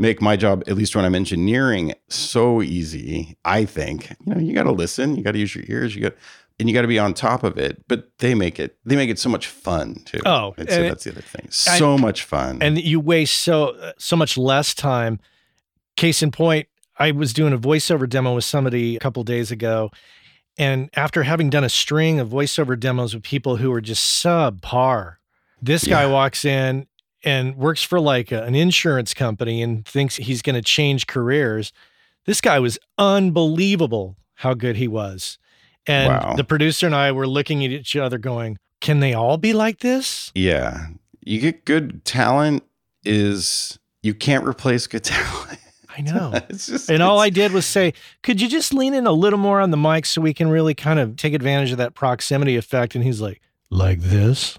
make 0.00 0.22
my 0.22 0.34
job 0.36 0.64
at 0.66 0.76
least 0.76 0.96
when 0.96 1.04
i'm 1.04 1.14
engineering 1.14 1.92
so 2.08 2.62
easy 2.62 3.36
i 3.44 3.64
think. 3.64 4.10
You 4.24 4.34
know 4.34 4.40
you 4.40 4.54
got 4.54 4.64
to 4.64 4.72
listen 4.72 5.16
you 5.16 5.22
got 5.22 5.32
to 5.32 5.38
use 5.38 5.54
your 5.54 5.64
ears 5.68 5.94
you 5.94 6.02
got 6.02 6.14
and 6.58 6.68
you 6.68 6.74
got 6.74 6.82
to 6.82 6.88
be 6.88 6.98
on 6.98 7.14
top 7.14 7.44
of 7.44 7.58
it 7.58 7.84
but 7.86 8.10
they 8.18 8.34
make 8.34 8.58
it 8.58 8.76
they 8.84 8.96
make 8.96 9.10
it 9.10 9.18
so 9.18 9.28
much 9.28 9.46
fun 9.46 9.96
too. 10.06 10.20
Oh 10.24 10.54
and 10.56 10.68
so 10.68 10.82
that's 10.82 11.04
the 11.04 11.12
other 11.12 11.20
thing. 11.20 11.46
so 11.50 11.94
I, 11.94 11.96
much 11.98 12.24
fun. 12.24 12.58
and 12.62 12.78
you 12.78 12.98
waste 12.98 13.40
so 13.42 13.92
so 13.98 14.16
much 14.16 14.36
less 14.36 14.74
time. 14.74 15.20
Case 15.96 16.22
in 16.22 16.30
point 16.30 16.66
i 16.98 17.10
was 17.10 17.34
doing 17.34 17.52
a 17.52 17.58
voiceover 17.58 18.08
demo 18.08 18.34
with 18.34 18.44
somebody 18.44 18.96
a 18.96 19.00
couple 19.00 19.22
days 19.22 19.50
ago 19.50 19.90
and 20.58 20.90
after 20.94 21.22
having 21.22 21.50
done 21.50 21.64
a 21.64 21.68
string 21.68 22.20
of 22.20 22.28
voiceover 22.28 22.78
demos 22.78 23.14
with 23.14 23.22
people 23.22 23.56
who 23.56 23.70
were 23.70 23.80
just 23.80 24.22
subpar, 24.22 25.16
this 25.62 25.86
guy 25.86 26.02
yeah. 26.02 26.12
walks 26.12 26.44
in 26.44 26.86
and 27.22 27.56
works 27.56 27.82
for 27.82 28.00
like 28.00 28.32
a, 28.32 28.42
an 28.44 28.54
insurance 28.54 29.14
company 29.14 29.62
and 29.62 29.86
thinks 29.86 30.16
he's 30.16 30.42
going 30.42 30.54
to 30.54 30.62
change 30.62 31.06
careers. 31.06 31.72
This 32.26 32.40
guy 32.40 32.58
was 32.58 32.78
unbelievable 32.98 34.16
how 34.34 34.54
good 34.54 34.76
he 34.76 34.88
was. 34.88 35.38
And 35.86 36.08
wow. 36.08 36.34
the 36.36 36.44
producer 36.44 36.86
and 36.86 36.94
I 36.94 37.12
were 37.12 37.26
looking 37.26 37.64
at 37.64 37.70
each 37.70 37.96
other 37.96 38.18
going, 38.18 38.58
can 38.80 39.00
they 39.00 39.14
all 39.14 39.36
be 39.36 39.52
like 39.52 39.80
this? 39.80 40.32
Yeah. 40.34 40.86
You 41.24 41.40
get 41.40 41.64
good 41.64 42.04
talent 42.04 42.64
is 43.04 43.78
you 44.02 44.14
can't 44.14 44.46
replace 44.46 44.86
good 44.86 45.04
talent. 45.04 45.58
I 45.96 46.02
know. 46.02 46.32
just, 46.50 46.90
and 46.90 47.02
all 47.02 47.18
I 47.18 47.30
did 47.30 47.52
was 47.52 47.66
say, 47.66 47.92
could 48.22 48.40
you 48.40 48.48
just 48.48 48.72
lean 48.72 48.94
in 48.94 49.06
a 49.06 49.12
little 49.12 49.38
more 49.38 49.60
on 49.60 49.70
the 49.70 49.76
mic 49.76 50.06
so 50.06 50.20
we 50.20 50.32
can 50.32 50.48
really 50.48 50.74
kind 50.74 50.98
of 50.98 51.16
take 51.16 51.34
advantage 51.34 51.72
of 51.72 51.78
that 51.78 51.94
proximity 51.94 52.56
effect? 52.56 52.94
And 52.94 53.04
he's 53.04 53.20
like, 53.20 53.40
like 53.70 54.00
this? 54.00 54.58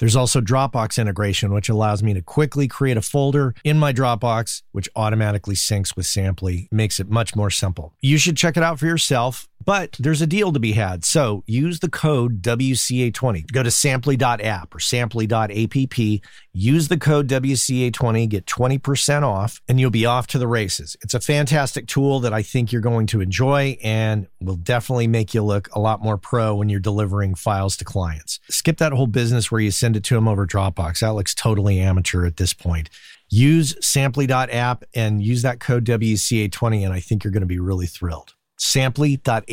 There's 0.00 0.16
also 0.16 0.40
Dropbox 0.40 0.98
integration, 0.98 1.52
which 1.52 1.68
allows 1.68 2.02
me 2.02 2.14
to 2.14 2.22
quickly 2.22 2.66
create 2.66 2.96
a 2.96 3.02
folder 3.02 3.54
in 3.62 3.78
my 3.78 3.92
Dropbox, 3.92 4.62
which 4.72 4.88
automatically 4.96 5.54
syncs 5.54 5.94
with 5.94 6.06
Samply, 6.06 6.68
makes 6.72 6.98
it 6.98 7.10
much 7.10 7.36
more 7.36 7.50
simple. 7.50 7.92
You 8.00 8.16
should 8.16 8.38
check 8.38 8.56
it 8.56 8.62
out 8.62 8.78
for 8.78 8.86
yourself, 8.86 9.46
but 9.64 9.96
there's 9.98 10.22
a 10.22 10.26
deal 10.26 10.52
to 10.52 10.58
be 10.58 10.72
had. 10.72 11.04
So 11.04 11.44
use 11.46 11.80
the 11.80 11.90
code 11.90 12.40
WCA20. 12.42 13.52
Go 13.52 13.62
to 13.62 13.70
samply.app 13.70 14.74
or 14.74 14.80
samply.app, 14.80 16.10
use 16.52 16.88
the 16.88 16.98
code 16.98 17.28
WCA20, 17.28 18.28
get 18.28 18.46
20% 18.46 19.22
off, 19.22 19.60
and 19.68 19.78
you'll 19.78 19.90
be 19.90 20.06
off 20.06 20.26
to 20.28 20.38
the 20.38 20.48
races. 20.48 20.96
It's 21.02 21.14
a 21.14 21.20
fantastic 21.20 21.86
tool 21.86 22.20
that 22.20 22.32
I 22.32 22.42
think 22.42 22.72
you're 22.72 22.80
going 22.80 23.06
to 23.08 23.20
enjoy 23.20 23.76
and 23.82 24.26
will 24.40 24.56
definitely 24.56 25.06
make 25.06 25.34
you 25.34 25.42
look 25.42 25.68
a 25.74 25.78
lot 25.78 26.02
more 26.02 26.16
pro 26.16 26.54
when 26.54 26.68
you're 26.68 26.80
delivering 26.80 27.34
files 27.34 27.76
to 27.78 27.84
clients. 27.84 28.40
Skip 28.48 28.78
that 28.78 28.92
whole 28.92 29.06
business 29.06 29.50
where 29.50 29.60
you 29.60 29.70
send 29.70 29.89
it 29.96 30.04
to 30.04 30.14
them 30.14 30.28
over 30.28 30.46
Dropbox. 30.46 31.00
That 31.00 31.14
looks 31.14 31.34
totally 31.34 31.80
amateur 31.80 32.26
at 32.26 32.36
this 32.36 32.52
point. 32.52 32.90
Use 33.28 33.76
samply.app 33.80 34.84
and 34.94 35.22
use 35.22 35.42
that 35.42 35.60
code 35.60 35.84
WCA20, 35.84 36.84
and 36.84 36.92
I 36.92 37.00
think 37.00 37.22
you're 37.22 37.32
going 37.32 37.42
to 37.42 37.46
be 37.46 37.60
really 37.60 37.86
thrilled. 37.86 38.34
Samply.app. 38.58 39.44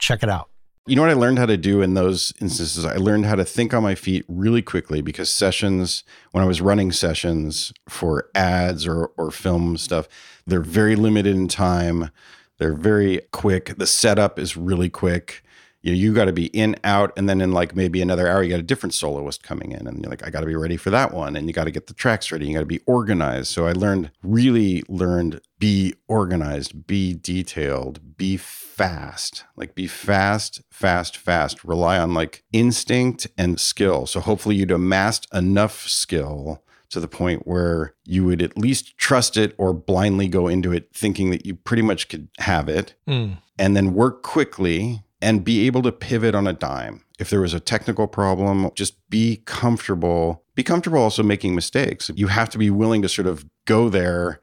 Check 0.00 0.22
it 0.22 0.28
out. 0.28 0.50
You 0.86 0.96
know 0.96 1.02
what 1.02 1.10
I 1.10 1.14
learned 1.14 1.38
how 1.38 1.46
to 1.46 1.56
do 1.56 1.80
in 1.80 1.94
those 1.94 2.32
instances? 2.42 2.84
I 2.84 2.96
learned 2.96 3.24
how 3.24 3.36
to 3.36 3.44
think 3.44 3.72
on 3.72 3.82
my 3.82 3.94
feet 3.94 4.26
really 4.28 4.60
quickly 4.60 5.00
because 5.00 5.30
sessions, 5.30 6.04
when 6.32 6.44
I 6.44 6.46
was 6.46 6.60
running 6.60 6.92
sessions 6.92 7.72
for 7.88 8.28
ads 8.34 8.86
or, 8.86 9.06
or 9.16 9.30
film 9.30 9.78
stuff, 9.78 10.08
they're 10.46 10.60
very 10.60 10.94
limited 10.94 11.34
in 11.34 11.48
time. 11.48 12.10
They're 12.58 12.74
very 12.74 13.22
quick. 13.32 13.78
The 13.78 13.86
setup 13.86 14.38
is 14.38 14.58
really 14.58 14.90
quick 14.90 15.42
you 15.84 15.92
know, 15.92 15.98
you 15.98 16.14
got 16.14 16.24
to 16.24 16.32
be 16.32 16.46
in, 16.46 16.76
out, 16.82 17.12
and 17.14 17.28
then 17.28 17.42
in 17.42 17.52
like 17.52 17.76
maybe 17.76 18.00
another 18.00 18.26
hour, 18.26 18.42
you 18.42 18.48
got 18.48 18.58
a 18.58 18.62
different 18.62 18.94
soloist 18.94 19.42
coming 19.42 19.72
in, 19.72 19.86
and 19.86 20.00
you're 20.00 20.08
like, 20.08 20.26
I 20.26 20.30
got 20.30 20.40
to 20.40 20.46
be 20.46 20.56
ready 20.56 20.78
for 20.78 20.88
that 20.88 21.12
one, 21.12 21.36
and 21.36 21.46
you 21.46 21.52
got 21.52 21.64
to 21.64 21.70
get 21.70 21.88
the 21.88 21.92
tracks 21.92 22.32
ready, 22.32 22.46
you 22.46 22.54
got 22.54 22.60
to 22.60 22.66
be 22.66 22.80
organized. 22.86 23.48
So 23.48 23.66
I 23.66 23.72
learned, 23.72 24.10
really 24.22 24.82
learned, 24.88 25.42
be 25.58 25.92
organized, 26.08 26.86
be 26.86 27.12
detailed, 27.12 28.16
be 28.16 28.38
fast, 28.38 29.44
like 29.56 29.74
be 29.74 29.86
fast, 29.86 30.62
fast, 30.70 31.18
fast. 31.18 31.62
Rely 31.64 31.98
on 31.98 32.14
like 32.14 32.44
instinct 32.50 33.26
and 33.36 33.60
skill. 33.60 34.06
So 34.06 34.20
hopefully 34.20 34.56
you'd 34.56 34.70
amassed 34.70 35.26
enough 35.34 35.86
skill 35.86 36.62
to 36.88 36.98
the 36.98 37.08
point 37.08 37.46
where 37.46 37.94
you 38.06 38.24
would 38.24 38.40
at 38.40 38.56
least 38.56 38.96
trust 38.96 39.36
it 39.36 39.54
or 39.58 39.74
blindly 39.74 40.28
go 40.28 40.48
into 40.48 40.72
it 40.72 40.88
thinking 40.94 41.30
that 41.30 41.44
you 41.44 41.54
pretty 41.54 41.82
much 41.82 42.08
could 42.08 42.28
have 42.38 42.70
it 42.70 42.94
mm. 43.06 43.36
and 43.58 43.76
then 43.76 43.92
work 43.92 44.22
quickly 44.22 45.02
and 45.24 45.42
be 45.42 45.66
able 45.66 45.80
to 45.80 45.90
pivot 45.90 46.34
on 46.34 46.46
a 46.46 46.52
dime. 46.52 47.02
If 47.18 47.30
there 47.30 47.40
was 47.40 47.54
a 47.54 47.60
technical 47.60 48.06
problem, 48.06 48.70
just 48.74 48.94
be 49.08 49.42
comfortable. 49.46 50.44
Be 50.54 50.62
comfortable 50.62 50.98
also 50.98 51.22
making 51.22 51.54
mistakes. 51.54 52.10
You 52.14 52.26
have 52.26 52.50
to 52.50 52.58
be 52.58 52.68
willing 52.68 53.00
to 53.00 53.08
sort 53.08 53.26
of 53.26 53.46
go 53.64 53.88
there 53.88 54.40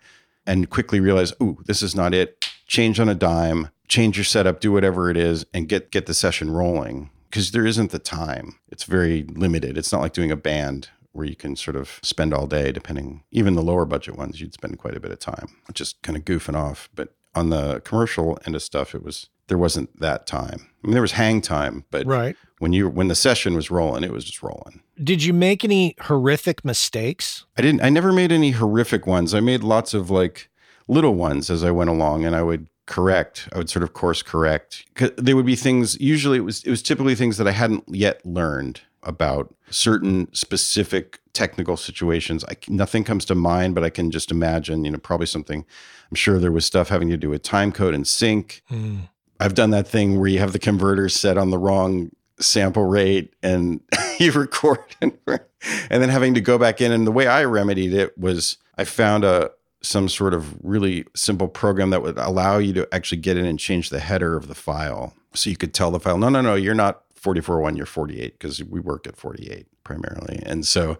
and 0.47 0.71
quickly 0.71 0.99
realize, 0.99 1.33
"Ooh, 1.41 1.59
this 1.67 1.83
is 1.83 1.95
not 1.95 2.15
it." 2.15 2.43
Change 2.65 2.99
on 2.99 3.09
a 3.09 3.15
dime, 3.15 3.69
change 3.87 4.17
your 4.17 4.23
setup, 4.25 4.59
do 4.59 4.71
whatever 4.71 5.11
it 5.11 5.17
is 5.17 5.45
and 5.53 5.69
get 5.69 5.91
get 5.91 6.07
the 6.07 6.15
session 6.15 6.49
rolling 6.49 7.11
because 7.29 7.51
there 7.51 7.65
isn't 7.65 7.91
the 7.91 7.99
time. 7.99 8.55
It's 8.69 8.85
very 8.85 9.23
limited. 9.35 9.77
It's 9.77 9.91
not 9.91 10.01
like 10.01 10.13
doing 10.13 10.31
a 10.31 10.35
band 10.35 10.89
where 11.11 11.27
you 11.27 11.35
can 11.35 11.55
sort 11.55 11.75
of 11.75 11.99
spend 12.01 12.33
all 12.33 12.47
day 12.47 12.71
depending 12.71 13.23
even 13.31 13.53
the 13.53 13.61
lower 13.61 13.85
budget 13.85 14.17
ones 14.17 14.39
you'd 14.39 14.53
spend 14.53 14.79
quite 14.79 14.95
a 14.95 14.99
bit 14.99 15.11
of 15.11 15.19
time 15.19 15.49
just 15.73 16.01
kind 16.03 16.17
of 16.17 16.23
goofing 16.23 16.55
off 16.55 16.89
but 16.95 17.15
on 17.35 17.49
the 17.49 17.81
commercial 17.81 18.39
end 18.45 18.55
of 18.55 18.63
stuff 18.63 18.95
it 18.95 19.03
was 19.03 19.29
there 19.51 19.57
wasn't 19.57 19.99
that 19.99 20.25
time. 20.25 20.69
I 20.81 20.87
mean, 20.87 20.93
there 20.93 21.01
was 21.01 21.11
hang 21.11 21.41
time, 21.41 21.83
but 21.91 22.07
right. 22.07 22.37
when 22.59 22.71
you 22.71 22.87
when 22.87 23.09
the 23.09 23.15
session 23.15 23.53
was 23.53 23.69
rolling, 23.69 24.01
it 24.01 24.13
was 24.13 24.23
just 24.23 24.41
rolling. 24.41 24.81
Did 25.03 25.23
you 25.23 25.33
make 25.33 25.65
any 25.65 25.93
horrific 25.99 26.63
mistakes? 26.63 27.45
I 27.57 27.61
didn't. 27.61 27.83
I 27.83 27.89
never 27.89 28.13
made 28.13 28.31
any 28.31 28.51
horrific 28.51 29.05
ones. 29.05 29.33
I 29.33 29.41
made 29.41 29.61
lots 29.61 29.93
of 29.93 30.09
like 30.09 30.49
little 30.87 31.15
ones 31.15 31.49
as 31.49 31.65
I 31.65 31.71
went 31.71 31.89
along, 31.89 32.23
and 32.23 32.33
I 32.33 32.43
would 32.43 32.69
correct. 32.85 33.49
I 33.51 33.57
would 33.57 33.69
sort 33.69 33.83
of 33.83 33.91
course 33.91 34.23
correct. 34.23 34.85
There 35.17 35.35
would 35.35 35.45
be 35.45 35.57
things. 35.57 35.99
Usually, 35.99 36.37
it 36.37 36.45
was 36.45 36.63
it 36.63 36.69
was 36.69 36.81
typically 36.81 37.15
things 37.15 37.35
that 37.35 37.47
I 37.49 37.51
hadn't 37.51 37.83
yet 37.89 38.25
learned 38.25 38.79
about 39.03 39.53
certain 39.69 40.33
specific 40.33 41.19
technical 41.33 41.75
situations. 41.75 42.45
I, 42.45 42.55
nothing 42.69 43.03
comes 43.03 43.25
to 43.25 43.35
mind, 43.35 43.75
but 43.75 43.83
I 43.83 43.89
can 43.89 44.11
just 44.11 44.31
imagine. 44.31 44.85
You 44.85 44.91
know, 44.91 44.97
probably 44.97 45.27
something. 45.27 45.65
I'm 46.09 46.15
sure 46.15 46.39
there 46.39 46.53
was 46.53 46.65
stuff 46.65 46.87
having 46.87 47.09
to 47.09 47.17
do 47.17 47.29
with 47.29 47.43
time 47.43 47.73
code 47.73 47.93
and 47.93 48.07
sync. 48.07 48.63
Mm. 48.71 49.09
I've 49.41 49.55
done 49.55 49.71
that 49.71 49.87
thing 49.87 50.19
where 50.19 50.29
you 50.29 50.39
have 50.39 50.53
the 50.53 50.59
converter 50.59 51.09
set 51.09 51.37
on 51.37 51.49
the 51.49 51.57
wrong 51.57 52.11
sample 52.39 52.85
rate 52.85 53.33
and 53.41 53.81
you 54.19 54.31
record 54.31 54.79
and, 55.01 55.17
and 55.27 56.01
then 56.01 56.09
having 56.09 56.35
to 56.35 56.41
go 56.41 56.57
back 56.57 56.79
in. 56.79 56.91
And 56.91 57.07
the 57.07 57.11
way 57.11 57.27
I 57.27 57.43
remedied 57.45 57.93
it 57.93 58.17
was 58.17 58.57
I 58.77 58.83
found 58.83 59.23
a 59.23 59.51
some 59.83 60.07
sort 60.07 60.35
of 60.35 60.63
really 60.63 61.05
simple 61.15 61.47
program 61.47 61.89
that 61.89 62.03
would 62.03 62.17
allow 62.19 62.59
you 62.59 62.71
to 62.71 62.87
actually 62.93 63.17
get 63.17 63.35
in 63.35 63.45
and 63.45 63.59
change 63.59 63.89
the 63.89 63.99
header 63.99 64.37
of 64.37 64.47
the 64.47 64.53
file. 64.53 65.15
So 65.33 65.49
you 65.49 65.57
could 65.57 65.73
tell 65.73 65.89
the 65.89 65.99
file, 65.99 66.19
no, 66.19 66.29
no, 66.29 66.39
no, 66.41 66.53
you're 66.53 66.75
not 66.75 67.01
44.1, 67.19 67.77
you're 67.77 67.87
48, 67.87 68.33
because 68.37 68.63
we 68.63 68.79
work 68.79 69.07
at 69.07 69.15
48 69.15 69.65
primarily. 69.83 70.39
And 70.45 70.67
so, 70.67 70.99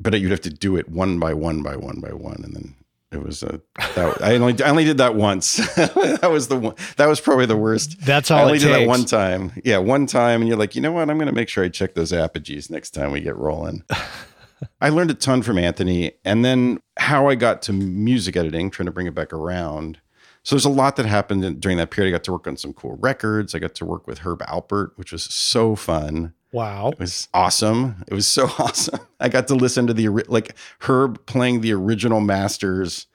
but 0.00 0.20
you'd 0.20 0.32
have 0.32 0.40
to 0.40 0.50
do 0.50 0.76
it 0.76 0.88
one 0.88 1.20
by 1.20 1.34
one 1.34 1.62
by 1.62 1.76
one 1.76 2.00
by 2.00 2.12
one. 2.12 2.40
And 2.42 2.56
then 2.56 2.74
it 3.12 3.22
was 3.22 3.42
a 3.42 3.60
that, 3.94 4.20
I 4.20 4.34
only 4.34 4.62
I 4.62 4.70
only 4.70 4.84
did 4.84 4.98
that 4.98 5.14
once. 5.14 5.56
that 5.76 6.28
was 6.30 6.48
the 6.48 6.56
one. 6.56 6.74
That 6.96 7.06
was 7.06 7.20
probably 7.20 7.46
the 7.46 7.56
worst. 7.56 8.00
That's 8.00 8.30
all. 8.30 8.38
I 8.40 8.42
only 8.42 8.58
did 8.58 8.72
that 8.72 8.86
one 8.86 9.04
time. 9.04 9.52
Yeah, 9.64 9.78
one 9.78 10.06
time, 10.06 10.40
and 10.40 10.48
you're 10.48 10.58
like, 10.58 10.74
you 10.74 10.82
know 10.82 10.92
what? 10.92 11.08
I'm 11.08 11.16
going 11.16 11.28
to 11.28 11.34
make 11.34 11.48
sure 11.48 11.64
I 11.64 11.68
check 11.68 11.94
those 11.94 12.10
apogees 12.10 12.70
next 12.70 12.90
time 12.90 13.12
we 13.12 13.20
get 13.20 13.36
rolling. 13.36 13.84
I 14.80 14.88
learned 14.88 15.10
a 15.10 15.14
ton 15.14 15.42
from 15.42 15.58
Anthony, 15.58 16.12
and 16.24 16.44
then 16.44 16.80
how 16.98 17.28
I 17.28 17.36
got 17.36 17.62
to 17.62 17.72
music 17.72 18.36
editing, 18.36 18.70
trying 18.70 18.86
to 18.86 18.92
bring 18.92 19.06
it 19.06 19.14
back 19.14 19.32
around. 19.32 20.00
So 20.42 20.54
there's 20.54 20.64
a 20.64 20.70
lot 20.70 20.96
that 20.96 21.06
happened 21.06 21.60
during 21.60 21.76
that 21.78 21.90
period. 21.90 22.10
I 22.10 22.12
got 22.12 22.24
to 22.24 22.32
work 22.32 22.46
on 22.46 22.56
some 22.56 22.72
cool 22.72 22.96
records. 22.96 23.54
I 23.54 23.58
got 23.58 23.74
to 23.76 23.84
work 23.84 24.06
with 24.06 24.20
Herb 24.20 24.40
Alpert, 24.40 24.90
which 24.96 25.12
was 25.12 25.24
so 25.24 25.76
fun. 25.76 26.34
Wow. 26.56 26.88
It 26.88 26.98
was 26.98 27.28
awesome. 27.34 28.02
It 28.08 28.14
was 28.14 28.26
so 28.26 28.44
awesome. 28.58 29.00
I 29.20 29.28
got 29.28 29.46
to 29.48 29.54
listen 29.54 29.86
to 29.88 29.92
the 29.92 30.08
like 30.08 30.56
Herb 30.80 31.26
playing 31.26 31.60
the 31.60 31.74
original 31.74 32.22
masters 32.22 33.08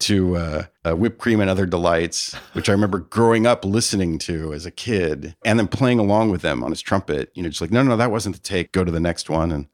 to 0.00 0.34
uh, 0.36 0.64
uh, 0.84 0.96
Whipped 0.96 1.18
Cream 1.18 1.38
and 1.38 1.48
Other 1.48 1.64
Delights, 1.64 2.34
which 2.54 2.68
I 2.68 2.72
remember 2.72 2.98
growing 2.98 3.46
up 3.46 3.64
listening 3.64 4.18
to 4.20 4.52
as 4.52 4.66
a 4.66 4.72
kid 4.72 5.36
and 5.44 5.60
then 5.60 5.68
playing 5.68 6.00
along 6.00 6.30
with 6.30 6.42
them 6.42 6.64
on 6.64 6.70
his 6.70 6.80
trumpet. 6.80 7.30
You 7.34 7.44
know, 7.44 7.50
just 7.50 7.60
like, 7.60 7.70
no, 7.70 7.84
no, 7.84 7.96
that 7.96 8.10
wasn't 8.10 8.34
the 8.34 8.42
take. 8.42 8.72
Go 8.72 8.82
to 8.82 8.90
the 8.90 8.98
next 8.98 9.30
one. 9.30 9.52
And 9.52 9.68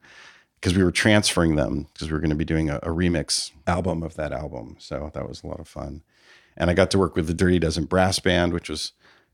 because 0.61 0.77
we 0.77 0.83
were 0.83 0.91
transferring 0.91 1.55
them 1.55 1.87
because 1.93 2.09
we 2.09 2.13
were 2.13 2.21
going 2.21 2.29
to 2.29 2.35
be 2.35 2.45
doing 2.45 2.69
a, 2.69 2.75
a 2.83 2.89
remix 2.89 3.51
album 3.65 4.03
of 4.03 4.13
that 4.17 4.33
album. 4.33 4.75
So 4.77 5.09
that 5.15 5.27
was 5.27 5.41
a 5.41 5.47
lot 5.47 5.59
of 5.59 5.67
fun. 5.67 6.03
And 6.55 6.69
I 6.69 6.75
got 6.75 6.91
to 6.91 6.99
work 6.99 7.15
with 7.15 7.25
the 7.25 7.33
Dirty 7.33 7.57
Dozen 7.57 7.85
Brass 7.85 8.19
Band, 8.19 8.53
which 8.53 8.69
was 8.69 8.91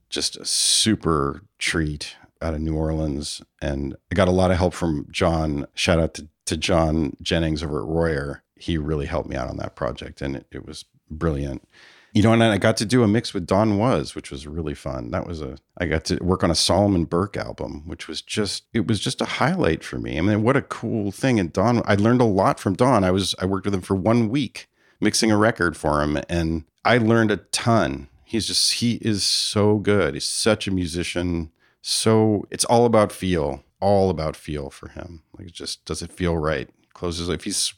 just 0.09 0.37
a 0.37 0.45
super 0.45 1.41
treat 1.57 2.15
out 2.41 2.53
of 2.53 2.61
New 2.61 2.75
Orleans. 2.75 3.41
And 3.61 3.95
I 4.11 4.15
got 4.15 4.27
a 4.27 4.31
lot 4.31 4.51
of 4.51 4.57
help 4.57 4.73
from 4.73 5.07
John. 5.11 5.67
Shout 5.73 5.99
out 5.99 6.13
to, 6.15 6.27
to 6.45 6.57
John 6.57 7.15
Jennings 7.21 7.63
over 7.63 7.81
at 7.81 7.87
Royer. 7.87 8.43
He 8.55 8.77
really 8.77 9.05
helped 9.05 9.29
me 9.29 9.35
out 9.35 9.49
on 9.49 9.57
that 9.57 9.75
project 9.75 10.21
and 10.21 10.35
it, 10.35 10.47
it 10.51 10.65
was 10.65 10.85
brilliant. 11.09 11.67
You 12.13 12.23
know, 12.23 12.33
and 12.33 12.43
I 12.43 12.57
got 12.57 12.75
to 12.77 12.85
do 12.85 13.03
a 13.03 13.07
mix 13.07 13.33
with 13.33 13.47
Don 13.47 13.77
Was, 13.77 14.15
which 14.15 14.31
was 14.31 14.45
really 14.45 14.73
fun. 14.73 15.11
That 15.11 15.25
was 15.25 15.41
a 15.41 15.57
I 15.77 15.85
got 15.85 16.03
to 16.05 16.17
work 16.21 16.43
on 16.43 16.51
a 16.51 16.55
Solomon 16.55 17.05
Burke 17.05 17.37
album, 17.37 17.83
which 17.85 18.09
was 18.09 18.21
just 18.21 18.65
it 18.73 18.85
was 18.85 18.99
just 18.99 19.21
a 19.21 19.25
highlight 19.25 19.81
for 19.81 19.97
me. 19.97 20.17
I 20.17 20.21
mean, 20.21 20.43
what 20.43 20.57
a 20.57 20.61
cool 20.61 21.11
thing. 21.11 21.39
And 21.39 21.53
Don, 21.53 21.81
I 21.85 21.95
learned 21.95 22.19
a 22.19 22.25
lot 22.25 22.59
from 22.59 22.75
Don. 22.75 23.05
I 23.05 23.11
was 23.11 23.33
I 23.39 23.45
worked 23.45 23.65
with 23.65 23.73
him 23.73 23.81
for 23.81 23.95
one 23.95 24.27
week 24.27 24.67
mixing 24.99 25.31
a 25.31 25.37
record 25.37 25.77
for 25.77 26.01
him, 26.01 26.19
and 26.29 26.65
I 26.83 26.97
learned 26.97 27.31
a 27.31 27.37
ton. 27.37 28.09
He's 28.25 28.47
just 28.47 28.73
he 28.75 28.95
is 28.95 29.23
so 29.23 29.77
good. 29.77 30.13
He's 30.13 30.25
such 30.25 30.67
a 30.67 30.71
musician. 30.71 31.51
So 31.82 32.45
it's 32.51 32.65
all 32.65 32.86
about 32.86 33.11
feel, 33.11 33.63
all 33.79 34.09
about 34.09 34.36
feel 34.36 34.69
for 34.69 34.89
him. 34.89 35.23
Like, 35.38 35.47
it 35.47 35.53
just 35.53 35.84
does 35.86 36.01
it 36.01 36.11
feel 36.11 36.38
right? 36.38 36.69
Closes 36.93 37.29
if 37.29 37.43
he's 37.43 37.73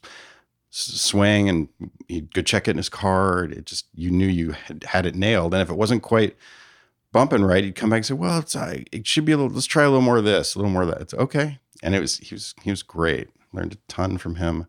swaying 0.70 1.50
and 1.50 1.70
he'd 2.08 2.34
go 2.34 2.42
check 2.42 2.68
it 2.68 2.72
in 2.72 2.78
his 2.78 2.90
car. 2.90 3.46
It 3.46 3.66
just, 3.66 3.86
you 3.94 4.12
knew 4.12 4.28
you 4.28 4.52
had 4.52 4.84
had 4.84 5.06
it 5.06 5.16
nailed. 5.16 5.54
And 5.54 5.62
if 5.62 5.70
it 5.70 5.78
wasn't 5.78 6.02
quite 6.02 6.36
bumping 7.12 7.44
right, 7.44 7.64
he'd 7.64 7.76
come 7.76 7.92
back 7.92 7.98
and 7.98 8.06
say, 8.06 8.14
well, 8.16 8.40
it's, 8.40 8.56
uh, 8.56 8.80
it 8.92 9.08
should 9.08 9.24
be 9.24 9.32
a 9.32 9.38
little, 9.38 9.54
let's 9.54 9.68
try 9.68 9.84
a 9.84 9.88
little 9.88 10.02
more 10.02 10.18
of 10.18 10.26
this, 10.26 10.56
a 10.56 10.58
little 10.58 10.72
more 10.72 10.82
of 10.82 10.90
that. 10.90 11.02
It's 11.02 11.14
okay. 11.14 11.60
And 11.82 11.96
it 11.96 12.00
was, 12.00 12.18
he 12.18 12.34
was, 12.34 12.56
he 12.64 12.72
was 12.72 12.84
great. 12.84 13.30
Learned 13.54 13.74
a 13.74 13.78
ton 13.88 14.18
from 14.18 14.36
him. 14.36 14.66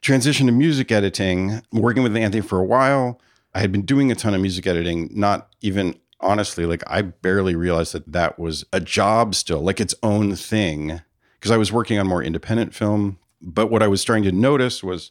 Transition 0.00 0.46
to 0.46 0.52
music 0.52 0.92
editing, 0.92 1.62
working 1.72 2.02
with 2.02 2.16
Anthony 2.16 2.42
for 2.42 2.60
a 2.60 2.64
while. 2.64 3.20
I 3.54 3.60
had 3.60 3.72
been 3.72 3.82
doing 3.82 4.12
a 4.12 4.14
ton 4.14 4.34
of 4.34 4.40
music 4.40 4.66
editing, 4.66 5.10
not 5.12 5.48
even 5.62 5.98
honestly, 6.24 6.66
like 6.66 6.82
I 6.86 7.02
barely 7.02 7.54
realized 7.54 7.92
that 7.92 8.10
that 8.12 8.38
was 8.38 8.64
a 8.72 8.80
job 8.80 9.34
still, 9.34 9.60
like 9.60 9.80
its 9.80 9.94
own 10.02 10.34
thing. 10.34 11.02
Because 11.38 11.50
I 11.50 11.58
was 11.58 11.70
working 11.70 11.98
on 11.98 12.06
more 12.06 12.22
independent 12.22 12.74
film, 12.74 13.18
but 13.42 13.70
what 13.70 13.82
I 13.82 13.86
was 13.86 14.00
starting 14.00 14.24
to 14.24 14.32
notice 14.32 14.82
was 14.82 15.10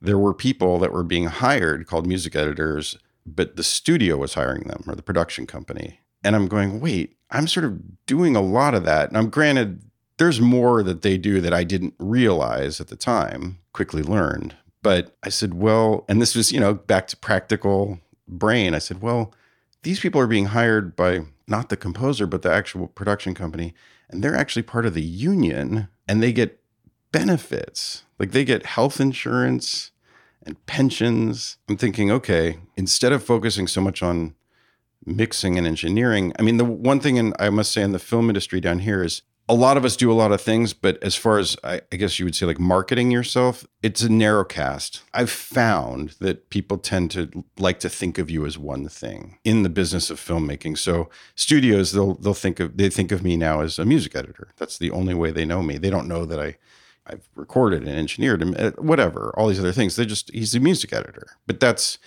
there 0.00 0.18
were 0.18 0.32
people 0.32 0.78
that 0.78 0.92
were 0.92 1.02
being 1.02 1.26
hired 1.26 1.88
called 1.88 2.06
music 2.06 2.36
editors, 2.36 2.96
but 3.26 3.56
the 3.56 3.64
studio 3.64 4.16
was 4.16 4.34
hiring 4.34 4.68
them 4.68 4.84
or 4.86 4.94
the 4.94 5.02
production 5.02 5.46
company. 5.46 5.98
And 6.22 6.36
I'm 6.36 6.46
going, 6.46 6.78
wait, 6.80 7.16
I'm 7.30 7.48
sort 7.48 7.64
of 7.64 8.06
doing 8.06 8.36
a 8.36 8.40
lot 8.40 8.74
of 8.74 8.84
that. 8.84 9.08
And 9.08 9.18
I'm 9.18 9.30
granted, 9.30 9.82
there's 10.18 10.40
more 10.40 10.84
that 10.84 11.02
they 11.02 11.18
do 11.18 11.40
that 11.40 11.52
I 11.52 11.64
didn't 11.64 11.94
realize 11.98 12.80
at 12.80 12.86
the 12.86 12.96
time, 12.96 13.58
quickly 13.72 14.02
learned. 14.02 14.54
But 14.82 15.16
I 15.24 15.28
said, 15.28 15.54
well, 15.54 16.04
and 16.08 16.22
this 16.22 16.36
was, 16.36 16.52
you 16.52 16.60
know, 16.60 16.74
back 16.74 17.08
to 17.08 17.16
practical 17.16 17.98
brain. 18.28 18.74
I 18.74 18.78
said, 18.78 19.02
well, 19.02 19.34
these 19.84 20.00
people 20.00 20.20
are 20.20 20.26
being 20.26 20.46
hired 20.46 20.96
by 20.96 21.26
not 21.46 21.68
the 21.68 21.76
composer, 21.76 22.26
but 22.26 22.42
the 22.42 22.52
actual 22.52 22.88
production 22.88 23.34
company. 23.34 23.74
And 24.08 24.24
they're 24.24 24.36
actually 24.36 24.62
part 24.62 24.86
of 24.86 24.94
the 24.94 25.02
union 25.02 25.88
and 26.08 26.22
they 26.22 26.32
get 26.32 26.60
benefits. 27.12 28.04
Like 28.18 28.32
they 28.32 28.44
get 28.44 28.66
health 28.66 29.00
insurance 29.00 29.92
and 30.44 30.64
pensions. 30.66 31.58
I'm 31.68 31.76
thinking, 31.76 32.10
okay, 32.10 32.58
instead 32.76 33.12
of 33.12 33.22
focusing 33.22 33.66
so 33.66 33.80
much 33.80 34.02
on 34.02 34.34
mixing 35.06 35.58
and 35.58 35.66
engineering, 35.66 36.32
I 36.38 36.42
mean, 36.42 36.56
the 36.56 36.64
one 36.64 37.00
thing 37.00 37.16
in, 37.16 37.34
I 37.38 37.50
must 37.50 37.72
say 37.72 37.82
in 37.82 37.92
the 37.92 37.98
film 37.98 38.28
industry 38.28 38.60
down 38.60 38.80
here 38.80 39.02
is 39.02 39.22
a 39.48 39.54
lot 39.54 39.76
of 39.76 39.84
us 39.84 39.96
do 39.96 40.10
a 40.10 40.14
lot 40.14 40.32
of 40.32 40.40
things, 40.40 40.72
but 40.72 41.02
as 41.02 41.14
far 41.14 41.38
as 41.38 41.56
I, 41.62 41.82
I, 41.92 41.96
guess 41.96 42.18
you 42.18 42.24
would 42.24 42.34
say, 42.34 42.46
like 42.46 42.58
marketing 42.58 43.10
yourself, 43.10 43.66
it's 43.82 44.00
a 44.00 44.08
narrow 44.08 44.44
cast. 44.44 45.02
I've 45.12 45.30
found 45.30 46.10
that 46.20 46.48
people 46.48 46.78
tend 46.78 47.10
to 47.10 47.44
like 47.58 47.78
to 47.80 47.90
think 47.90 48.16
of 48.18 48.30
you 48.30 48.46
as 48.46 48.56
one 48.56 48.88
thing 48.88 49.38
in 49.44 49.62
the 49.62 49.68
business 49.68 50.08
of 50.08 50.18
filmmaking. 50.18 50.78
So 50.78 51.10
studios, 51.34 51.92
they'll 51.92 52.14
they'll 52.14 52.32
think 52.32 52.58
of 52.58 52.76
they 52.78 52.88
think 52.88 53.12
of 53.12 53.22
me 53.22 53.36
now 53.36 53.60
as 53.60 53.78
a 53.78 53.84
music 53.84 54.16
editor. 54.16 54.48
That's 54.56 54.78
the 54.78 54.90
only 54.90 55.14
way 55.14 55.30
they 55.30 55.44
know 55.44 55.62
me. 55.62 55.76
They 55.76 55.90
don't 55.90 56.08
know 56.08 56.24
that 56.24 56.40
I 56.40 56.56
I've 57.06 57.28
recorded 57.34 57.82
and 57.82 57.98
engineered 57.98 58.40
and 58.40 58.58
uh, 58.58 58.70
whatever, 58.78 59.34
all 59.36 59.48
these 59.48 59.60
other 59.60 59.72
things. 59.72 59.96
They 59.96 60.06
just 60.06 60.30
he's 60.32 60.54
a 60.54 60.60
music 60.60 60.92
editor. 60.94 61.36
But 61.46 61.60
that's 61.60 61.98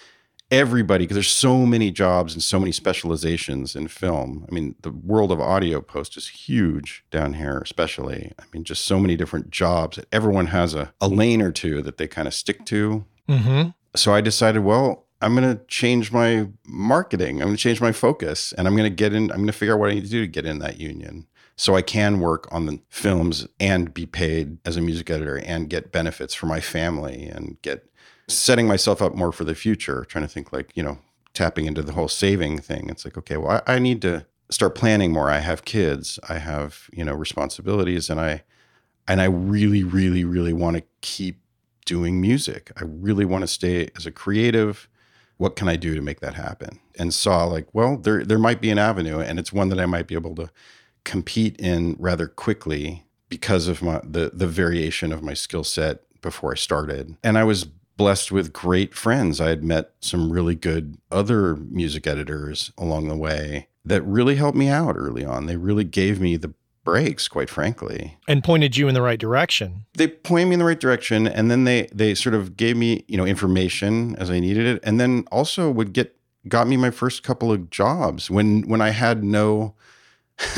everybody 0.49 1.03
because 1.03 1.15
there's 1.15 1.29
so 1.29 1.65
many 1.65 1.91
jobs 1.91 2.33
and 2.33 2.41
so 2.41 2.59
many 2.59 2.71
specializations 2.71 3.75
in 3.75 3.87
film. 3.87 4.45
I 4.49 4.53
mean, 4.53 4.75
the 4.81 4.91
world 4.91 5.31
of 5.31 5.41
audio 5.41 5.81
post 5.81 6.15
is 6.17 6.27
huge 6.27 7.03
down 7.11 7.33
here, 7.33 7.59
especially. 7.59 8.31
I 8.39 8.43
mean, 8.53 8.63
just 8.63 8.85
so 8.85 8.99
many 8.99 9.17
different 9.17 9.51
jobs. 9.51 9.99
Everyone 10.11 10.47
has 10.47 10.73
a, 10.73 10.93
a 11.01 11.07
lane 11.07 11.41
or 11.41 11.51
two 11.51 11.81
that 11.81 11.97
they 11.97 12.07
kind 12.07 12.27
of 12.27 12.33
stick 12.33 12.65
to. 12.65 13.05
Mm-hmm. 13.27 13.69
So 13.95 14.13
I 14.13 14.21
decided, 14.21 14.63
well, 14.63 15.05
I'm 15.21 15.35
going 15.35 15.57
to 15.57 15.63
change 15.65 16.11
my 16.11 16.47
marketing. 16.65 17.41
I'm 17.41 17.47
going 17.47 17.57
to 17.57 17.61
change 17.61 17.81
my 17.81 17.91
focus 17.91 18.53
and 18.53 18.67
I'm 18.67 18.75
going 18.75 18.89
to 18.89 18.95
get 18.95 19.13
in, 19.13 19.31
I'm 19.31 19.37
going 19.37 19.47
to 19.47 19.53
figure 19.53 19.73
out 19.73 19.79
what 19.79 19.89
I 19.89 19.95
need 19.95 20.05
to 20.05 20.09
do 20.09 20.21
to 20.21 20.27
get 20.27 20.45
in 20.45 20.59
that 20.59 20.79
union 20.79 21.27
so 21.55 21.75
I 21.75 21.81
can 21.81 22.19
work 22.19 22.47
on 22.51 22.67
the 22.67 22.79
films 22.87 23.47
and 23.59 23.93
be 23.93 24.05
paid 24.05 24.59
as 24.63 24.77
a 24.77 24.81
music 24.81 25.09
editor 25.09 25.39
and 25.39 25.69
get 25.69 25.91
benefits 25.91 26.35
for 26.35 26.45
my 26.45 26.59
family 26.59 27.25
and 27.25 27.57
get 27.63 27.91
setting 28.27 28.67
myself 28.67 29.01
up 29.01 29.15
more 29.15 29.31
for 29.31 29.43
the 29.43 29.55
future, 29.55 30.05
trying 30.05 30.25
to 30.25 30.29
think 30.31 30.51
like, 30.51 30.71
you 30.75 30.83
know, 30.83 30.99
tapping 31.33 31.65
into 31.65 31.81
the 31.81 31.93
whole 31.93 32.07
saving 32.07 32.59
thing. 32.59 32.89
It's 32.89 33.05
like, 33.05 33.17
okay, 33.17 33.37
well, 33.37 33.61
I, 33.67 33.75
I 33.75 33.79
need 33.79 34.01
to 34.01 34.25
start 34.49 34.75
planning 34.75 35.11
more. 35.11 35.29
I 35.29 35.39
have 35.39 35.65
kids, 35.65 36.19
I 36.27 36.39
have, 36.39 36.89
you 36.91 37.05
know, 37.05 37.13
responsibilities 37.13 38.09
and 38.09 38.19
I 38.19 38.43
and 39.09 39.21
I 39.21 39.25
really, 39.25 39.83
really, 39.83 40.25
really 40.25 40.51
want 40.51 40.75
to 40.75 40.83
keep 40.99 41.39
doing 41.85 42.19
music. 42.19 42.71
I 42.75 42.83
really 42.83 43.23
want 43.23 43.43
to 43.43 43.47
stay 43.47 43.89
as 43.95 44.05
a 44.05 44.11
creative. 44.11 44.89
What 45.37 45.55
can 45.55 45.69
I 45.69 45.77
do 45.77 45.95
to 45.95 46.01
make 46.01 46.19
that 46.19 46.33
happen? 46.33 46.79
And 46.99 47.13
saw 47.13 47.45
like, 47.45 47.67
well, 47.73 47.97
there 47.97 48.25
there 48.25 48.39
might 48.39 48.59
be 48.59 48.69
an 48.69 48.79
avenue 48.79 49.19
and 49.19 49.39
it's 49.39 49.53
one 49.53 49.69
that 49.69 49.79
I 49.79 49.85
might 49.85 50.07
be 50.07 50.15
able 50.15 50.35
to 50.35 50.49
compete 51.05 51.57
in 51.57 51.95
rather 51.99 52.27
quickly 52.27 53.05
because 53.29 53.67
of 53.67 53.81
my 53.81 54.01
the 54.03 54.31
the 54.33 54.47
variation 54.47 55.13
of 55.13 55.23
my 55.23 55.33
skill 55.33 55.63
set 55.63 56.01
before 56.21 56.51
I 56.51 56.55
started. 56.55 57.15
And 57.23 57.37
I 57.37 57.43
was 57.43 57.67
blessed 57.97 58.31
with 58.31 58.53
great 58.53 58.93
friends. 58.93 59.41
I 59.41 59.49
had 59.49 59.63
met 59.63 59.91
some 59.99 60.31
really 60.31 60.55
good 60.55 60.97
other 61.11 61.55
music 61.55 62.07
editors 62.07 62.71
along 62.77 63.07
the 63.07 63.17
way 63.17 63.67
that 63.83 64.01
really 64.03 64.35
helped 64.35 64.57
me 64.57 64.69
out 64.69 64.95
early 64.97 65.25
on. 65.25 65.45
They 65.45 65.57
really 65.57 65.83
gave 65.83 66.21
me 66.21 66.37
the 66.37 66.53
breaks, 66.83 67.27
quite 67.27 67.49
frankly. 67.49 68.17
And 68.27 68.43
pointed 68.43 68.77
you 68.77 68.87
in 68.87 68.93
the 68.93 69.01
right 69.01 69.19
direction. 69.19 69.85
They 69.95 70.07
pointed 70.07 70.47
me 70.47 70.53
in 70.53 70.59
the 70.59 70.65
right 70.65 70.79
direction 70.79 71.27
and 71.27 71.51
then 71.51 71.65
they 71.65 71.89
they 71.93 72.15
sort 72.15 72.35
of 72.35 72.55
gave 72.55 72.77
me, 72.77 73.03
you 73.07 73.17
know, 73.17 73.25
information 73.25 74.15
as 74.15 74.29
I 74.29 74.39
needed 74.39 74.65
it 74.65 74.79
and 74.83 74.99
then 74.99 75.25
also 75.31 75.69
would 75.69 75.91
get 75.91 76.15
got 76.47 76.67
me 76.67 76.77
my 76.77 76.91
first 76.91 77.23
couple 77.23 77.51
of 77.51 77.69
jobs 77.69 78.29
when 78.31 78.61
when 78.69 78.79
I 78.79 78.91
had 78.91 79.23
no 79.23 79.73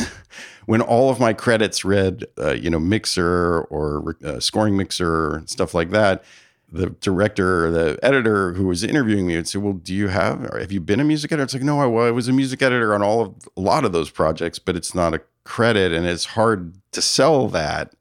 when 0.66 0.82
all 0.82 1.10
of 1.10 1.20
my 1.20 1.34
credits 1.34 1.84
read 1.84 2.26
uh, 2.38 2.52
you 2.52 2.70
know 2.70 2.80
mixer 2.80 3.62
or 3.64 4.16
uh, 4.24 4.40
scoring 4.40 4.78
mixer 4.78 5.38
and 5.38 5.50
stuff 5.50 5.74
like 5.74 5.90
that 5.90 6.24
the 6.72 6.92
director 7.02 7.66
or 7.66 7.72
the 7.72 8.00
editor 8.04 8.54
who 8.54 8.68
was 8.68 8.84
interviewing 8.84 9.26
me 9.28 9.36
would 9.36 9.48
say 9.48 9.60
well 9.60 9.74
do 9.74 9.94
you 9.94 10.08
have 10.08 10.42
have 10.54 10.72
you 10.72 10.80
been 10.80 11.00
a 11.00 11.04
music 11.04 11.32
editor? 11.32 11.44
It's 11.44 11.54
like 11.54 11.64
no 11.64 11.80
I, 11.80 12.08
I 12.08 12.12
was 12.12 12.28
a 12.28 12.34
music 12.34 12.62
editor 12.62 12.94
on 12.94 13.02
all 13.02 13.22
of 13.22 13.36
a 13.58 13.62
lot 13.62 13.86
of 13.86 13.92
those 13.92 14.10
projects 14.10 14.60
but 14.60 14.76
it's 14.76 14.94
not 14.94 15.14
a 15.14 15.22
credit 15.44 15.92
and 15.92 16.06
it's 16.06 16.26
hard 16.26 16.76
to 16.92 17.02
sell 17.02 17.48
that 17.50 17.96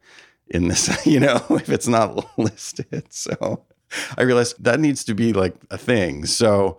in 0.49 0.69
this 0.69 1.07
you 1.07 1.21
know 1.21 1.45
if 1.51 1.69
it's 1.69 1.89
not 1.89 2.27
listed. 2.39 3.07
So 3.11 3.65
I 4.17 4.23
realized 4.23 4.63
that 4.63 4.81
needs 4.81 5.05
to 5.05 5.15
be 5.15 5.33
like 5.33 5.55
a 5.71 5.79
thing. 5.79 6.27
So 6.27 6.79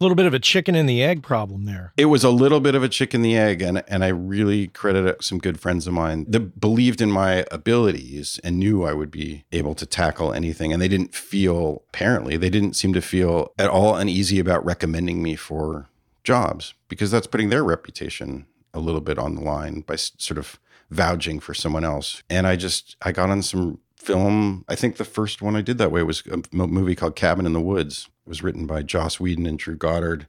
little 0.00 0.14
bit 0.14 0.26
of 0.26 0.34
a 0.34 0.38
chicken 0.38 0.74
and 0.74 0.88
the 0.88 1.02
egg 1.02 1.22
problem 1.22 1.64
there. 1.64 1.92
It 1.96 2.06
was 2.06 2.24
a 2.24 2.30
little 2.30 2.60
bit 2.60 2.74
of 2.74 2.82
a 2.82 2.88
chicken 2.88 3.22
the 3.22 3.36
egg, 3.36 3.62
and 3.62 3.82
and 3.88 4.04
I 4.04 4.08
really 4.08 4.68
credit 4.68 5.22
some 5.22 5.38
good 5.38 5.60
friends 5.60 5.86
of 5.86 5.94
mine 5.94 6.26
that 6.28 6.60
believed 6.60 7.00
in 7.00 7.10
my 7.10 7.44
abilities 7.50 8.40
and 8.44 8.58
knew 8.58 8.84
I 8.84 8.92
would 8.92 9.10
be 9.10 9.44
able 9.52 9.74
to 9.74 9.86
tackle 9.86 10.32
anything. 10.32 10.72
And 10.72 10.80
they 10.80 10.88
didn't 10.88 11.14
feel 11.14 11.82
apparently 11.88 12.36
they 12.36 12.50
didn't 12.50 12.74
seem 12.74 12.92
to 12.92 13.02
feel 13.02 13.52
at 13.58 13.70
all 13.70 13.96
uneasy 13.96 14.38
about 14.38 14.64
recommending 14.64 15.22
me 15.22 15.36
for 15.36 15.88
jobs 16.24 16.74
because 16.88 17.10
that's 17.10 17.26
putting 17.26 17.48
their 17.48 17.64
reputation 17.64 18.46
a 18.74 18.80
little 18.80 19.00
bit 19.00 19.18
on 19.18 19.34
the 19.34 19.40
line 19.40 19.80
by 19.80 19.96
sort 19.96 20.38
of 20.38 20.58
vouching 20.90 21.40
for 21.40 21.54
someone 21.54 21.84
else. 21.84 22.22
And 22.30 22.46
I 22.46 22.56
just 22.56 22.96
I 23.02 23.12
got 23.12 23.30
on 23.30 23.42
some 23.42 23.80
film. 23.96 24.64
I 24.68 24.74
think 24.74 24.96
the 24.96 25.04
first 25.04 25.42
one 25.42 25.56
I 25.56 25.60
did 25.60 25.78
that 25.78 25.90
way 25.90 26.02
was 26.02 26.22
a 26.26 26.38
movie 26.54 26.94
called 26.94 27.16
Cabin 27.16 27.46
in 27.46 27.52
the 27.52 27.60
Woods. 27.60 28.08
Was 28.28 28.42
written 28.42 28.66
by 28.66 28.82
Joss 28.82 29.18
Whedon 29.18 29.46
and 29.46 29.58
Drew 29.58 29.76
Goddard. 29.76 30.26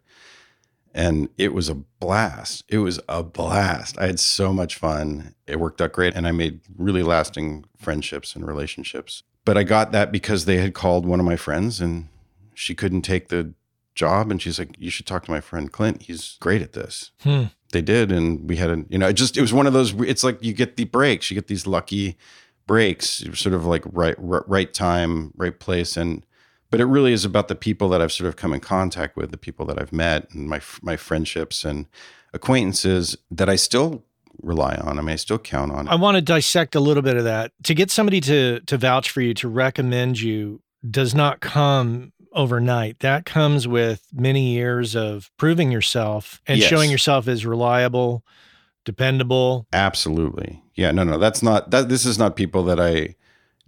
And 0.94 1.30
it 1.38 1.54
was 1.54 1.70
a 1.70 1.76
blast. 1.76 2.64
It 2.68 2.80
was 2.80 3.00
a 3.08 3.22
blast. 3.22 3.98
I 4.00 4.08
had 4.08 4.20
so 4.20 4.52
much 4.52 4.76
fun. 4.76 5.36
It 5.46 5.60
worked 5.60 5.82
out 5.82 5.94
great. 5.94 6.16
And 6.16 6.28
I 6.28 6.32
made 6.32 6.62
really 6.78 7.04
lasting 7.04 7.66
friendships 7.78 8.36
and 8.36 8.48
relationships. 8.48 9.24
But 9.46 9.58
I 9.58 9.64
got 9.64 9.92
that 9.92 10.12
because 10.12 10.46
they 10.46 10.58
had 10.58 10.74
called 10.74 11.06
one 11.06 11.20
of 11.20 11.26
my 11.26 11.36
friends 11.36 11.80
and 11.80 12.08
she 12.54 12.74
couldn't 12.74 13.04
take 13.04 13.28
the 13.28 13.54
job. 13.96 14.32
And 14.32 14.42
she's 14.42 14.58
like, 14.58 14.76
You 14.80 14.90
should 14.90 15.06
talk 15.06 15.26
to 15.26 15.32
my 15.32 15.42
friend 15.42 15.72
Clint. 15.72 16.04
He's 16.04 16.38
great 16.40 16.62
at 16.62 16.74
this. 16.74 17.12
Hmm. 17.22 17.46
They 17.72 17.82
did. 17.82 18.12
And 18.12 18.50
we 18.50 18.56
had 18.56 18.70
a, 18.72 18.84
you 18.90 18.98
know, 18.98 19.08
it 19.08 19.14
just, 19.14 19.38
it 19.38 19.42
was 19.42 19.54
one 19.54 19.68
of 19.68 19.74
those, 19.74 19.94
it's 20.02 20.24
like 20.24 20.44
you 20.44 20.54
get 20.54 20.76
the 20.76 20.86
breaks, 20.86 21.30
you 21.30 21.36
get 21.36 21.48
these 21.48 21.68
lucky 21.68 22.18
breaks, 22.66 23.24
sort 23.34 23.54
of 23.54 23.66
like 23.66 23.84
right, 23.92 24.16
right 24.18 24.74
time, 24.74 25.32
right 25.36 25.60
place, 25.60 25.98
and 25.98 26.24
but 26.72 26.80
it 26.80 26.86
really 26.86 27.14
is 27.14 27.26
about 27.26 27.48
the 27.48 27.56
people 27.56 27.90
that 27.90 28.02
I've 28.02 28.12
sort 28.12 28.28
of 28.28 28.36
come 28.36 28.54
in 28.54 28.60
contact 28.60 29.16
with, 29.18 29.32
the 29.32 29.38
people 29.38 29.66
that 29.68 29.82
I've 29.82 29.94
met, 29.94 30.30
and 30.32 30.48
my 30.48 30.62
my 30.82 30.98
friendships 30.98 31.64
and 31.64 31.88
acquaintances 32.34 33.18
that 33.32 33.50
I 33.50 33.56
still 33.56 34.04
rely 34.42 34.76
on. 34.76 34.98
I 34.98 35.02
mean, 35.02 35.14
I 35.14 35.16
still 35.16 35.40
count 35.40 35.72
on. 35.72 35.88
I 35.88 35.96
want 35.96 36.16
to 36.16 36.22
dissect 36.22 36.76
a 36.76 36.80
little 36.80 37.04
bit 37.04 37.18
of 37.18 37.24
that. 37.24 37.52
To 37.64 37.74
get 37.74 37.92
somebody 37.92 38.22
to 38.22 38.60
to 38.62 38.78
vouch 38.78 39.10
for 39.10 39.22
you, 39.22 39.34
to 39.36 39.48
recommend 39.48 40.20
you, 40.20 40.62
does 40.90 41.16
not 41.16 41.40
come 41.40 42.14
overnight. 42.32 43.00
That 43.00 43.26
comes 43.26 43.68
with 43.68 44.08
many 44.14 44.54
years 44.54 44.96
of 44.96 45.32
proving 45.38 45.72
yourself 45.72 46.42
and 46.48 46.60
yes. 46.60 46.70
showing 46.70 46.92
yourself 46.92 47.28
as 47.28 47.46
reliable, 47.46 48.24
dependable. 48.86 49.68
Absolutely. 49.74 50.62
Yeah, 50.76 50.92
no, 50.92 51.04
no, 51.04 51.18
that's 51.18 51.44
not 51.44 51.72
that 51.72 51.90
this 51.90 52.06
is 52.06 52.18
not 52.18 52.36
people 52.36 52.64
that 52.64 52.80
I 52.80 53.16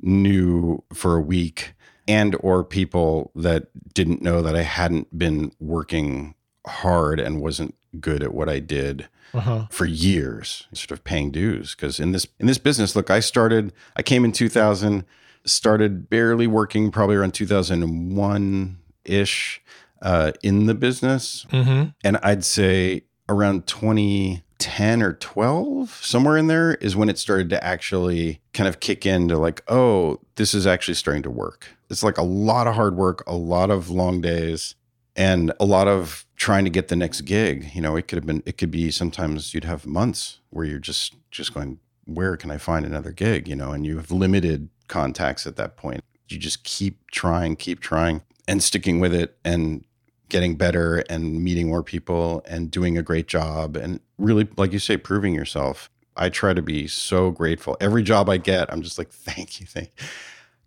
knew 0.01 0.83
for 0.93 1.15
a 1.15 1.21
week 1.21 1.73
and 2.07 2.35
or 2.39 2.63
people 2.63 3.31
that 3.35 3.67
didn't 3.93 4.21
know 4.21 4.41
that 4.41 4.55
I 4.55 4.63
hadn't 4.63 5.17
been 5.17 5.51
working 5.59 6.35
hard 6.65 7.19
and 7.19 7.41
wasn't 7.41 7.75
good 7.99 8.23
at 8.23 8.33
what 8.33 8.49
I 8.49 8.59
did 8.59 9.07
uh-huh. 9.33 9.67
for 9.69 9.85
years, 9.85 10.67
sort 10.73 10.91
of 10.91 11.03
paying 11.03 11.31
dues 11.31 11.75
because 11.75 11.99
in 11.99 12.11
this 12.11 12.27
in 12.39 12.47
this 12.47 12.57
business, 12.57 12.95
look, 12.95 13.09
I 13.09 13.19
started 13.19 13.73
I 13.95 14.01
came 14.01 14.25
in 14.25 14.31
2000, 14.31 15.05
started 15.45 16.09
barely 16.09 16.47
working 16.47 16.91
probably 16.91 17.15
around 17.15 17.33
2001 17.33 18.77
ish 19.05 19.61
uh, 20.01 20.31
in 20.41 20.65
the 20.65 20.73
business, 20.73 21.45
mm-hmm. 21.51 21.89
and 22.03 22.17
I'd 22.23 22.43
say 22.43 23.03
around 23.29 23.67
20 23.67 24.43
10 24.61 25.01
or 25.01 25.13
12, 25.13 25.89
somewhere 26.01 26.37
in 26.37 26.45
there, 26.45 26.75
is 26.75 26.95
when 26.95 27.09
it 27.09 27.17
started 27.17 27.49
to 27.49 27.63
actually 27.63 28.39
kind 28.53 28.69
of 28.69 28.79
kick 28.79 29.07
into 29.07 29.37
like, 29.37 29.63
oh, 29.67 30.19
this 30.35 30.53
is 30.53 30.67
actually 30.67 30.93
starting 30.93 31.23
to 31.23 31.31
work. 31.31 31.67
It's 31.89 32.03
like 32.03 32.19
a 32.19 32.23
lot 32.23 32.67
of 32.67 32.75
hard 32.75 32.95
work, 32.95 33.23
a 33.25 33.35
lot 33.35 33.71
of 33.71 33.89
long 33.89 34.21
days, 34.21 34.75
and 35.15 35.51
a 35.59 35.65
lot 35.65 35.87
of 35.87 36.27
trying 36.35 36.63
to 36.63 36.69
get 36.69 36.89
the 36.89 36.95
next 36.95 37.21
gig. 37.21 37.71
You 37.73 37.81
know, 37.81 37.95
it 37.95 38.07
could 38.07 38.17
have 38.17 38.25
been, 38.27 38.43
it 38.45 38.59
could 38.59 38.69
be 38.69 38.91
sometimes 38.91 39.55
you'd 39.55 39.63
have 39.63 39.87
months 39.87 40.39
where 40.51 40.63
you're 40.63 40.77
just, 40.77 41.15
just 41.31 41.55
going, 41.55 41.79
where 42.05 42.37
can 42.37 42.51
I 42.51 42.57
find 42.59 42.85
another 42.85 43.11
gig? 43.11 43.47
You 43.47 43.55
know, 43.55 43.71
and 43.71 43.83
you 43.83 43.97
have 43.97 44.11
limited 44.11 44.69
contacts 44.87 45.47
at 45.47 45.55
that 45.55 45.75
point. 45.75 46.03
You 46.29 46.37
just 46.37 46.63
keep 46.63 47.09
trying, 47.09 47.55
keep 47.55 47.79
trying 47.79 48.21
and 48.47 48.61
sticking 48.61 48.99
with 48.99 49.13
it 49.13 49.37
and 49.43 49.83
getting 50.31 50.55
better 50.55 51.03
and 51.09 51.43
meeting 51.43 51.67
more 51.67 51.83
people 51.83 52.41
and 52.47 52.71
doing 52.71 52.97
a 52.97 53.03
great 53.03 53.27
job 53.27 53.75
and 53.75 53.99
really 54.17 54.47
like 54.55 54.71
you 54.71 54.79
say 54.79 54.97
proving 54.97 55.35
yourself. 55.35 55.89
I 56.15 56.29
try 56.29 56.53
to 56.53 56.61
be 56.61 56.87
so 56.87 57.31
grateful. 57.31 57.77
Every 57.79 58.01
job 58.01 58.29
i 58.29 58.37
get 58.37 58.71
i'm 58.71 58.81
just 58.81 58.97
like 58.97 59.09
thank 59.11 59.59
you 59.59 59.67
thank 59.67 59.91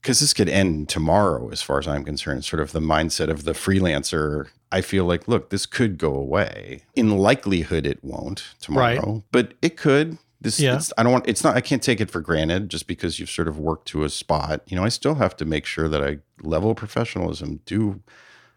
because 0.00 0.20
this 0.20 0.34
could 0.34 0.50
end 0.50 0.90
tomorrow 0.90 1.48
as 1.50 1.62
far 1.62 1.78
as 1.78 1.88
i'm 1.88 2.04
concerned 2.04 2.44
sort 2.44 2.60
of 2.60 2.72
the 2.72 2.80
mindset 2.80 3.28
of 3.30 3.44
the 3.44 3.52
freelancer. 3.52 4.48
I 4.70 4.80
feel 4.82 5.06
like 5.06 5.26
look 5.26 5.50
this 5.50 5.66
could 5.66 5.98
go 5.98 6.14
away. 6.14 6.82
In 6.94 7.16
likelihood 7.16 7.86
it 7.86 8.04
won't 8.04 8.54
tomorrow 8.60 9.12
right. 9.14 9.22
but 9.32 9.54
it 9.62 9.76
could. 9.76 10.18
This 10.40 10.60
yeah. 10.60 10.78
i 10.98 11.02
don't 11.02 11.12
want 11.12 11.26
it's 11.26 11.42
not 11.42 11.56
i 11.56 11.62
can't 11.62 11.82
take 11.82 12.02
it 12.02 12.10
for 12.10 12.20
granted 12.20 12.68
just 12.68 12.86
because 12.86 13.18
you've 13.18 13.30
sort 13.30 13.48
of 13.48 13.58
worked 13.58 13.88
to 13.88 14.04
a 14.04 14.10
spot. 14.10 14.60
You 14.66 14.76
know 14.76 14.84
i 14.84 14.90
still 14.90 15.14
have 15.14 15.34
to 15.38 15.46
make 15.46 15.64
sure 15.64 15.88
that 15.88 16.04
i 16.04 16.18
level 16.42 16.74
professionalism 16.74 17.60
do 17.64 18.02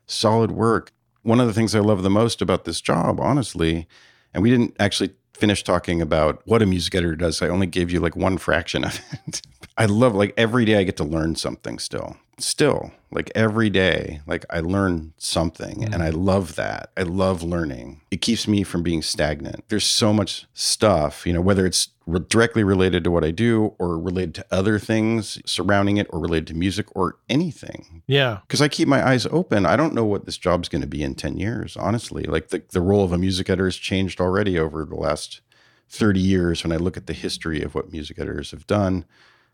solid 0.08 0.52
work 0.52 0.92
one 1.24 1.40
of 1.40 1.48
the 1.48 1.54
things 1.54 1.76
I 1.76 1.80
love 1.80 2.04
the 2.04 2.10
most 2.10 2.42
about 2.42 2.66
this 2.66 2.82
job, 2.82 3.20
honestly, 3.20 3.88
and 4.34 4.44
we 4.44 4.50
didn't 4.50 4.76
actually 4.80 5.14
finish 5.34 5.64
talking 5.64 6.02
about 6.02 6.42
what 6.46 6.62
a 6.62 6.66
music 6.66 6.96
editor 6.96 7.16
does. 7.16 7.42
I 7.42 7.50
only 7.50 7.68
gave 7.68 7.92
you 7.92 8.00
like 8.00 8.16
one 8.16 8.38
fraction 8.38 8.84
of 8.84 9.00
it. 9.28 9.42
I 9.78 9.86
love 9.86 10.16
like 10.16 10.34
every 10.38 10.66
day 10.66 10.78
I 10.78 10.84
get 10.84 10.98
to 10.98 11.04
learn 11.04 11.36
something 11.36 11.80
still 11.80 12.18
still 12.40 12.92
like 13.12 13.32
every 13.34 13.70
day 13.70 14.22
like 14.28 14.46
i 14.50 14.60
learn 14.60 15.14
something 15.18 15.78
mm-hmm. 15.78 15.94
and 15.94 16.04
i 16.04 16.10
love 16.10 16.56
that. 16.56 16.92
I 16.96 17.04
love 17.04 17.42
learning. 17.42 18.02
It 18.12 18.22
keeps 18.22 18.48
me 18.48 18.64
from 18.64 18.84
being 18.84 19.02
stagnant. 19.02 19.64
There's 19.70 19.86
so 19.86 20.14
much 20.14 20.46
stuff 20.54 21.26
you 21.26 21.34
know 21.34 21.42
whether 21.42 21.66
it's 21.66 21.90
re- 22.06 22.24
directly 22.28 22.64
related 22.64 23.04
to 23.04 23.12
what 23.12 23.24
i 23.24 23.32
do 23.32 23.74
or 23.80 23.98
related 23.98 24.36
to 24.36 24.46
other 24.52 24.78
things 24.78 25.40
surrounding 25.46 25.98
it 25.98 26.08
or 26.12 26.20
related 26.20 26.48
to 26.48 26.54
music 26.54 26.88
or 26.96 27.18
anything. 27.30 28.04
Yeah. 28.08 28.40
Because 28.48 28.62
i 28.62 28.68
keep 28.68 28.88
my 28.88 29.08
eyes 29.08 29.26
open. 29.28 29.66
I 29.66 29.76
don't 29.76 29.94
know 29.94 30.06
what 30.06 30.26
this 30.26 30.38
job's 30.38 30.70
going 30.70 30.82
to 30.82 30.88
be 30.88 31.04
in 31.04 31.16
10 31.16 31.38
years 31.38 31.76
honestly. 31.76 32.24
Like 32.24 32.50
the, 32.50 32.62
the 32.72 32.82
role 32.82 33.04
of 33.04 33.12
a 33.12 33.18
music 33.18 33.50
editor 33.50 33.66
has 33.66 33.76
changed 33.76 34.22
already 34.22 34.60
over 34.60 34.86
the 34.86 34.96
last 34.96 35.42
30 35.90 36.20
years 36.20 36.64
when 36.64 36.74
i 36.74 36.76
look 36.76 36.98
at 36.98 37.08
the 37.08 37.14
history 37.14 37.62
of 37.62 37.74
what 37.74 37.94
music 37.94 38.20
editors 38.20 38.52
have 38.52 38.68
done 38.68 39.06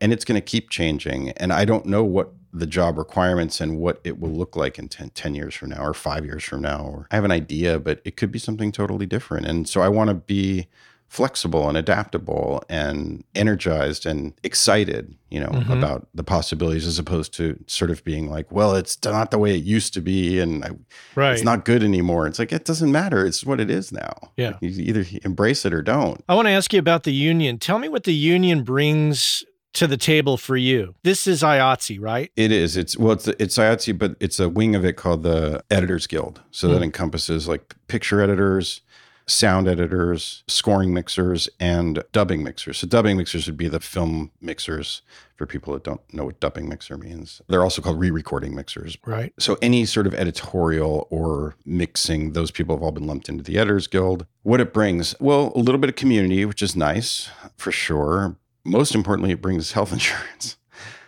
and 0.02 0.14
it's 0.14 0.26
going 0.26 0.40
to 0.40 0.46
keep 0.46 0.70
changing 0.70 1.30
and 1.32 1.54
i 1.54 1.66
don't 1.66 1.86
know 1.86 2.04
what 2.04 2.32
the 2.52 2.68
job 2.68 2.98
requirements 2.98 3.60
and 3.60 3.80
what 3.80 4.00
it 4.04 4.20
will 4.20 4.30
look 4.30 4.56
like 4.56 4.78
in 4.78 4.88
10, 4.88 5.10
10, 5.10 5.34
years 5.34 5.56
from 5.56 5.70
now 5.70 5.84
or 5.84 5.94
five 5.94 6.24
years 6.24 6.44
from 6.44 6.62
now 6.62 6.84
or 6.84 7.08
i 7.12 7.16
have 7.16 7.26
an 7.26 7.32
idea 7.32 7.80
but 7.80 8.02
it 8.06 8.18
could 8.18 8.32
be 8.32 8.40
something 8.40 8.72
totally 8.72 9.06
different 9.06 9.46
and 9.46 9.68
so 9.68 9.82
i 9.82 9.88
want 9.88 10.10
to 10.10 10.14
be 10.14 10.68
flexible 11.14 11.70
and 11.70 11.78
adaptable 11.78 12.64
and 12.70 13.24
energized 13.36 14.04
and 14.04 14.34
excited 14.42 15.16
you 15.30 15.40
know 15.40 15.50
mm-hmm. 15.50 15.72
about 15.72 16.08
the 16.16 16.24
possibilities 16.24 16.88
as 16.88 16.98
opposed 16.98 17.32
to 17.32 17.56
sort 17.68 17.92
of 17.92 18.04
being 18.04 18.32
like 18.32 18.52
well 18.52 18.74
it's 18.74 18.98
not 19.04 19.30
the 19.30 19.38
way 19.38 19.56
it 19.56 19.64
used 19.64 19.94
to 19.94 20.02
be 20.02 20.40
and 20.40 20.66
I, 20.66 20.70
right. 21.14 21.34
it's 21.34 21.44
not 21.44 21.66
good 21.66 21.84
anymore. 21.84 22.26
It's 22.26 22.40
like 22.40 22.52
it 22.52 22.66
doesn't 22.66 22.92
matter 22.92 23.26
it's 23.26 23.46
what 23.46 23.60
it 23.60 23.70
is 23.70 23.92
now. 23.92 24.32
Yeah. 24.38 24.58
You 24.62 24.70
either 24.70 25.06
embrace 25.24 25.66
it 25.66 25.74
or 25.74 25.82
don't. 25.82 26.24
I 26.28 26.36
want 26.36 26.48
to 26.48 26.52
ask 26.52 26.74
you 26.74 26.80
about 26.80 27.04
the 27.04 27.14
union. 27.14 27.60
Tell 27.60 27.80
me 27.80 27.90
what 27.90 28.04
the 28.06 28.14
union 28.14 28.64
brings 28.64 29.44
to 29.74 29.88
the 29.88 29.98
table 29.98 30.38
for 30.38 30.56
you. 30.56 30.96
This 31.04 31.28
is 31.28 31.42
IATSE, 31.42 32.00
right? 32.00 32.32
It 32.36 32.52
is. 32.52 32.78
It's 32.78 32.98
well, 32.98 33.14
it's 33.14 33.28
it's 33.28 33.58
IATSE, 33.58 33.98
but 33.98 34.16
it's 34.20 34.40
a 34.40 34.50
wing 34.50 34.76
of 34.76 34.86
it 34.86 34.94
called 34.94 35.24
the 35.24 35.64
Editors 35.70 36.08
Guild. 36.08 36.42
So 36.52 36.68
mm. 36.68 36.74
that 36.74 36.84
encompasses 36.84 37.48
like 37.48 37.76
picture 37.88 38.22
editors, 38.22 38.82
sound 39.26 39.68
editors, 39.68 40.44
scoring 40.48 40.94
mixers, 40.94 41.50
and 41.60 42.04
dubbing 42.12 42.44
mixers. 42.44 42.78
So 42.78 42.88
dubbing 42.88 43.18
mixers 43.18 43.48
would 43.48 43.58
be 43.58 43.68
the 43.68 43.80
film 43.80 44.32
mixers 44.42 45.02
for 45.36 45.46
people 45.46 45.74
that 45.74 45.84
don't 45.84 46.02
know 46.14 46.26
what 46.26 46.40
dubbing 46.40 46.70
mixer 46.70 46.98
means. 46.98 47.42
They're 47.48 47.64
also 47.64 47.82
called 47.82 48.00
re-recording 48.00 48.54
mixers. 48.54 48.98
Right. 49.06 49.34
So 49.40 49.58
any 49.62 49.86
sort 49.86 50.06
of 50.06 50.14
editorial 50.14 51.08
or 51.10 51.56
mixing, 51.66 52.34
those 52.34 52.52
people 52.52 52.76
have 52.76 52.84
all 52.84 52.92
been 52.92 53.08
lumped 53.08 53.30
into 53.30 53.44
the 53.44 53.58
Editors 53.58 53.88
Guild. 53.88 54.28
What 54.44 54.62
it 54.62 54.74
brings, 54.74 55.16
well, 55.20 55.52
a 55.56 55.60
little 55.60 55.80
bit 55.80 55.90
of 55.90 55.96
community, 55.96 56.46
which 56.46 56.62
is 56.62 56.76
nice 56.76 57.30
for 57.58 57.72
sure 57.72 58.38
most 58.66 58.96
importantly, 58.96 59.32
it 59.32 59.42
brings 59.42 59.72
health 59.72 59.94
insurance. 59.94 60.58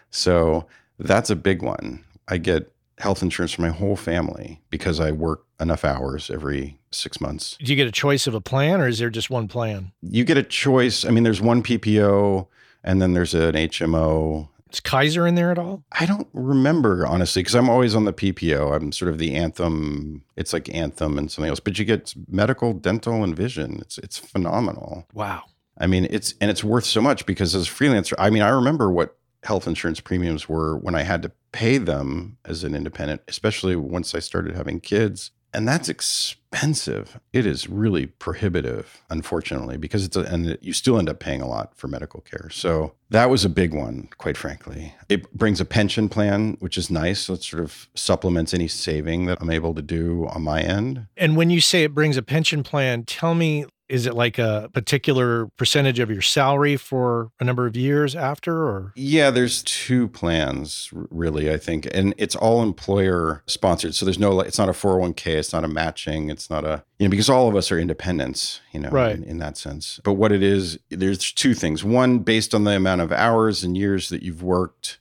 So 0.10 0.66
that's 1.00 1.30
a 1.30 1.36
big 1.36 1.62
one. 1.62 2.04
I 2.28 2.38
get 2.38 2.72
health 2.98 3.22
insurance 3.22 3.54
for 3.54 3.62
my 3.62 3.70
whole 3.70 3.96
family 3.96 4.62
because 4.70 5.00
I 5.00 5.12
work 5.12 5.46
enough 5.60 5.84
hours 5.84 6.30
every 6.30 6.80
six 6.92 7.20
months. 7.20 7.58
Do 7.62 7.72
you 7.72 7.76
get 7.76 7.88
a 7.88 7.92
choice 7.92 8.26
of 8.28 8.34
a 8.34 8.42
plan 8.42 8.82
or 8.82 8.88
is 8.88 9.00
there 9.00 9.10
just 9.10 9.30
one 9.30 9.48
plan? 9.48 9.92
You 10.02 10.24
get 10.24 10.38
a 10.38 10.44
choice. 10.44 11.06
I 11.06 11.10
mean, 11.10 11.24
there's 11.24 11.42
one 11.42 11.62
PPO 11.62 12.48
and 12.84 13.02
then 13.02 13.14
there's 13.14 13.34
an 13.34 13.56
HMO. 13.56 14.48
Is 14.72 14.80
Kaiser 14.80 15.28
in 15.28 15.36
there 15.36 15.52
at 15.52 15.60
all? 15.60 15.84
I 15.92 16.06
don't 16.06 16.28
remember 16.34 17.06
honestly 17.06 17.42
because 17.42 17.56
I'm 17.56 17.70
always 17.70 17.96
on 17.96 18.06
the 18.06 18.14
PPO. 18.14 18.76
I'm 18.76 18.92
sort 18.92 19.10
of 19.10 19.18
the 19.18 19.36
Anthem. 19.36 20.24
It's 20.36 20.54
like 20.54 20.74
Anthem 20.74 21.18
and 21.18 21.32
something 21.32 21.50
else, 21.50 21.60
but 21.60 21.78
you 21.78 21.86
get 21.86 22.14
medical, 22.28 22.74
dental, 22.74 23.24
and 23.24 23.36
vision. 23.36 23.80
It's 23.82 23.98
it's 23.98 24.18
phenomenal. 24.18 25.08
Wow. 25.14 25.44
I 25.78 25.88
mean, 25.88 26.08
it's 26.10 26.34
and 26.40 26.50
it's 26.50 26.64
worth 26.64 26.86
so 26.86 27.02
much 27.02 27.26
because 27.26 27.56
as 27.56 27.68
a 27.68 27.72
freelancer, 27.72 28.14
I 28.18 28.30
mean, 28.30 28.42
I 28.42 28.50
remember 28.50 28.92
what 28.92 29.18
health 29.44 29.68
insurance 29.68 30.00
premiums 30.00 30.50
were 30.50 30.78
when 30.78 30.96
I 30.96 31.04
had 31.04 31.22
to 31.24 31.32
pay 31.52 31.78
them 31.78 32.38
as 32.46 32.64
an 32.64 32.76
independent, 32.76 33.22
especially 33.28 33.76
once 33.76 34.16
I 34.16 34.20
started 34.20 34.56
having 34.56 34.80
kids. 34.80 35.32
And 35.54 35.66
that's 35.66 35.88
expensive. 35.88 37.18
It 37.32 37.46
is 37.46 37.70
really 37.70 38.08
prohibitive, 38.08 39.04
unfortunately, 39.10 39.78
because 39.78 40.04
it's 40.04 40.18
a, 40.18 40.24
and 40.24 40.58
you 40.60 40.74
still 40.74 41.00
end 41.00 41.08
up 41.08 41.20
paying 41.20 41.42
a 41.42 41.48
lot 41.48 41.78
for 41.78 41.88
medical 41.88 42.20
care. 42.20 42.50
So 42.50 42.94
that 43.10 43.30
was 43.30 43.46
a 43.46 43.50
big 43.50 43.74
one, 43.74 44.10
quite 44.18 44.36
frankly. 44.36 44.94
It 45.08 45.32
brings 45.32 45.62
a 45.62 45.66
pension 45.66 46.10
plan, 46.10 46.58
which 46.60 46.78
is 46.78 46.90
nice. 46.90 47.22
So 47.22 47.36
it 47.36 47.44
sort 47.44 47.64
of 47.64 47.88
supplements 47.96 48.54
any 48.54 48.68
saving 48.68 49.28
that 49.28 49.38
I'm 49.40 49.50
able 49.50 49.74
to 49.76 49.82
do 49.82 50.28
on 50.28 50.42
my 50.42 50.62
end. 50.62 51.08
And 51.16 51.38
when 51.38 51.50
you 51.50 51.62
say 51.62 51.84
it 51.84 51.94
brings 51.94 52.18
a 52.18 52.22
pension 52.22 52.62
plan, 52.62 53.06
tell 53.06 53.34
me 53.34 53.66
is 53.88 54.06
it 54.06 54.14
like 54.16 54.38
a 54.38 54.70
particular 54.74 55.48
percentage 55.58 56.00
of 56.00 56.10
your 56.10 56.22
salary 56.22 56.78
for 56.78 57.30
a 57.40 57.44
number 57.44 57.68
of 57.68 57.76
years 57.76 58.16
after 58.16 58.64
or? 58.64 58.94
Yeah 58.96 59.30
there's 59.30 59.64
two 59.64 60.08
plans 60.08 60.90
really 60.94 61.52
i 61.52 61.58
think 61.58 61.88
and 61.94 62.14
it's 62.18 62.36
all 62.36 62.62
employer 62.62 63.44
sponsored 63.48 63.96
so 63.96 64.06
there's 64.06 64.20
no 64.20 64.40
it's 64.40 64.58
not 64.58 64.70
a 64.70 64.74
401k 64.74 65.28
it's 65.28 65.54
not 65.54 65.64
a 65.64 65.68
matching 65.68 66.30
it's 66.30 66.50
not 66.50 66.64
a 66.64 66.84
you 67.00 67.08
know 67.08 67.12
because 67.12 67.30
all 67.30 67.48
of 67.48 67.56
us 67.56 67.72
are 67.72 67.80
independents 67.80 68.62
you 68.72 68.80
know 68.80 68.90
right. 68.90 69.16
in, 69.16 69.24
in 69.24 69.38
that 69.40 69.58
sense. 69.58 70.00
But 70.04 70.14
what 70.14 70.32
it 70.32 70.44
is 70.44 70.78
there's 70.90 71.32
two 71.32 71.54
things. 71.54 71.84
One 71.84 72.20
based 72.20 72.54
on 72.54 72.64
the 72.64 72.76
amount 72.76 73.02
of 73.02 73.12
hours 73.12 73.64
and 73.64 73.78
years 73.78 74.10
that 74.10 74.24
you've 74.24 74.44
worked 74.44 75.00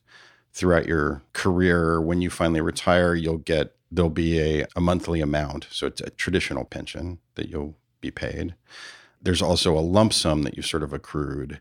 throughout 0.53 0.87
your 0.87 1.23
career 1.33 2.01
when 2.01 2.21
you 2.21 2.31
finally 2.31 2.61
retire 2.61 3.15
you'll 3.15 3.39
get 3.39 3.75
there'll 3.91 4.11
be 4.11 4.41
a, 4.41 4.67
a 4.77 4.81
monthly 4.81 5.21
amount 5.21 5.67
so 5.71 5.87
it's 5.87 6.01
a 6.01 6.11
traditional 6.11 6.65
pension 6.65 7.19
that 7.35 7.49
you'll 7.49 7.77
be 8.05 8.11
paid. 8.11 8.55
There's 9.23 9.43
also 9.43 9.77
a 9.77 9.81
lump 9.81 10.13
sum 10.13 10.43
that 10.43 10.57
you 10.57 10.63
sort 10.63 10.83
of 10.83 10.93
accrued 10.93 11.61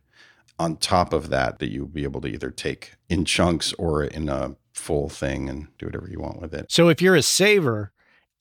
on 0.60 0.78
top 0.78 1.14
of 1.14 1.30
that 1.30 1.60
that 1.60 1.72
you'll 1.72 1.88
be 1.88 2.04
able 2.04 2.22
to 2.22 2.28
either 2.28 2.52
take 2.52 2.94
in 3.10 3.26
chunks 3.26 3.74
or 3.74 4.04
in 4.04 4.30
a 4.30 4.56
full 4.74 5.10
thing 5.10 5.50
and 5.50 5.68
do 5.78 5.86
whatever 5.86 6.08
you 6.10 6.20
want 6.20 6.42
with 6.42 6.54
it. 6.54 6.72
So 6.72 6.90
if 6.90 7.02
you're 7.02 7.16
a 7.16 7.22
saver 7.22 7.92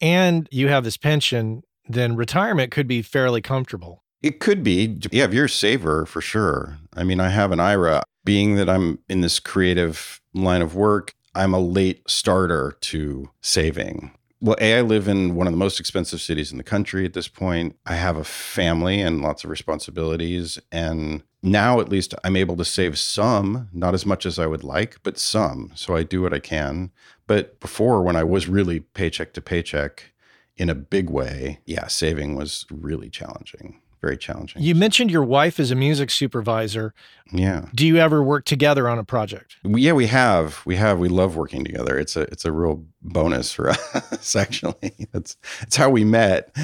and 0.00 0.48
you 0.50 0.68
have 0.68 0.84
this 0.84 0.96
pension, 0.96 1.62
then 1.88 2.16
retirement 2.16 2.70
could 2.72 2.88
be 2.88 3.03
fairly 3.03 3.40
comfortable. 3.40 4.03
It 4.22 4.40
could 4.40 4.62
be. 4.62 4.98
Yeah, 5.11 5.24
if 5.24 5.34
you're 5.34 5.46
a 5.46 5.48
saver, 5.48 6.07
for 6.07 6.20
sure. 6.20 6.78
I 6.94 7.05
mean, 7.05 7.20
I 7.20 7.28
have 7.30 7.53
an 7.53 7.61
IRA. 7.61 8.03
Being 8.24 8.55
that 8.55 8.68
I'm 8.68 9.00
in 9.09 9.20
this 9.20 9.40
creative 9.40 10.20
line 10.32 10.62
of 10.62 10.76
work, 10.76 11.12
I'm 11.34 11.55
a 11.55 11.61
late 11.61 12.03
starter 12.09 12.76
to 12.80 13.30
saving 13.40 14.12
well, 14.43 14.57
A, 14.61 14.78
I 14.78 14.80
live 14.80 15.07
in 15.07 15.36
one 15.36 15.47
of 15.47 15.53
the 15.53 15.59
most 15.59 15.78
expensive 15.78 16.20
cities 16.20 16.51
in 16.51 16.59
the 16.59 16.64
country 16.64 17.05
at 17.05 17.12
this 17.12 17.28
point. 17.28 17.76
I 17.86 17.95
have 17.95 18.16
a 18.16 18.24
family 18.24 19.01
and 19.01 19.22
lots 19.22 19.45
of 19.45 19.51
responsibilities. 19.51 20.59
And 20.72 21.22
now, 21.43 21.78
at 21.78 21.88
least, 21.88 22.12
I'm 22.24 22.34
able 22.34 22.57
to 22.57 22.64
save 22.64 22.99
some, 22.99 23.68
not 23.72 23.95
as 23.95 24.05
much 24.05 24.26
as 24.26 24.40
I 24.40 24.49
would 24.49 24.64
like, 24.64 24.99
but 25.05 25.16
some. 25.16 25.70
So 25.76 25.95
I 25.95 26.03
do 26.03 26.22
what 26.22 26.34
I 26.34 26.40
can. 26.40 26.90
But 27.28 27.61
before, 27.61 28.03
when 28.03 28.16
I 28.16 28.24
was 28.24 28.49
really 28.49 28.80
paycheck 28.80 29.32
to 29.34 29.40
paycheck 29.40 30.12
in 30.57 30.68
a 30.68 30.74
big 30.74 31.09
way, 31.09 31.61
yeah, 31.64 31.86
saving 31.86 32.34
was 32.34 32.66
really 32.68 33.11
challenging 33.11 33.82
very 34.03 34.18
challenging. 34.18 34.61
You 34.61 34.74
mentioned 34.74 35.12
your 35.12 35.22
wife 35.22 35.61
is 35.61 35.70
a 35.70 35.76
music 35.76 36.11
supervisor. 36.11 36.92
Yeah. 37.32 37.66
Do 37.72 37.86
you 37.86 37.98
ever 37.98 38.22
work 38.22 38.44
together 38.44 38.88
on 38.88 38.98
a 38.98 39.05
project? 39.05 39.57
We, 39.62 39.82
yeah, 39.82 39.92
we 39.92 40.09
have. 40.09 40.61
We 40.66 40.74
have. 40.76 40.98
We 40.98 41.09
love 41.09 41.36
working 41.36 41.64
together. 41.64 41.96
It's 41.96 42.16
a 42.16 42.22
it's 42.22 42.44
a 42.44 42.50
real 42.50 42.84
bonus 43.00 43.53
for 43.53 43.70
us 43.70 44.36
actually. 44.36 44.92
That's 45.12 45.36
it's 45.62 45.76
how 45.76 45.88
we 45.88 46.05
met. 46.05 46.55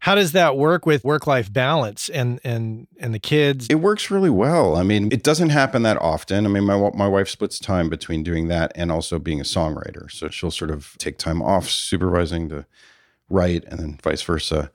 How 0.00 0.14
does 0.14 0.32
that 0.32 0.56
work 0.56 0.86
with 0.86 1.04
work-life 1.04 1.52
balance 1.52 2.08
and 2.08 2.40
and 2.42 2.88
and 2.98 3.14
the 3.14 3.20
kids? 3.20 3.66
It 3.68 3.76
works 3.76 4.10
really 4.10 4.30
well. 4.30 4.74
I 4.74 4.82
mean, 4.82 5.12
it 5.12 5.22
doesn't 5.22 5.50
happen 5.50 5.82
that 5.82 5.98
often. 5.98 6.46
I 6.46 6.48
mean, 6.48 6.64
my 6.64 6.90
my 6.94 7.06
wife 7.06 7.28
splits 7.28 7.58
time 7.58 7.90
between 7.90 8.22
doing 8.22 8.48
that 8.48 8.72
and 8.74 8.90
also 8.90 9.18
being 9.18 9.40
a 9.40 9.44
songwriter. 9.44 10.10
So 10.10 10.30
she'll 10.30 10.50
sort 10.50 10.70
of 10.70 10.96
take 10.98 11.18
time 11.18 11.42
off 11.42 11.68
supervising 11.68 12.48
to 12.48 12.64
write 13.28 13.64
and 13.66 13.78
then 13.78 13.98
vice 14.02 14.22
versa 14.22 14.70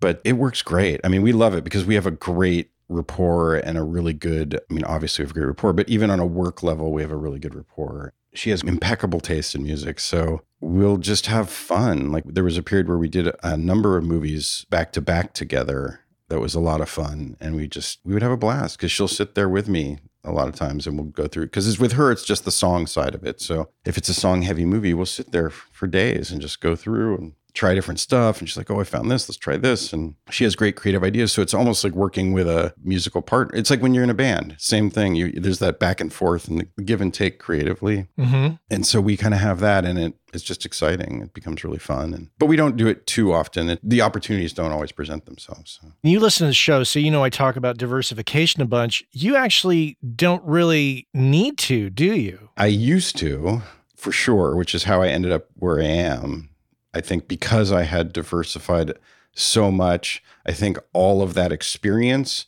but 0.00 0.20
it 0.24 0.32
works 0.34 0.62
great. 0.62 1.00
I 1.04 1.08
mean, 1.08 1.22
we 1.22 1.32
love 1.32 1.54
it 1.54 1.64
because 1.64 1.84
we 1.84 1.94
have 1.94 2.06
a 2.06 2.10
great 2.10 2.70
rapport 2.88 3.56
and 3.56 3.78
a 3.78 3.82
really 3.82 4.12
good, 4.12 4.58
I 4.68 4.74
mean, 4.74 4.84
obviously 4.84 5.22
we 5.22 5.28
have 5.28 5.36
a 5.36 5.38
great 5.38 5.46
rapport, 5.46 5.72
but 5.72 5.88
even 5.88 6.10
on 6.10 6.18
a 6.18 6.26
work 6.26 6.62
level, 6.62 6.92
we 6.92 7.02
have 7.02 7.12
a 7.12 7.16
really 7.16 7.38
good 7.38 7.54
rapport. 7.54 8.12
She 8.34 8.50
has 8.50 8.62
impeccable 8.62 9.20
taste 9.20 9.54
in 9.54 9.62
music. 9.62 10.00
So 10.00 10.42
we'll 10.60 10.98
just 10.98 11.26
have 11.26 11.50
fun. 11.50 12.10
Like 12.10 12.24
there 12.26 12.44
was 12.44 12.58
a 12.58 12.62
period 12.62 12.88
where 12.88 12.98
we 12.98 13.08
did 13.08 13.32
a 13.42 13.56
number 13.56 13.96
of 13.96 14.04
movies 14.04 14.66
back 14.70 14.92
to 14.92 15.00
back 15.00 15.34
together. 15.34 16.00
That 16.28 16.40
was 16.40 16.54
a 16.54 16.60
lot 16.60 16.80
of 16.80 16.88
fun. 16.88 17.36
And 17.40 17.56
we 17.56 17.66
just, 17.68 18.00
we 18.04 18.14
would 18.14 18.22
have 18.22 18.32
a 18.32 18.36
blast 18.36 18.76
because 18.76 18.92
she'll 18.92 19.08
sit 19.08 19.34
there 19.34 19.48
with 19.48 19.68
me 19.68 19.98
a 20.24 20.32
lot 20.32 20.48
of 20.48 20.54
times 20.54 20.86
and 20.86 20.98
we'll 20.98 21.06
go 21.06 21.26
through 21.26 21.46
because 21.46 21.66
it's 21.66 21.78
with 21.78 21.92
her 21.92 22.12
it's 22.12 22.24
just 22.24 22.44
the 22.44 22.50
song 22.50 22.86
side 22.86 23.14
of 23.14 23.24
it 23.24 23.40
so 23.40 23.70
if 23.86 23.96
it's 23.96 24.10
a 24.10 24.14
song 24.14 24.42
heavy 24.42 24.66
movie 24.66 24.92
we'll 24.92 25.06
sit 25.06 25.32
there 25.32 25.48
for 25.48 25.86
days 25.86 26.30
and 26.30 26.42
just 26.42 26.60
go 26.60 26.76
through 26.76 27.16
and 27.16 27.32
try 27.54 27.74
different 27.74 28.00
stuff. 28.00 28.38
And 28.38 28.48
she's 28.48 28.56
like, 28.56 28.70
Oh, 28.70 28.80
I 28.80 28.84
found 28.84 29.10
this. 29.10 29.28
Let's 29.28 29.38
try 29.38 29.56
this. 29.56 29.92
And 29.92 30.14
she 30.30 30.44
has 30.44 30.54
great 30.54 30.76
creative 30.76 31.02
ideas. 31.02 31.32
So 31.32 31.42
it's 31.42 31.54
almost 31.54 31.84
like 31.84 31.92
working 31.92 32.32
with 32.32 32.48
a 32.48 32.74
musical 32.82 33.22
partner. 33.22 33.56
It's 33.58 33.70
like 33.70 33.80
when 33.80 33.94
you're 33.94 34.04
in 34.04 34.10
a 34.10 34.14
band, 34.14 34.56
same 34.58 34.90
thing. 34.90 35.14
You, 35.14 35.32
there's 35.32 35.58
that 35.58 35.78
back 35.78 36.00
and 36.00 36.12
forth 36.12 36.48
and 36.48 36.60
the 36.60 36.82
give 36.82 37.00
and 37.00 37.12
take 37.12 37.38
creatively. 37.38 38.06
Mm-hmm. 38.18 38.54
And 38.70 38.86
so 38.86 39.00
we 39.00 39.16
kind 39.16 39.34
of 39.34 39.40
have 39.40 39.60
that 39.60 39.84
and 39.84 39.98
it, 39.98 40.14
it's 40.32 40.44
just 40.44 40.64
exciting. 40.64 41.22
It 41.22 41.34
becomes 41.34 41.64
really 41.64 41.78
fun. 41.78 42.14
And, 42.14 42.30
but 42.38 42.46
we 42.46 42.56
don't 42.56 42.76
do 42.76 42.86
it 42.86 43.06
too 43.06 43.32
often. 43.32 43.70
It, 43.70 43.80
the 43.82 44.00
opportunities 44.02 44.52
don't 44.52 44.72
always 44.72 44.92
present 44.92 45.26
themselves. 45.26 45.80
So. 45.80 45.92
You 46.02 46.20
listen 46.20 46.44
to 46.44 46.50
the 46.50 46.54
show, 46.54 46.84
so 46.84 46.98
you 46.98 47.10
know 47.10 47.24
I 47.24 47.30
talk 47.30 47.56
about 47.56 47.78
diversification 47.78 48.62
a 48.62 48.66
bunch. 48.66 49.04
You 49.12 49.36
actually 49.36 49.98
don't 50.14 50.42
really 50.44 51.08
need 51.12 51.58
to, 51.58 51.90
do 51.90 52.14
you? 52.14 52.50
I 52.56 52.66
used 52.66 53.16
to, 53.18 53.62
for 53.96 54.12
sure, 54.12 54.56
which 54.56 54.74
is 54.74 54.84
how 54.84 55.02
I 55.02 55.08
ended 55.08 55.32
up 55.32 55.46
where 55.54 55.80
I 55.80 55.86
am 55.86 56.49
I 56.94 57.00
think 57.00 57.28
because 57.28 57.72
I 57.72 57.82
had 57.82 58.12
diversified 58.12 58.94
so 59.32 59.70
much, 59.70 60.22
I 60.44 60.52
think 60.52 60.78
all 60.92 61.22
of 61.22 61.34
that 61.34 61.52
experience 61.52 62.46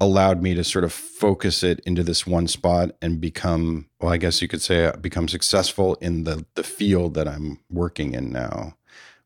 allowed 0.00 0.42
me 0.42 0.54
to 0.54 0.64
sort 0.64 0.84
of 0.84 0.92
focus 0.92 1.62
it 1.62 1.80
into 1.80 2.02
this 2.02 2.26
one 2.26 2.46
spot 2.46 2.90
and 3.00 3.18
become 3.18 3.88
well 3.98 4.12
i 4.12 4.18
guess 4.18 4.42
you 4.42 4.46
could 4.46 4.60
say 4.60 4.92
become 5.00 5.26
successful 5.26 5.94
in 6.02 6.24
the 6.24 6.44
the 6.54 6.62
field 6.62 7.14
that 7.14 7.26
i'm 7.26 7.58
working 7.70 8.12
in 8.12 8.30
now 8.30 8.76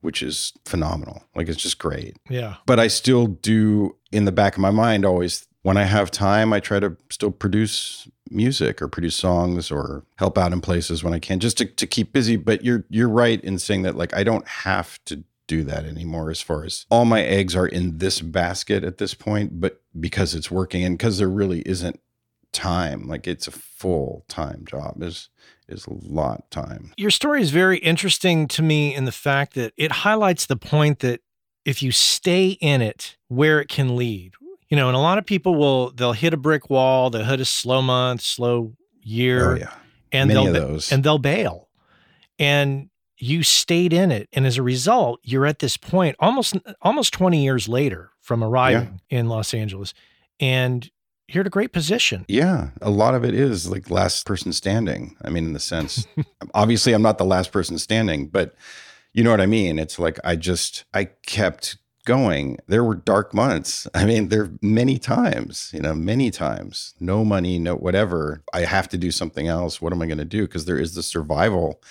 which 0.01 0.23
is 0.23 0.53
phenomenal. 0.65 1.25
Like 1.35 1.49
it's 1.49 1.63
just 1.63 1.79
great. 1.79 2.17
Yeah. 2.29 2.57
But 2.67 2.81
i 2.81 2.89
still 2.89 3.27
do 3.27 3.97
in 4.13 4.25
the 4.25 4.33
back 4.33 4.55
of 4.55 4.61
my 4.61 4.71
mind 4.71 5.05
always 5.05 5.47
when 5.63 5.77
i 5.77 5.85
have 5.85 6.11
time 6.11 6.53
i 6.53 6.61
try 6.61 6.81
to 6.81 6.97
still 7.11 7.31
produce 7.31 8.09
music 8.31 8.81
or 8.81 8.89
produce 8.89 9.17
songs 9.17 9.71
or 9.71 10.05
help 10.17 10.39
out 10.39 10.53
in 10.53 10.61
places 10.61 11.03
when 11.03 11.13
I 11.13 11.19
can 11.19 11.41
just 11.41 11.59
to, 11.59 11.67
to 11.67 11.87
keep 11.87 12.13
busy. 12.13 12.37
But 12.37 12.65
you're 12.65 12.85
you're 12.89 13.09
right 13.09 13.43
in 13.43 13.59
saying 13.59 13.83
that 13.83 13.97
like 13.97 14.15
I 14.15 14.23
don't 14.23 14.47
have 14.47 15.03
to 15.07 15.25
do 15.47 15.65
that 15.65 15.85
anymore 15.85 16.31
as 16.31 16.41
far 16.41 16.65
as 16.65 16.87
all 16.91 17.05
my 17.05 17.23
eggs 17.23 17.57
are 17.57 17.67
in 17.67 17.99
this 17.99 18.21
basket 18.21 18.85
at 18.85 18.99
this 18.99 19.15
point, 19.15 19.61
but 19.61 19.83
because 19.99 20.35
it's 20.35 20.51
working 20.51 20.85
and 20.85 20.97
because 20.97 21.19
there 21.19 21.29
really 21.29 21.61
isn't 21.63 21.99
time, 22.53 23.09
like 23.09 23.27
it's 23.27 23.49
a 23.49 23.53
full 23.53 24.25
time 24.29 24.65
job 24.65 25.03
is 25.03 25.29
is 25.69 25.87
a 25.87 25.93
lot 25.93 26.51
time. 26.51 26.93
Your 26.97 27.11
story 27.11 27.43
is 27.43 27.51
very 27.51 27.79
interesting 27.79 28.49
to 28.49 28.63
me 28.63 28.95
in 28.95 29.05
the 29.05 29.13
fact 29.13 29.55
that 29.55 29.73
it 29.77 29.93
highlights 29.93 30.47
the 30.47 30.57
point 30.57 31.01
that 31.01 31.21
if 31.65 31.83
you 31.83 31.93
stay 31.93 32.51
in 32.61 32.81
it, 32.81 33.17
where 33.29 33.61
it 33.61 33.69
can 33.69 33.95
lead, 33.95 34.33
you 34.71 34.77
know, 34.77 34.89
and 34.89 34.97
a 34.97 35.01
lot 35.01 35.19
of 35.19 35.27
people 35.27 35.57
will 35.57 35.91
they'll 35.91 36.13
hit 36.13 36.33
a 36.33 36.37
brick 36.37 36.71
wall, 36.71 37.11
they'll 37.11 37.25
hit 37.25 37.41
a 37.41 37.45
slow 37.45 37.83
month, 37.83 38.23
slow 38.23 38.73
year, 39.03 39.53
oh, 39.53 39.57
yeah. 39.57 39.75
and 40.13 40.29
Many 40.29 40.47
they'll 40.47 40.57
of 40.57 40.69
those. 40.69 40.93
and 40.93 41.05
they'll 41.05 41.19
bail. 41.19 41.69
And 42.39 42.89
you 43.19 43.43
stayed 43.43 43.93
in 43.93 44.11
it, 44.11 44.29
and 44.33 44.47
as 44.47 44.57
a 44.57 44.63
result, 44.63 45.21
you're 45.23 45.45
at 45.45 45.59
this 45.59 45.77
point 45.77 46.17
almost 46.21 46.57
almost 46.81 47.13
20 47.13 47.43
years 47.43 47.69
later 47.69 48.11
from 48.21 48.43
arriving 48.43 49.01
yeah. 49.11 49.19
in 49.19 49.29
Los 49.29 49.53
Angeles, 49.53 49.93
and 50.39 50.89
you're 51.29 51.43
at 51.43 51.47
a 51.47 51.51
great 51.51 51.73
position. 51.73 52.25
Yeah, 52.29 52.71
a 52.81 52.91
lot 52.91 53.15
of 53.15 53.25
it 53.25 53.35
is 53.35 53.69
like 53.69 53.91
last 53.91 54.25
person 54.25 54.53
standing. 54.53 55.17
I 55.23 55.31
mean, 55.31 55.47
in 55.47 55.53
the 55.53 55.61
sense, 55.61 56.07
obviously, 56.55 56.93
I'm 56.93 57.03
not 57.03 57.19
the 57.19 57.25
last 57.25 57.53
person 57.53 57.77
standing, 57.79 58.29
but 58.29 58.55
you 59.13 59.25
know 59.25 59.31
what 59.31 59.41
I 59.41 59.47
mean. 59.47 59.79
It's 59.79 59.99
like 59.99 60.19
I 60.25 60.37
just 60.37 60.85
I 60.95 61.05
kept 61.27 61.77
going. 62.05 62.59
There 62.67 62.85
were 62.85 62.95
dark 62.95 63.35
months. 63.35 63.87
I 63.95 64.05
mean, 64.05 64.29
there 64.29 64.51
many 64.61 64.99
times, 64.99 65.71
you 65.73 65.81
know, 65.81 65.95
many 65.95 66.31
times, 66.31 66.95
no 67.01 67.25
money, 67.25 67.59
no 67.59 67.75
whatever. 67.75 68.43
I 68.53 68.61
have 68.61 68.89
to 68.91 68.99
do 68.99 69.11
something 69.11 69.49
else. 69.49 69.81
What 69.81 69.93
am 69.93 70.03
I 70.03 70.07
going 70.07 70.19
to 70.19 70.25
do? 70.25 70.47
Because 70.47 70.65
there 70.65 70.79
is 70.79 70.95
the 70.95 71.03
survival 71.03 71.83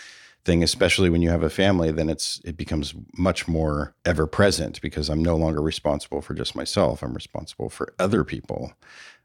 thing, 0.45 0.64
especially 0.64 1.10
when 1.10 1.22
you 1.22 1.30
have 1.30 1.43
a 1.43 1.49
family, 1.49 1.91
then 1.91 2.10
it's 2.10 2.41
it 2.45 2.57
becomes 2.57 2.93
much 3.18 3.47
more 3.47 3.93
ever 4.05 4.26
present 4.26 4.82
because 4.82 5.10
I'm 5.10 5.24
no 5.24 5.36
longer 5.36 5.62
responsible 5.62 6.22
for 6.22 6.34
just 6.34 6.55
myself. 6.55 7.03
I'm 7.03 7.14
responsible 7.14 7.70
for 7.70 7.93
other 7.99 8.24
people 8.24 8.74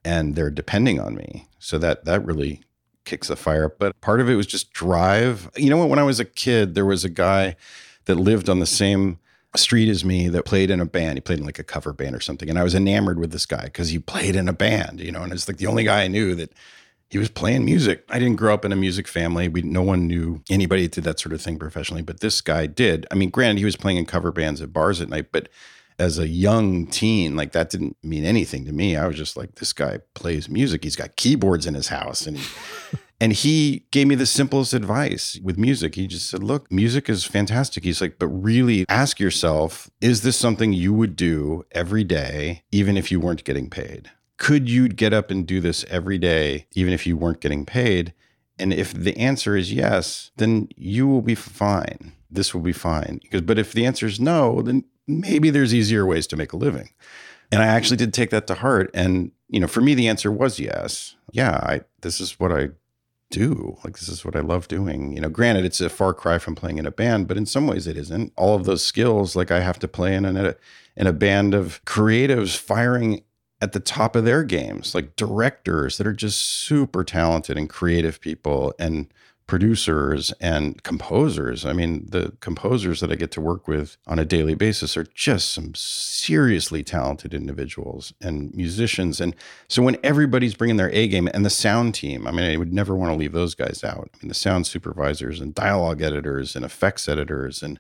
and 0.05 0.35
they're 0.35 0.51
depending 0.51 1.01
on 1.01 1.15
me. 1.15 1.49
So 1.59 1.79
that 1.79 2.05
that 2.05 2.25
really 2.25 2.63
kicks 3.05 3.29
the 3.29 3.37
fire 3.37 3.67
up. 3.67 3.79
But 3.79 4.01
part 4.01 4.21
of 4.21 4.29
it 4.29 4.35
was 4.35 4.47
just 4.47 4.73
drive. 4.73 5.51
You 5.57 5.71
know 5.71 5.77
what? 5.77 5.89
When 5.89 5.99
I 5.99 6.05
was 6.05 6.21
a 6.21 6.25
kid, 6.25 6.75
there 6.75 6.87
was 6.87 7.05
a 7.05 7.11
guy 7.11 7.57
that 8.07 8.17
lived 8.17 8.49
on 8.49 8.61
the 8.61 8.67
same 8.67 9.19
street 9.57 9.89
as 9.89 10.05
me 10.05 10.29
that 10.29 10.45
played 10.45 10.71
in 10.71 10.81
a 10.81 10.87
band. 10.87 11.17
He 11.17 11.21
played 11.21 11.39
in 11.39 11.47
like 11.47 11.59
a 11.59 11.65
cover 11.65 11.93
band 11.93 12.15
or 12.15 12.21
something. 12.21 12.49
And 12.49 12.59
I 12.59 12.63
was 12.63 12.75
enamored 12.75 13.19
with 13.19 13.31
this 13.31 13.47
guy 13.47 13.65
because 13.65 13.91
he 13.91 13.99
played 13.99 14.37
in 14.37 14.49
a 14.49 14.53
band, 14.53 15.01
you 15.01 15.13
know, 15.13 15.23
and 15.23 15.33
it's 15.33 15.49
like 15.49 15.59
the 15.59 15.67
only 15.67 15.85
guy 15.85 16.03
I 16.03 16.09
knew 16.09 16.35
that 16.35 16.53
he 17.09 17.19
was 17.19 17.29
playing 17.29 17.65
music. 17.65 18.05
I 18.09 18.19
didn't 18.19 18.37
grow 18.37 18.53
up 18.55 18.65
in 18.65 18.73
a 18.73 18.77
music 18.77 19.07
family. 19.07 19.49
We 19.49 19.63
no 19.63 19.83
one 19.83 20.07
knew 20.07 20.43
anybody 20.51 20.89
did 20.89 21.05
that 21.05 21.21
sort 21.21 21.33
of 21.33 21.41
thing 21.41 21.59
professionally, 21.59 22.03
but 22.03 22.21
this 22.21 22.41
guy 22.41 22.67
did. 22.67 23.07
I 23.11 23.15
mean, 23.15 23.31
granted, 23.31 23.59
he 23.59 23.65
was 23.65 23.77
playing 23.77 23.99
in 23.99 24.07
cover 24.07 24.33
bands 24.33 24.61
at 24.61 24.73
bars 24.73 25.01
at 25.01 25.09
night, 25.09 25.27
but 25.31 25.49
as 25.99 26.19
a 26.19 26.27
young 26.27 26.89
teen, 26.89 27.37
like 27.37 27.53
that 27.53 27.71
didn't 27.71 27.97
mean 28.03 28.25
anything 28.25 28.65
to 28.65 28.73
me. 28.73 28.97
I 28.97 29.07
was 29.07 29.17
just 29.17 29.37
like, 29.37 29.57
this 29.57 29.73
guy 29.73 30.01
plays 30.15 30.49
music. 30.49 30.83
He's 30.83 30.97
got 30.97 31.15
keyboards 31.15 31.67
in 31.67 31.75
his 31.75 31.89
house, 31.89 32.27
and 32.27 32.39
he, 32.39 32.99
and 33.25 33.33
he 33.33 33.87
gave 33.91 34.07
me 34.07 34.15
the 34.15 34.27
simplest 34.27 34.75
advice 34.75 35.41
with 35.43 35.59
music. 35.59 35.95
He 35.95 36.07
just 36.07 36.29
said, 36.29 36.43
"Look, 36.43 36.71
music 36.71 37.09
is 37.09 37.25
fantastic." 37.25 37.85
He's 37.85 38.01
like, 38.01 38.19
"But 38.19 38.29
really, 38.29 38.85
ask 38.89 39.19
yourself: 39.19 39.91
Is 40.01 40.23
this 40.23 40.37
something 40.37 40.73
you 40.73 40.93
would 40.93 41.17
do 41.17 41.65
every 41.73 42.05
day, 42.05 42.63
even 42.71 42.97
if 42.97 43.11
you 43.11 43.19
weren't 43.21 43.45
getting 43.45 43.71
paid?" 43.71 44.11
could 44.37 44.69
you 44.69 44.89
get 44.89 45.13
up 45.13 45.31
and 45.31 45.47
do 45.47 45.61
this 45.61 45.85
every 45.89 46.19
day, 46.19 46.67
even 46.75 46.93
if 46.93 47.07
you 47.07 47.17
weren't 47.17 47.41
getting 47.41 47.65
paid? 47.65 48.13
And 48.59 48.73
if 48.73 48.93
the 48.93 49.17
answer 49.17 49.57
is 49.57 49.73
yes, 49.73 50.31
then 50.37 50.69
you 50.77 51.07
will 51.07 51.23
be 51.23 51.35
fine. 51.35 52.13
This 52.31 52.55
will 52.55 52.61
be 52.61 52.73
fine. 52.73 53.21
Because, 53.23 53.41
but 53.43 53.59
if 53.59 53.73
the 53.73 53.87
answer 53.87 54.07
is 54.07 54.21
no, 54.21 54.63
then 54.63 54.85
maybe 55.07 55.51
there's 55.51 55.75
easier 55.75 56.07
ways 56.07 56.27
to 56.29 56.37
make 56.37 56.53
a 56.53 56.57
living. 56.57 56.91
And 57.51 57.63
I 57.63 57.67
actually 57.67 57.97
did 57.97 58.13
take 58.13 58.31
that 58.31 58.47
to 58.49 58.55
heart. 58.55 58.91
And, 58.95 59.33
you 59.49 59.61
know, 59.61 59.67
for 59.67 59.81
me, 59.81 59.95
the 59.95 60.09
answer 60.09 60.31
was 60.31 60.59
yes. 60.59 61.17
Yeah, 61.33 61.57
I, 61.63 61.81
this 62.01 62.21
is 62.21 62.39
what 62.39 62.53
I 62.53 62.71
do. 63.35 63.77
Like, 63.85 63.99
this 63.99 64.09
is 64.09 64.25
what 64.25 64.37
I 64.37 64.41
love 64.41 64.69
doing. 64.69 65.13
You 65.13 65.21
know, 65.21 65.29
granted, 65.29 65.65
it's 65.65 65.81
a 65.81 65.89
far 65.89 66.15
cry 66.15 66.39
from 66.39 66.55
playing 66.55 66.79
in 66.79 66.87
a 66.87 66.91
band, 66.91 67.27
but 67.27 67.37
in 67.37 67.47
some 67.47 67.67
ways 67.67 67.87
it 67.87 67.97
isn't. 67.97 68.33
All 68.37 68.55
of 68.55 68.65
those 68.65 68.85
skills, 68.85 69.35
like 69.35 69.51
I 69.51 69.61
have 69.61 69.79
to 69.81 69.89
play 69.89 70.15
in 70.15 70.25
a, 70.25 70.55
in 70.97 71.07
a 71.07 71.13
band 71.13 71.53
of 71.55 71.85
creatives 71.85 72.57
firing 72.57 73.23
at 73.61 73.73
the 73.73 73.81
top 73.81 74.15
of 74.15 74.25
their 74.25 74.45
games, 74.45 74.95
like 74.95 75.17
directors 75.17 75.99
that 75.99 76.07
are 76.07 76.13
just 76.13 76.39
super 76.41 77.03
talented 77.03 77.57
and 77.57 77.69
creative 77.69 78.21
people 78.21 78.75
and 78.79 79.13
producers 79.47 80.33
and 80.41 80.83
composers. 80.83 81.67
I 81.67 81.73
mean, 81.75 82.07
the 82.09 82.33
composers 82.41 83.01
that 83.01 83.13
I 83.13 83.15
get 83.15 83.31
to 83.33 83.41
work 83.41 83.69
with 83.69 83.99
on 84.07 84.19
a 84.19 84.25
daily 84.25 84.55
basis 84.55 84.97
are 84.97 85.05
just 85.15 85.53
some 85.53 85.75
seriously 85.75 86.83
talented 86.83 87.35
individuals 87.35 88.15
and 88.21 88.55
musicians. 88.55 89.21
And 89.21 89.37
so 89.69 89.83
when 89.83 89.99
everybody's 90.03 90.55
bringing 90.55 90.79
their 90.79 90.91
A 90.91 91.09
game 91.09 91.29
and 91.35 91.45
the 91.45 91.51
sound 91.51 91.95
team, 91.95 92.27
I 92.27 92.31
mean, 92.31 92.51
I 92.51 92.57
would 92.57 92.73
never 92.73 92.95
want 92.95 93.13
to 93.13 93.17
leave 93.17 93.33
those 93.33 93.55
guys 93.55 93.85
out. 93.85 94.11
I 94.15 94.17
mean, 94.23 94.29
the 94.29 94.35
sound 94.35 94.67
supervisors 94.67 95.41
and 95.41 95.55
dialogue 95.55 96.01
editors 96.01 96.57
and 96.57 96.65
effects 96.65 97.09
editors 97.09 97.63
and 97.63 97.79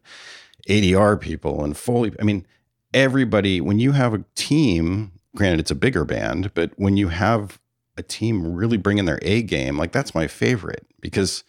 ADR 0.69 1.19
people 1.19 1.65
and 1.65 1.77
Foley. 1.77 2.13
I 2.21 2.25
mean, 2.25 2.47
everybody, 2.93 3.61
when 3.61 3.79
you 3.79 3.93
have 3.93 4.13
a 4.13 4.25
team 4.35 5.13
granted 5.35 5.61
it's 5.61 5.71
a 5.71 5.75
bigger 5.75 6.05
band 6.05 6.53
but 6.55 6.71
when 6.77 6.97
you 6.97 7.09
have 7.09 7.59
a 7.97 8.03
team 8.03 8.55
really 8.55 8.77
bringing 8.77 9.05
their 9.05 9.19
a 9.23 9.43
game 9.43 9.77
like 9.77 9.93
that's 9.93 10.15
my 10.15 10.27
favorite 10.27 10.87
because 11.01 11.45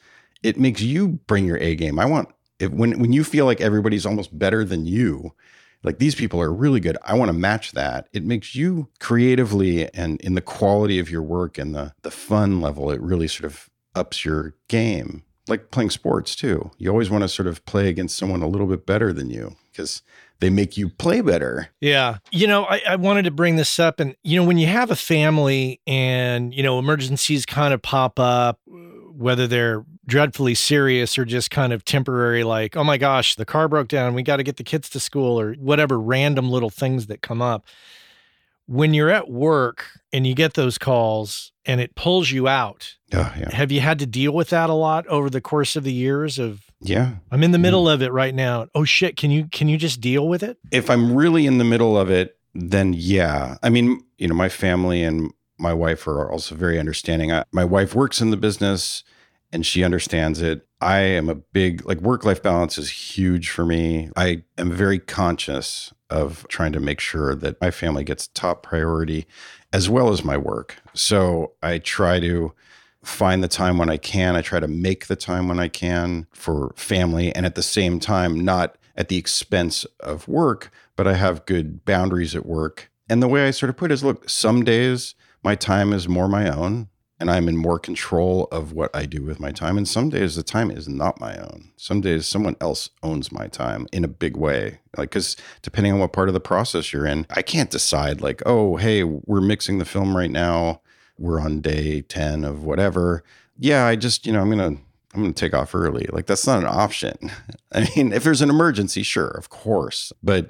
it 0.46 0.60
makes 0.60 0.82
you 0.82 1.08
bring 1.28 1.46
your 1.46 1.58
a 1.58 1.76
game 1.76 2.00
i 2.00 2.06
want 2.06 2.30
if 2.60 2.72
when 2.72 3.00
when 3.00 3.12
you 3.12 3.24
feel 3.24 3.46
like 3.46 3.60
everybody's 3.62 4.06
almost 4.06 4.38
better 4.38 4.64
than 4.64 4.86
you 4.86 5.34
like 5.84 5.98
these 5.98 6.16
people 6.16 6.40
are 6.40 6.54
really 6.54 6.80
good 6.80 6.98
i 7.04 7.14
want 7.14 7.30
to 7.30 7.34
match 7.34 7.72
that 7.72 8.08
it 8.14 8.24
makes 8.24 8.56
you 8.56 8.88
creatively 9.00 9.92
and 9.94 10.22
in 10.22 10.36
the 10.36 10.42
quality 10.42 11.00
of 11.00 11.10
your 11.10 11.24
work 11.24 11.58
and 11.58 11.74
the 11.74 11.94
the 12.04 12.12
fun 12.12 12.62
level 12.62 12.92
it 12.92 13.02
really 13.02 13.28
sort 13.28 13.46
of 13.46 13.70
ups 13.96 14.24
your 14.24 14.54
game 14.68 15.24
like 15.48 15.72
playing 15.72 15.90
sports 15.90 16.36
too 16.36 16.70
you 16.78 16.90
always 16.90 17.10
want 17.10 17.24
to 17.24 17.28
sort 17.28 17.48
of 17.48 17.66
play 17.66 17.88
against 17.88 18.16
someone 18.16 18.42
a 18.42 18.48
little 18.48 18.68
bit 18.68 18.86
better 18.86 19.12
than 19.12 19.30
you 19.30 19.56
because 19.72 20.02
they 20.40 20.50
make 20.50 20.78
you 20.78 20.90
play 20.90 21.22
better. 21.22 21.70
Yeah. 21.80 22.18
You 22.32 22.48
know, 22.48 22.66
I, 22.66 22.82
I, 22.90 22.96
wanted 22.98 23.24
to 23.24 23.32
bring 23.32 23.56
this 23.56 23.80
up. 23.80 24.00
And, 24.00 24.16
you 24.24 24.40
know, 24.40 24.46
when 24.46 24.58
you 24.58 24.68
have 24.68 24.92
a 24.92 24.96
family 24.96 25.80
and, 25.88 26.54
you 26.54 26.62
know, 26.62 26.78
emergencies 26.78 27.46
kind 27.46 27.74
of 27.74 27.82
pop 27.82 28.20
up, 28.20 28.60
whether 29.18 29.48
they're 29.48 29.86
dreadfully 30.06 30.56
serious 30.56 31.18
or 31.18 31.26
just 31.26 31.52
kind 31.52 31.74
of 31.74 31.86
temporary, 31.86 32.44
like, 32.44 32.76
oh 32.76 32.84
my 32.84 32.98
gosh, 32.98 33.36
the 33.36 33.46
car 33.46 33.68
broke 33.68 33.88
down, 33.88 34.14
we 34.14 34.24
got 34.24 34.38
to 34.38 34.44
get 34.44 34.58
the 34.58 34.64
kids 34.64 34.90
to 34.92 35.00
school, 35.00 35.40
or 35.40 35.54
whatever 35.54 36.00
random 36.00 36.50
little 36.50 36.70
things 36.70 37.08
that 37.08 37.22
come 37.22 37.42
up. 37.42 37.66
When 38.68 38.94
you're 38.94 39.12
at 39.12 39.30
work 39.30 39.86
and 40.12 40.26
you 40.26 40.34
get 40.34 40.56
those 40.56 40.78
calls 40.78 41.52
and 41.66 41.80
it 41.80 41.96
pulls 41.96 42.32
you 42.32 42.48
out, 42.48 42.96
oh, 43.14 43.34
yeah. 43.38 43.54
have 43.54 43.72
you 43.72 43.80
had 43.80 44.00
to 44.00 44.08
deal 44.08 44.32
with 44.32 44.50
that 44.50 44.70
a 44.70 44.74
lot 44.74 45.06
over 45.08 45.30
the 45.30 45.42
course 45.42 45.76
of 45.76 45.84
the 45.84 45.94
years 45.94 46.40
of 46.40 46.66
yeah. 46.82 47.16
I'm 47.32 47.44
in 47.44 47.52
the 47.52 47.58
middle 47.58 47.86
mm-hmm. 47.86 47.94
of 47.94 48.02
it 48.02 48.12
right 48.12 48.34
now. 48.34 48.68
Oh 48.76 48.84
shit, 48.84 49.18
can 49.18 49.32
you 49.32 49.48
can 49.52 49.68
you 49.70 49.78
just 49.78 50.02
deal 50.02 50.28
with 50.28 50.44
it? 50.44 50.58
If 50.72 50.90
I'm 50.90 51.16
really 51.16 51.46
in 51.46 51.58
the 51.58 51.64
middle 51.64 51.98
of 51.98 52.10
it, 52.10 52.38
then 52.54 52.94
yeah. 52.94 53.58
I 53.64 53.70
mean, 53.70 54.04
you 54.18 54.28
know, 54.28 54.36
my 54.36 54.50
family 54.50 55.04
and 55.04 55.32
my 55.58 55.74
wife 55.74 56.08
are 56.08 56.32
also 56.32 56.56
very 56.56 56.80
understanding. 56.80 57.32
I, 57.32 57.44
my 57.52 57.66
wife 57.66 57.96
works 57.96 58.22
in 58.22 58.32
the 58.32 58.38
business 58.38 59.04
and 59.52 59.66
she 59.66 59.84
understands 59.84 60.42
it. 60.42 60.68
I 60.82 61.00
am 61.00 61.30
a 61.30 61.36
big 61.36 61.86
like 61.86 62.02
work 62.02 62.26
life 62.26 62.44
balance 62.44 62.78
is 62.78 62.90
huge 62.90 63.50
for 63.50 63.66
me. 63.66 64.10
I 64.16 64.44
am 64.58 64.72
very 64.72 65.00
conscious 65.00 65.94
of 66.10 66.46
trying 66.50 66.74
to 66.74 66.80
make 66.80 67.00
sure 67.00 67.36
that 67.36 67.60
my 67.62 67.72
family 67.72 68.04
gets 68.04 68.28
top 68.28 68.64
priority 68.64 69.26
as 69.74 69.90
well 69.90 70.10
as 70.10 70.24
my 70.24 70.38
work. 70.38 70.76
So 70.94 71.54
I 71.64 71.80
try 71.80 72.20
to 72.20 72.54
find 73.04 73.44
the 73.44 73.48
time 73.48 73.78
when 73.78 73.90
I 73.90 73.98
can. 73.98 74.36
I 74.36 74.42
try 74.42 74.60
to 74.60 74.68
make 74.68 75.08
the 75.08 75.16
time 75.16 75.48
when 75.48 75.60
I 75.60 75.68
can 75.68 76.28
for 76.32 76.74
family 76.76 77.34
and 77.36 77.46
at 77.46 77.56
the 77.56 77.64
same 77.64 78.00
time, 78.00 78.40
not 78.40 78.78
at 78.96 79.10
the 79.10 79.18
expense 79.18 79.86
of 80.00 80.28
work, 80.28 80.72
but 80.96 81.08
I 81.08 81.14
have 81.14 81.46
good 81.46 81.86
boundaries 81.86 82.36
at 82.36 82.46
work. 82.46 82.92
And 83.10 83.22
the 83.22 83.28
way 83.28 83.48
I 83.48 83.52
sort 83.52 83.70
of 83.70 83.78
put 83.78 83.92
it 83.92 83.94
is 83.94 84.04
look, 84.04 84.30
some 84.30 84.64
days 84.64 85.16
my 85.46 85.56
time 85.56 85.94
is 85.94 86.10
more 86.10 86.28
my 86.28 86.50
own 86.50 86.90
and 87.20 87.32
I'm 87.32 87.48
in 87.48 87.56
more 87.56 87.80
control 87.80 88.50
of 88.52 88.74
what 88.74 88.94
I 88.94 89.06
do 89.06 89.24
with 89.24 89.40
my 89.40 89.52
time. 89.52 89.78
And 89.78 89.88
some 89.88 90.10
days 90.10 90.36
the 90.36 90.44
time 90.44 90.72
is 90.72 90.90
not 90.90 91.22
my 91.22 91.38
own. 91.38 91.72
Some 91.78 92.02
days 92.02 92.26
someone 92.28 92.58
else 92.60 92.90
owns 93.04 93.32
my 93.32 93.48
time 93.48 93.88
in 93.94 94.04
a 94.04 94.10
big 94.10 94.36
way. 94.36 94.80
Like, 94.98 95.12
because 95.12 95.38
depending 95.62 95.94
on 95.94 96.00
what 96.00 96.12
part 96.14 96.28
of 96.28 96.34
the 96.34 96.40
process 96.42 96.92
you're 96.92 97.06
in, 97.06 97.28
I 97.30 97.42
can't 97.42 97.70
decide, 97.70 98.22
like, 98.22 98.42
oh, 98.46 98.76
hey, 98.78 99.04
we're 99.04 99.40
mixing 99.40 99.78
the 99.78 99.86
film 99.86 100.18
right 100.18 100.32
now 100.32 100.82
we're 101.18 101.40
on 101.40 101.62
day 101.62 102.02
10 102.02 102.44
of 102.44 102.64
whatever. 102.64 103.24
Yeah, 103.58 103.86
I 103.86 103.96
just, 103.96 104.26
you 104.26 104.34
know, 104.34 104.42
I'm 104.42 104.52
going 104.52 104.76
to 104.76 104.82
I'm 105.14 105.22
going 105.22 105.34
to 105.34 105.40
take 105.40 105.54
off 105.54 105.74
early. 105.74 106.08
Like 106.12 106.26
that's 106.26 106.46
not 106.46 106.60
an 106.60 106.66
option. 106.66 107.32
I 107.72 107.88
mean, 107.96 108.12
if 108.12 108.26
there's 108.26 108.42
an 108.42 108.50
emergency, 108.50 109.02
sure, 109.02 109.30
of 109.30 109.50
course, 109.50 110.12
but 110.22 110.50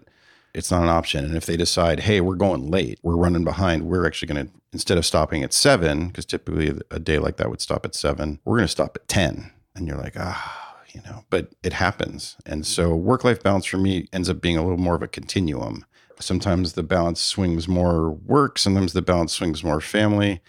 it's 0.55 0.71
not 0.71 0.83
an 0.83 0.89
option. 0.89 1.25
And 1.25 1.35
if 1.35 1.45
they 1.45 1.57
decide, 1.57 2.01
"Hey, 2.01 2.21
we're 2.21 2.35
going 2.35 2.71
late. 2.71 2.99
We're 3.03 3.15
running 3.15 3.43
behind. 3.43 3.83
We're 3.83 4.07
actually 4.07 4.33
going 4.33 4.47
to 4.47 4.53
instead 4.73 4.97
of 4.97 5.05
stopping 5.05 5.43
at 5.43 5.53
7 5.53 6.07
because 6.07 6.25
typically 6.25 6.73
a 6.91 6.99
day 6.99 7.19
like 7.19 7.37
that 7.37 7.49
would 7.49 7.61
stop 7.61 7.85
at 7.85 7.95
7, 7.95 8.39
we're 8.43 8.57
going 8.57 8.67
to 8.67 8.71
stop 8.71 8.95
at 8.95 9.07
10." 9.07 9.51
And 9.75 9.87
you're 9.87 9.97
like, 9.97 10.15
"Ah, 10.17 10.75
you 10.95 11.01
know, 11.05 11.25
but 11.29 11.49
it 11.61 11.73
happens. 11.73 12.37
And 12.45 12.65
so 12.65 12.95
work 12.95 13.23
life 13.23 13.43
balance 13.43 13.65
for 13.65 13.77
me 13.77 14.07
ends 14.13 14.29
up 14.29 14.41
being 14.41 14.57
a 14.57 14.63
little 14.63 14.77
more 14.77 14.95
of 14.95 15.03
a 15.03 15.07
continuum. 15.07 15.85
Sometimes 16.21 16.73
the 16.73 16.83
balance 16.83 17.19
swings 17.21 17.67
more 17.67 18.09
work, 18.09 18.57
sometimes 18.57 18.93
the 18.93 19.01
balance 19.01 19.33
swings 19.33 19.63
more 19.63 19.81
family. 19.81 20.41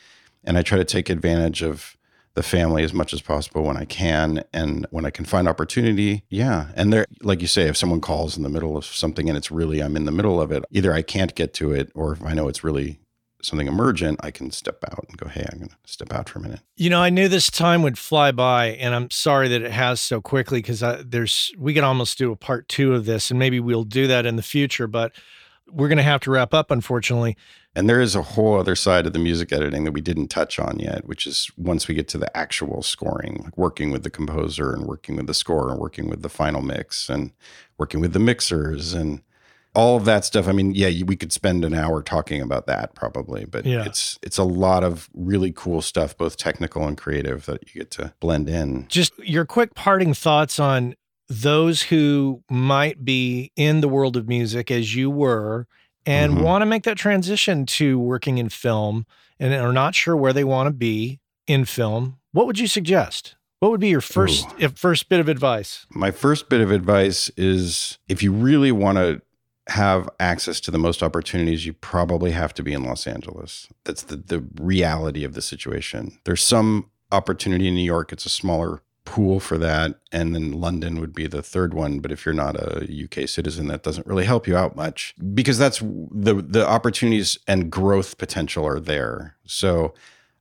And 0.45 0.57
I 0.57 0.63
try 0.63 0.79
to 0.79 0.85
take 0.85 1.11
advantage 1.11 1.63
of 1.63 1.96
the 2.37 2.43
family 2.43 2.85
as 2.85 2.93
much 2.93 3.13
as 3.13 3.21
possible 3.21 3.65
when 3.65 3.77
I 3.77 3.87
can. 3.87 4.45
And 4.53 4.87
when 4.91 5.05
I 5.05 5.11
can 5.11 5.25
find 5.25 5.49
opportunity, 5.49 6.23
yeah. 6.29 6.69
And 6.77 6.93
there, 6.93 7.07
like 7.23 7.41
you 7.41 7.49
say, 7.49 7.67
if 7.67 7.77
someone 7.77 8.01
calls 8.01 8.37
in 8.37 8.45
the 8.45 8.49
middle 8.49 8.77
of 8.77 8.85
something 8.85 9.29
and 9.29 9.37
it's 9.37 9.51
really, 9.51 9.83
I'm 9.83 9.97
in 9.97 10.05
the 10.05 10.13
middle 10.13 10.41
of 10.41 10.53
it, 10.53 10.65
either 10.71 10.93
I 10.93 11.03
can't 11.03 11.35
get 11.35 11.55
to 11.55 11.73
it 11.73 11.91
or 11.95 12.13
if 12.13 12.23
I 12.23 12.35
know 12.35 12.47
it's 12.47 12.63
really 12.63 13.01
something 13.43 13.67
emergent, 13.67 14.21
I 14.23 14.31
can 14.31 14.51
step 14.51 14.85
out 14.91 15.07
and 15.09 15.17
go, 15.17 15.29
hey, 15.29 15.47
I'm 15.51 15.59
going 15.59 15.71
to 15.71 15.77
step 15.85 16.13
out 16.13 16.29
for 16.29 16.39
a 16.39 16.43
minute. 16.43 16.61
You 16.77 16.91
know, 16.91 17.01
I 17.01 17.11
knew 17.11 17.29
this 17.29 17.51
time 17.51 17.83
would 17.83 17.97
fly 17.97 18.33
by, 18.33 18.67
and 18.67 18.95
I'm 18.95 19.11
sorry 19.11 19.49
that 19.49 19.63
it 19.63 19.73
has 19.73 20.01
so 20.01 20.21
quickly 20.21 20.59
because 20.59 20.85
there's, 21.05 21.53
we 21.57 21.73
could 21.73 21.85
almost 21.85 22.19
do 22.19 22.33
a 22.33 22.37
part 22.37 22.69
two 22.69 22.95
of 22.95 23.07
this, 23.07 23.31
and 23.31 23.39
maybe 23.39 23.61
we'll 23.61 23.85
do 23.85 24.07
that 24.09 24.27
in 24.27 24.37
the 24.37 24.43
future. 24.43 24.87
But 24.87 25.13
we're 25.71 25.89
going 25.89 25.99
to 25.99 26.05
have 26.05 26.21
to 26.23 26.31
wrap 26.31 26.55
up, 26.55 26.71
unfortunately. 26.71 27.37
And 27.77 27.91
there 27.91 28.01
is 28.01 28.15
a 28.17 28.23
whole 28.23 28.59
other 28.59 28.75
side 28.75 29.07
of 29.07 29.13
the 29.13 29.19
music 29.19 29.53
editing 29.53 29.85
that 29.85 29.93
we 29.93 30.01
didn't 30.01 30.29
touch 30.29 30.59
on 30.59 30.79
yet, 30.79 31.07
which 31.07 31.27
is 31.27 31.51
once 31.59 31.87
we 31.87 31.95
get 31.95 32.09
to 32.09 32.19
the 32.19 32.35
actual 32.35 32.83
scoring, 32.83 33.43
like 33.45 33.59
working 33.59 33.91
with 33.91 34.03
the 34.03 34.09
composer 34.09 34.73
and 34.73 34.87
working 34.87 35.15
with 35.17 35.27
the 35.27 35.35
score 35.35 35.71
and 35.71 35.79
working 35.79 36.09
with 36.09 36.23
the 36.23 36.31
final 36.31 36.63
mix 36.63 37.11
and 37.11 37.33
working 37.77 38.01
with 38.01 38.15
the 38.15 38.19
mixers 38.19 38.95
and 38.95 39.21
all 39.75 39.99
of 39.99 40.07
that 40.07 40.25
stuff. 40.25 40.49
I 40.49 40.53
mean, 40.53 40.75
yeah, 40.75 40.89
we 41.05 41.17
could 41.17 41.33
spend 41.35 41.67
an 41.67 41.75
hour 41.75 42.03
talking 42.03 42.41
about 42.41 42.67
that 42.67 42.95
probably, 42.95 43.45
but 43.45 43.67
Yeah. 43.67 43.85
it's 43.85 44.19
it's 44.23 44.39
a 44.39 44.43
lot 44.45 44.83
of 44.83 45.11
really 45.13 45.53
cool 45.53 45.83
stuff, 45.83 46.17
both 46.17 46.39
technical 46.39 46.89
and 46.89 46.97
creative, 46.97 47.45
that 47.45 47.63
you 47.67 47.81
get 47.81 47.91
to 47.93 48.15
blend 48.21 48.49
in. 48.49 48.87
Just 48.89 49.13
your 49.19 49.45
quick 49.45 49.75
parting 49.75 50.15
thoughts 50.15 50.59
on 50.59 50.95
those 51.29 51.83
who 51.83 52.43
might 52.49 53.05
be 53.05 53.53
in 53.55 53.83
the 53.83 53.89
world 53.89 54.17
of 54.17 54.27
music 54.29 54.71
as 54.71 54.95
you 54.95 55.11
were 55.11 55.67
and 56.07 56.35
Mhm. 56.35 56.43
want 56.43 56.63
to 56.63 56.67
make 56.67 56.85
that 56.85 56.97
transition 56.97 57.67
to 57.67 57.99
working 57.99 58.39
in 58.39 58.49
film 58.49 59.07
and 59.39 59.53
are 59.53 59.73
not 59.73 59.95
sure 59.95 60.17
where 60.17 60.33
they 60.33 60.45
want 60.45 60.67
to 60.69 60.71
be 60.73 61.21
in 61.47 61.65
film. 61.65 62.17
What 62.33 62.47
would 62.47 62.59
you 62.59 62.67
suggest? 62.67 63.35
What 63.61 63.71
would 63.71 63.81
be 63.81 63.89
your 63.89 64.01
first 64.01 64.47
Ooh. 64.63 64.69
first 64.69 65.09
bit 65.09 65.21
of 65.21 65.29
advice? 65.29 65.87
My 65.91 66.11
first 66.11 66.49
bit 66.49 66.61
of 66.61 66.71
advice 66.71 67.31
is 67.37 67.99
if 68.09 68.23
you 68.23 68.33
really 68.33 68.71
want 68.73 68.99
to 68.99 69.21
have 69.69 70.09
access 70.21 70.61
to 70.61 70.71
the 70.71 70.79
most 70.79 71.03
opportunities, 71.03 71.67
you 71.67 71.73
probably 71.73 72.31
have 72.31 72.55
to 72.55 72.63
be 72.63 72.73
in 72.73 72.85
Los 72.85 73.07
Angeles. 73.07 73.67
That's 73.85 74.03
the, 74.03 74.17
the 74.17 74.45
reality 74.61 75.25
of 75.25 75.35
the 75.35 75.43
situation. 75.43 76.19
There's 76.25 76.43
some 76.43 76.91
opportunity 77.11 77.67
in 77.67 77.75
New 77.75 77.83
York, 77.85 78.13
it's 78.13 78.27
a 78.27 78.29
smaller 78.29 78.83
pool 79.07 79.41
for 79.41 79.57
that. 79.57 79.95
And 80.13 80.35
then 80.35 80.53
London 80.53 81.01
would 81.01 81.15
be 81.15 81.27
the 81.27 81.43
third 81.43 81.73
one. 81.73 82.01
But 82.01 82.13
if 82.13 82.27
you're 82.27 82.35
not 82.35 82.57
a 82.57 82.87
UK 83.05 83.27
citizen, 83.27 83.69
that 83.69 83.83
doesn't 83.83 84.07
really 84.07 84.27
help 84.27 84.47
you 84.47 84.57
out 84.57 84.77
much 84.77 85.15
because 85.35 85.57
that's 85.57 85.79
the 85.79 86.35
the 86.47 86.67
opportunities 86.67 87.39
and 87.49 87.73
growth 87.73 88.19
potential 88.19 88.67
are 88.67 88.81
there. 88.81 89.37
So 89.47 89.95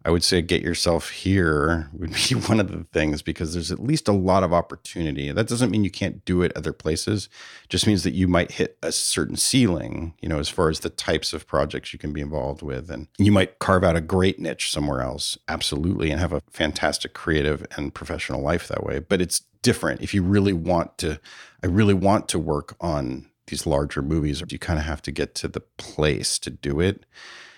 I 0.05 0.11
would 0.11 0.23
say 0.23 0.43
get 0.43 0.61
yourself 0.61 1.09
here 1.09 1.89
would 1.93 2.13
be 2.13 2.35
one 2.47 2.59
of 2.59 2.71
the 2.71 2.83
things 2.83 3.23
because 3.23 3.53
there's 3.53 3.71
at 3.71 3.79
least 3.79 4.07
a 4.07 4.13
lot 4.13 4.43
of 4.43 4.53
opportunity. 4.53 5.31
That 5.31 5.47
doesn't 5.47 5.71
mean 5.71 5.83
you 5.83 5.89
can't 5.89 6.23
do 6.25 6.43
it 6.43 6.55
other 6.55 6.73
places. 6.73 7.27
It 7.63 7.69
just 7.69 7.87
means 7.87 8.03
that 8.03 8.13
you 8.13 8.27
might 8.27 8.51
hit 8.51 8.77
a 8.83 8.91
certain 8.91 9.35
ceiling, 9.35 10.13
you 10.21 10.29
know, 10.29 10.37
as 10.37 10.47
far 10.47 10.69
as 10.69 10.81
the 10.81 10.91
types 10.91 11.33
of 11.33 11.47
projects 11.47 11.91
you 11.91 11.97
can 11.97 12.13
be 12.13 12.21
involved 12.21 12.61
with. 12.61 12.91
And 12.91 13.07
you 13.17 13.31
might 13.31 13.57
carve 13.57 13.83
out 13.83 13.95
a 13.95 14.01
great 14.01 14.39
niche 14.39 14.69
somewhere 14.69 15.01
else, 15.01 15.39
absolutely, 15.47 16.11
and 16.11 16.21
have 16.21 16.33
a 16.33 16.43
fantastic 16.51 17.15
creative 17.15 17.65
and 17.75 17.93
professional 17.93 18.41
life 18.41 18.67
that 18.67 18.83
way. 18.83 18.99
But 18.99 19.21
it's 19.21 19.41
different 19.63 20.01
if 20.01 20.13
you 20.13 20.21
really 20.21 20.53
want 20.53 20.99
to, 20.99 21.19
I 21.63 21.67
really 21.67 21.95
want 21.95 22.29
to 22.29 22.37
work 22.37 22.75
on 22.79 23.31
these 23.47 23.65
larger 23.65 24.03
movies, 24.03 24.43
you 24.49 24.59
kind 24.59 24.77
of 24.77 24.85
have 24.85 25.01
to 25.03 25.11
get 25.11 25.33
to 25.35 25.47
the 25.47 25.61
place 25.61 26.37
to 26.39 26.51
do 26.51 26.79
it. 26.79 27.05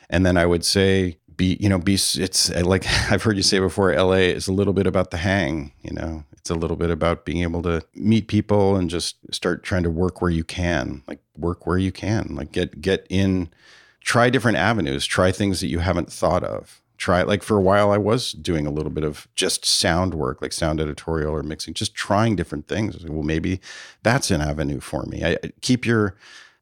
And 0.09 0.25
then 0.25 0.37
I 0.37 0.45
would 0.45 0.63
say, 0.63 1.17
be 1.37 1.55
you 1.59 1.69
know 1.69 1.77
be 1.77 1.93
it's 1.93 2.49
eh, 2.49 2.63
like 2.63 2.85
I've 3.11 3.23
heard 3.23 3.37
you 3.37 3.43
say 3.43 3.59
before. 3.59 3.93
LA 3.93 4.13
is 4.33 4.47
a 4.47 4.53
little 4.53 4.73
bit 4.73 4.87
about 4.87 5.11
the 5.11 5.17
hang. 5.17 5.71
You 5.83 5.93
know, 5.93 6.23
it's 6.33 6.49
a 6.49 6.55
little 6.55 6.75
bit 6.75 6.89
about 6.89 7.25
being 7.25 7.43
able 7.43 7.61
to 7.63 7.83
meet 7.95 8.27
people 8.27 8.75
and 8.75 8.89
just 8.89 9.17
start 9.33 9.63
trying 9.63 9.83
to 9.83 9.89
work 9.89 10.21
where 10.21 10.31
you 10.31 10.43
can. 10.43 11.03
Like 11.07 11.19
work 11.37 11.65
where 11.65 11.77
you 11.77 11.91
can. 11.91 12.35
Like 12.35 12.51
get 12.51 12.81
get 12.81 13.05
in, 13.09 13.49
try 14.01 14.29
different 14.29 14.57
avenues. 14.57 15.05
Try 15.05 15.31
things 15.31 15.61
that 15.61 15.67
you 15.67 15.79
haven't 15.79 16.11
thought 16.11 16.43
of. 16.43 16.81
Try 16.97 17.21
like 17.21 17.43
for 17.43 17.57
a 17.57 17.61
while 17.61 17.91
I 17.91 17.97
was 17.97 18.31
doing 18.31 18.65
a 18.65 18.71
little 18.71 18.89
bit 18.89 19.03
of 19.03 19.27
just 19.35 19.63
sound 19.65 20.15
work, 20.15 20.41
like 20.41 20.51
sound 20.51 20.81
editorial 20.81 21.31
or 21.33 21.43
mixing, 21.43 21.75
just 21.75 21.93
trying 21.93 22.35
different 22.35 22.67
things. 22.67 23.05
Well, 23.05 23.21
maybe 23.21 23.59
that's 24.01 24.31
an 24.31 24.41
avenue 24.41 24.79
for 24.79 25.03
me. 25.05 25.23
I- 25.23 25.37
keep 25.61 25.85
your 25.85 26.15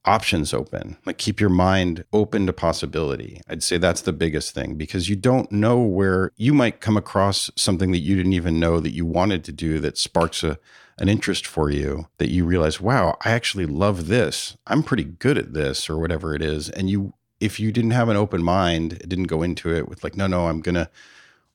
options 0.06 0.53
open. 0.53 0.97
Like 1.06 1.18
keep 1.18 1.39
your 1.39 1.49
mind 1.49 2.06
open 2.14 2.45
to 2.47 2.53
possibility. 2.53 3.41
I'd 3.47 3.64
say 3.64 3.78
that's 3.78 4.01
the 4.01 4.14
biggest 4.14 4.53
thing 4.53 4.76
because 4.76 5.10
you 5.10 5.16
don't 5.16 5.51
know 5.51 5.80
where 5.82 6.32
you 6.38 6.53
might 6.53 6.82
come 6.82 6.97
across 6.97 7.49
something 7.56 7.91
that 7.91 7.99
you 7.99 8.16
didn't 8.16 8.34
even 8.34 8.60
know 8.60 8.80
that 8.80 8.91
you 8.91 9.06
wanted 9.06 9.43
to 9.45 9.51
do 9.51 9.80
that 9.80 9.97
sparks 9.97 10.43
a 10.43 10.58
an 10.97 11.10
interest 11.10 11.45
for 11.45 11.70
you 11.70 12.08
that 12.20 12.30
you 12.30 12.45
realize 12.45 12.80
wow 12.80 13.18
i 13.26 13.32
actually 13.32 13.66
love 13.66 14.08
this. 14.08 14.56
I'm 14.66 14.82
pretty 14.82 15.03
good 15.03 15.38
at 15.38 15.53
this 15.53 15.89
or 15.89 15.97
whatever 15.97 16.34
it 16.34 16.41
is. 16.41 16.70
And 16.70 16.89
you 16.89 17.14
if 17.41 17.60
you 17.60 17.72
didn't 17.72 17.91
have 17.91 18.08
an 18.08 18.16
open 18.16 18.41
mind 18.41 18.93
it 18.93 19.10
didn't 19.10 19.26
go 19.26 19.41
into 19.41 19.74
it 19.76 19.89
with 19.89 20.03
like 20.03 20.16
no 20.16 20.26
no 20.26 20.47
i'm 20.47 20.62
gonna 20.62 20.89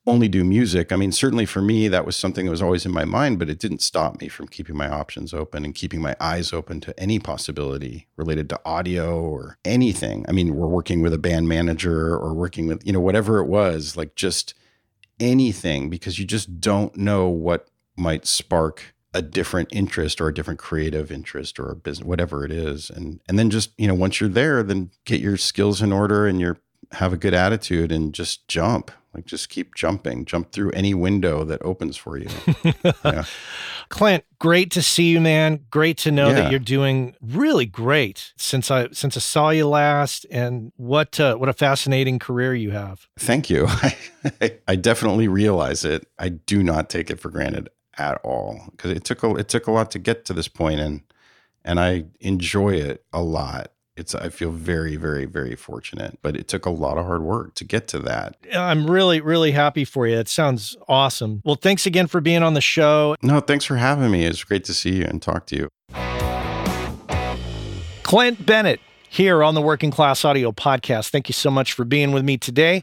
only 0.06 0.28
do 0.28 0.44
music. 0.44 0.92
I 0.92 0.96
mean, 0.96 1.12
certainly 1.12 1.44
for 1.44 1.60
me, 1.60 1.88
that 1.88 2.06
was 2.06 2.16
something 2.16 2.46
that 2.46 2.50
was 2.50 2.62
always 2.62 2.86
in 2.86 2.92
my 2.92 3.04
mind, 3.04 3.38
but 3.38 3.50
it 3.50 3.58
didn't 3.58 3.82
stop 3.82 4.20
me 4.20 4.28
from 4.28 4.48
keeping 4.48 4.76
my 4.76 4.88
options 4.88 5.34
open 5.34 5.64
and 5.64 5.74
keeping 5.74 6.00
my 6.00 6.16
eyes 6.18 6.52
open 6.52 6.80
to 6.80 6.98
any 6.98 7.18
possibility 7.18 8.08
related 8.16 8.48
to 8.48 8.60
audio 8.64 9.20
or 9.20 9.58
anything. 9.64 10.24
I 10.28 10.32
mean, 10.32 10.54
we're 10.54 10.66
working 10.66 11.02
with 11.02 11.12
a 11.12 11.18
band 11.18 11.48
manager 11.48 12.14
or 12.16 12.32
working 12.32 12.66
with, 12.66 12.84
you 12.86 12.92
know, 12.92 13.00
whatever 13.00 13.38
it 13.38 13.46
was, 13.46 13.96
like 13.96 14.14
just 14.14 14.54
anything, 15.18 15.90
because 15.90 16.18
you 16.18 16.24
just 16.24 16.60
don't 16.60 16.96
know 16.96 17.28
what 17.28 17.68
might 17.96 18.26
spark 18.26 18.94
a 19.12 19.20
different 19.20 19.68
interest 19.72 20.20
or 20.20 20.28
a 20.28 20.34
different 20.34 20.60
creative 20.60 21.10
interest 21.10 21.58
or 21.58 21.70
a 21.70 21.76
business, 21.76 22.06
whatever 22.06 22.44
it 22.44 22.52
is. 22.52 22.90
And 22.90 23.20
and 23.28 23.38
then 23.38 23.50
just, 23.50 23.72
you 23.76 23.86
know, 23.86 23.94
once 23.94 24.20
you're 24.20 24.30
there, 24.30 24.62
then 24.62 24.90
get 25.04 25.20
your 25.20 25.36
skills 25.36 25.82
in 25.82 25.92
order 25.92 26.26
and 26.26 26.40
you're 26.40 26.58
have 26.92 27.12
a 27.12 27.16
good 27.16 27.34
attitude 27.34 27.92
and 27.92 28.12
just 28.14 28.48
jump. 28.48 28.90
Like 29.14 29.26
just 29.26 29.48
keep 29.48 29.74
jumping, 29.74 30.24
jump 30.24 30.52
through 30.52 30.70
any 30.70 30.94
window 30.94 31.42
that 31.44 31.60
opens 31.62 31.96
for 31.96 32.16
you. 32.16 32.28
Yeah. 33.04 33.24
Clint, 33.88 34.24
great 34.38 34.70
to 34.72 34.82
see 34.82 35.10
you, 35.10 35.20
man. 35.20 35.64
Great 35.70 35.98
to 35.98 36.12
know 36.12 36.28
Yeah. 36.28 36.34
that 36.34 36.50
you're 36.52 36.60
doing 36.60 37.16
really 37.20 37.66
great 37.66 38.32
since 38.36 38.70
I 38.70 38.88
since 38.92 39.16
I 39.16 39.20
saw 39.20 39.50
you 39.50 39.66
last. 39.66 40.26
And 40.30 40.70
what 40.76 41.18
uh, 41.18 41.34
what 41.36 41.48
a 41.48 41.52
fascinating 41.52 42.20
career 42.20 42.54
you 42.54 42.70
have. 42.70 43.08
Thank 43.18 43.50
you. 43.50 43.66
I, 44.40 44.58
I 44.68 44.76
definitely 44.76 45.26
realize 45.26 45.84
it. 45.84 46.06
I 46.20 46.28
do 46.28 46.62
not 46.62 46.88
take 46.88 47.10
it 47.10 47.18
for 47.18 47.30
granted 47.30 47.68
at 47.98 48.20
all 48.22 48.60
because 48.70 48.92
it 48.92 49.02
took 49.04 49.24
a, 49.24 49.34
it 49.34 49.48
took 49.48 49.66
a 49.66 49.72
lot 49.72 49.90
to 49.90 49.98
get 49.98 50.24
to 50.26 50.32
this 50.32 50.46
point 50.48 50.78
and 50.78 51.02
and 51.64 51.80
I 51.80 52.04
enjoy 52.20 52.74
it 52.74 53.04
a 53.12 53.22
lot. 53.22 53.72
It's 54.00 54.14
I 54.14 54.30
feel 54.30 54.50
very 54.50 54.96
very 54.96 55.26
very 55.26 55.54
fortunate, 55.54 56.18
but 56.22 56.34
it 56.36 56.48
took 56.48 56.64
a 56.64 56.70
lot 56.70 56.96
of 56.96 57.04
hard 57.04 57.22
work 57.22 57.54
to 57.56 57.64
get 57.64 57.86
to 57.88 57.98
that. 58.00 58.36
I'm 58.52 58.90
really 58.90 59.20
really 59.20 59.52
happy 59.52 59.84
for 59.84 60.06
you. 60.06 60.18
It 60.18 60.28
sounds 60.28 60.76
awesome. 60.88 61.42
Well, 61.44 61.56
thanks 61.56 61.84
again 61.84 62.06
for 62.06 62.20
being 62.20 62.42
on 62.42 62.54
the 62.54 62.60
show. 62.62 63.14
No, 63.22 63.40
thanks 63.40 63.66
for 63.66 63.76
having 63.76 64.10
me. 64.10 64.24
It's 64.24 64.42
great 64.42 64.64
to 64.64 64.74
see 64.74 64.96
you 64.96 65.04
and 65.04 65.20
talk 65.20 65.46
to 65.46 65.56
you. 65.56 65.68
Clint 68.02 68.44
Bennett 68.44 68.80
here 69.10 69.44
on 69.44 69.54
the 69.54 69.60
Working 69.60 69.90
Class 69.90 70.24
Audio 70.24 70.50
Podcast. 70.50 71.10
Thank 71.10 71.28
you 71.28 71.32
so 71.34 71.50
much 71.50 71.74
for 71.74 71.84
being 71.84 72.10
with 72.10 72.24
me 72.24 72.38
today. 72.38 72.82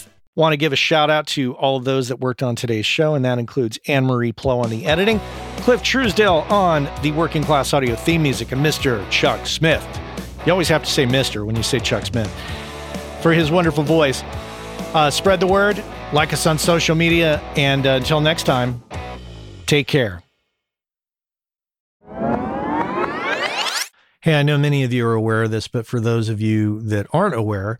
Want 0.33 0.53
to 0.53 0.57
give 0.57 0.71
a 0.71 0.77
shout 0.77 1.09
out 1.09 1.27
to 1.27 1.55
all 1.55 1.75
of 1.75 1.83
those 1.83 2.07
that 2.07 2.21
worked 2.21 2.41
on 2.41 2.55
today's 2.55 2.85
show, 2.85 3.15
and 3.15 3.25
that 3.25 3.37
includes 3.37 3.77
Anne 3.87 4.05
Marie 4.05 4.31
Plo 4.31 4.63
on 4.63 4.69
the 4.69 4.85
editing, 4.85 5.19
Cliff 5.57 5.83
Truesdale 5.83 6.45
on 6.49 6.89
the 7.01 7.11
working 7.11 7.43
class 7.43 7.73
audio 7.73 7.95
theme 7.95 8.23
music, 8.23 8.53
and 8.53 8.65
Mr. 8.65 9.07
Chuck 9.09 9.45
Smith. 9.45 9.85
You 10.45 10.53
always 10.53 10.69
have 10.69 10.85
to 10.85 10.89
say 10.89 11.05
Mr. 11.05 11.45
when 11.45 11.57
you 11.57 11.63
say 11.63 11.79
Chuck 11.79 12.05
Smith 12.05 12.33
for 13.21 13.33
his 13.33 13.51
wonderful 13.51 13.83
voice. 13.83 14.23
Uh, 14.93 15.09
spread 15.09 15.41
the 15.41 15.47
word, 15.47 15.83
like 16.13 16.31
us 16.31 16.47
on 16.47 16.57
social 16.57 16.95
media, 16.95 17.41
and 17.57 17.85
uh, 17.85 17.91
until 17.91 18.21
next 18.21 18.43
time, 18.43 18.81
take 19.65 19.87
care. 19.87 20.23
Hey, 24.21 24.35
I 24.35 24.43
know 24.43 24.57
many 24.57 24.83
of 24.83 24.93
you 24.93 25.05
are 25.07 25.13
aware 25.13 25.43
of 25.43 25.51
this, 25.51 25.67
but 25.67 25.85
for 25.85 25.99
those 25.99 26.29
of 26.29 26.39
you 26.39 26.79
that 26.83 27.07
aren't 27.11 27.35
aware, 27.35 27.79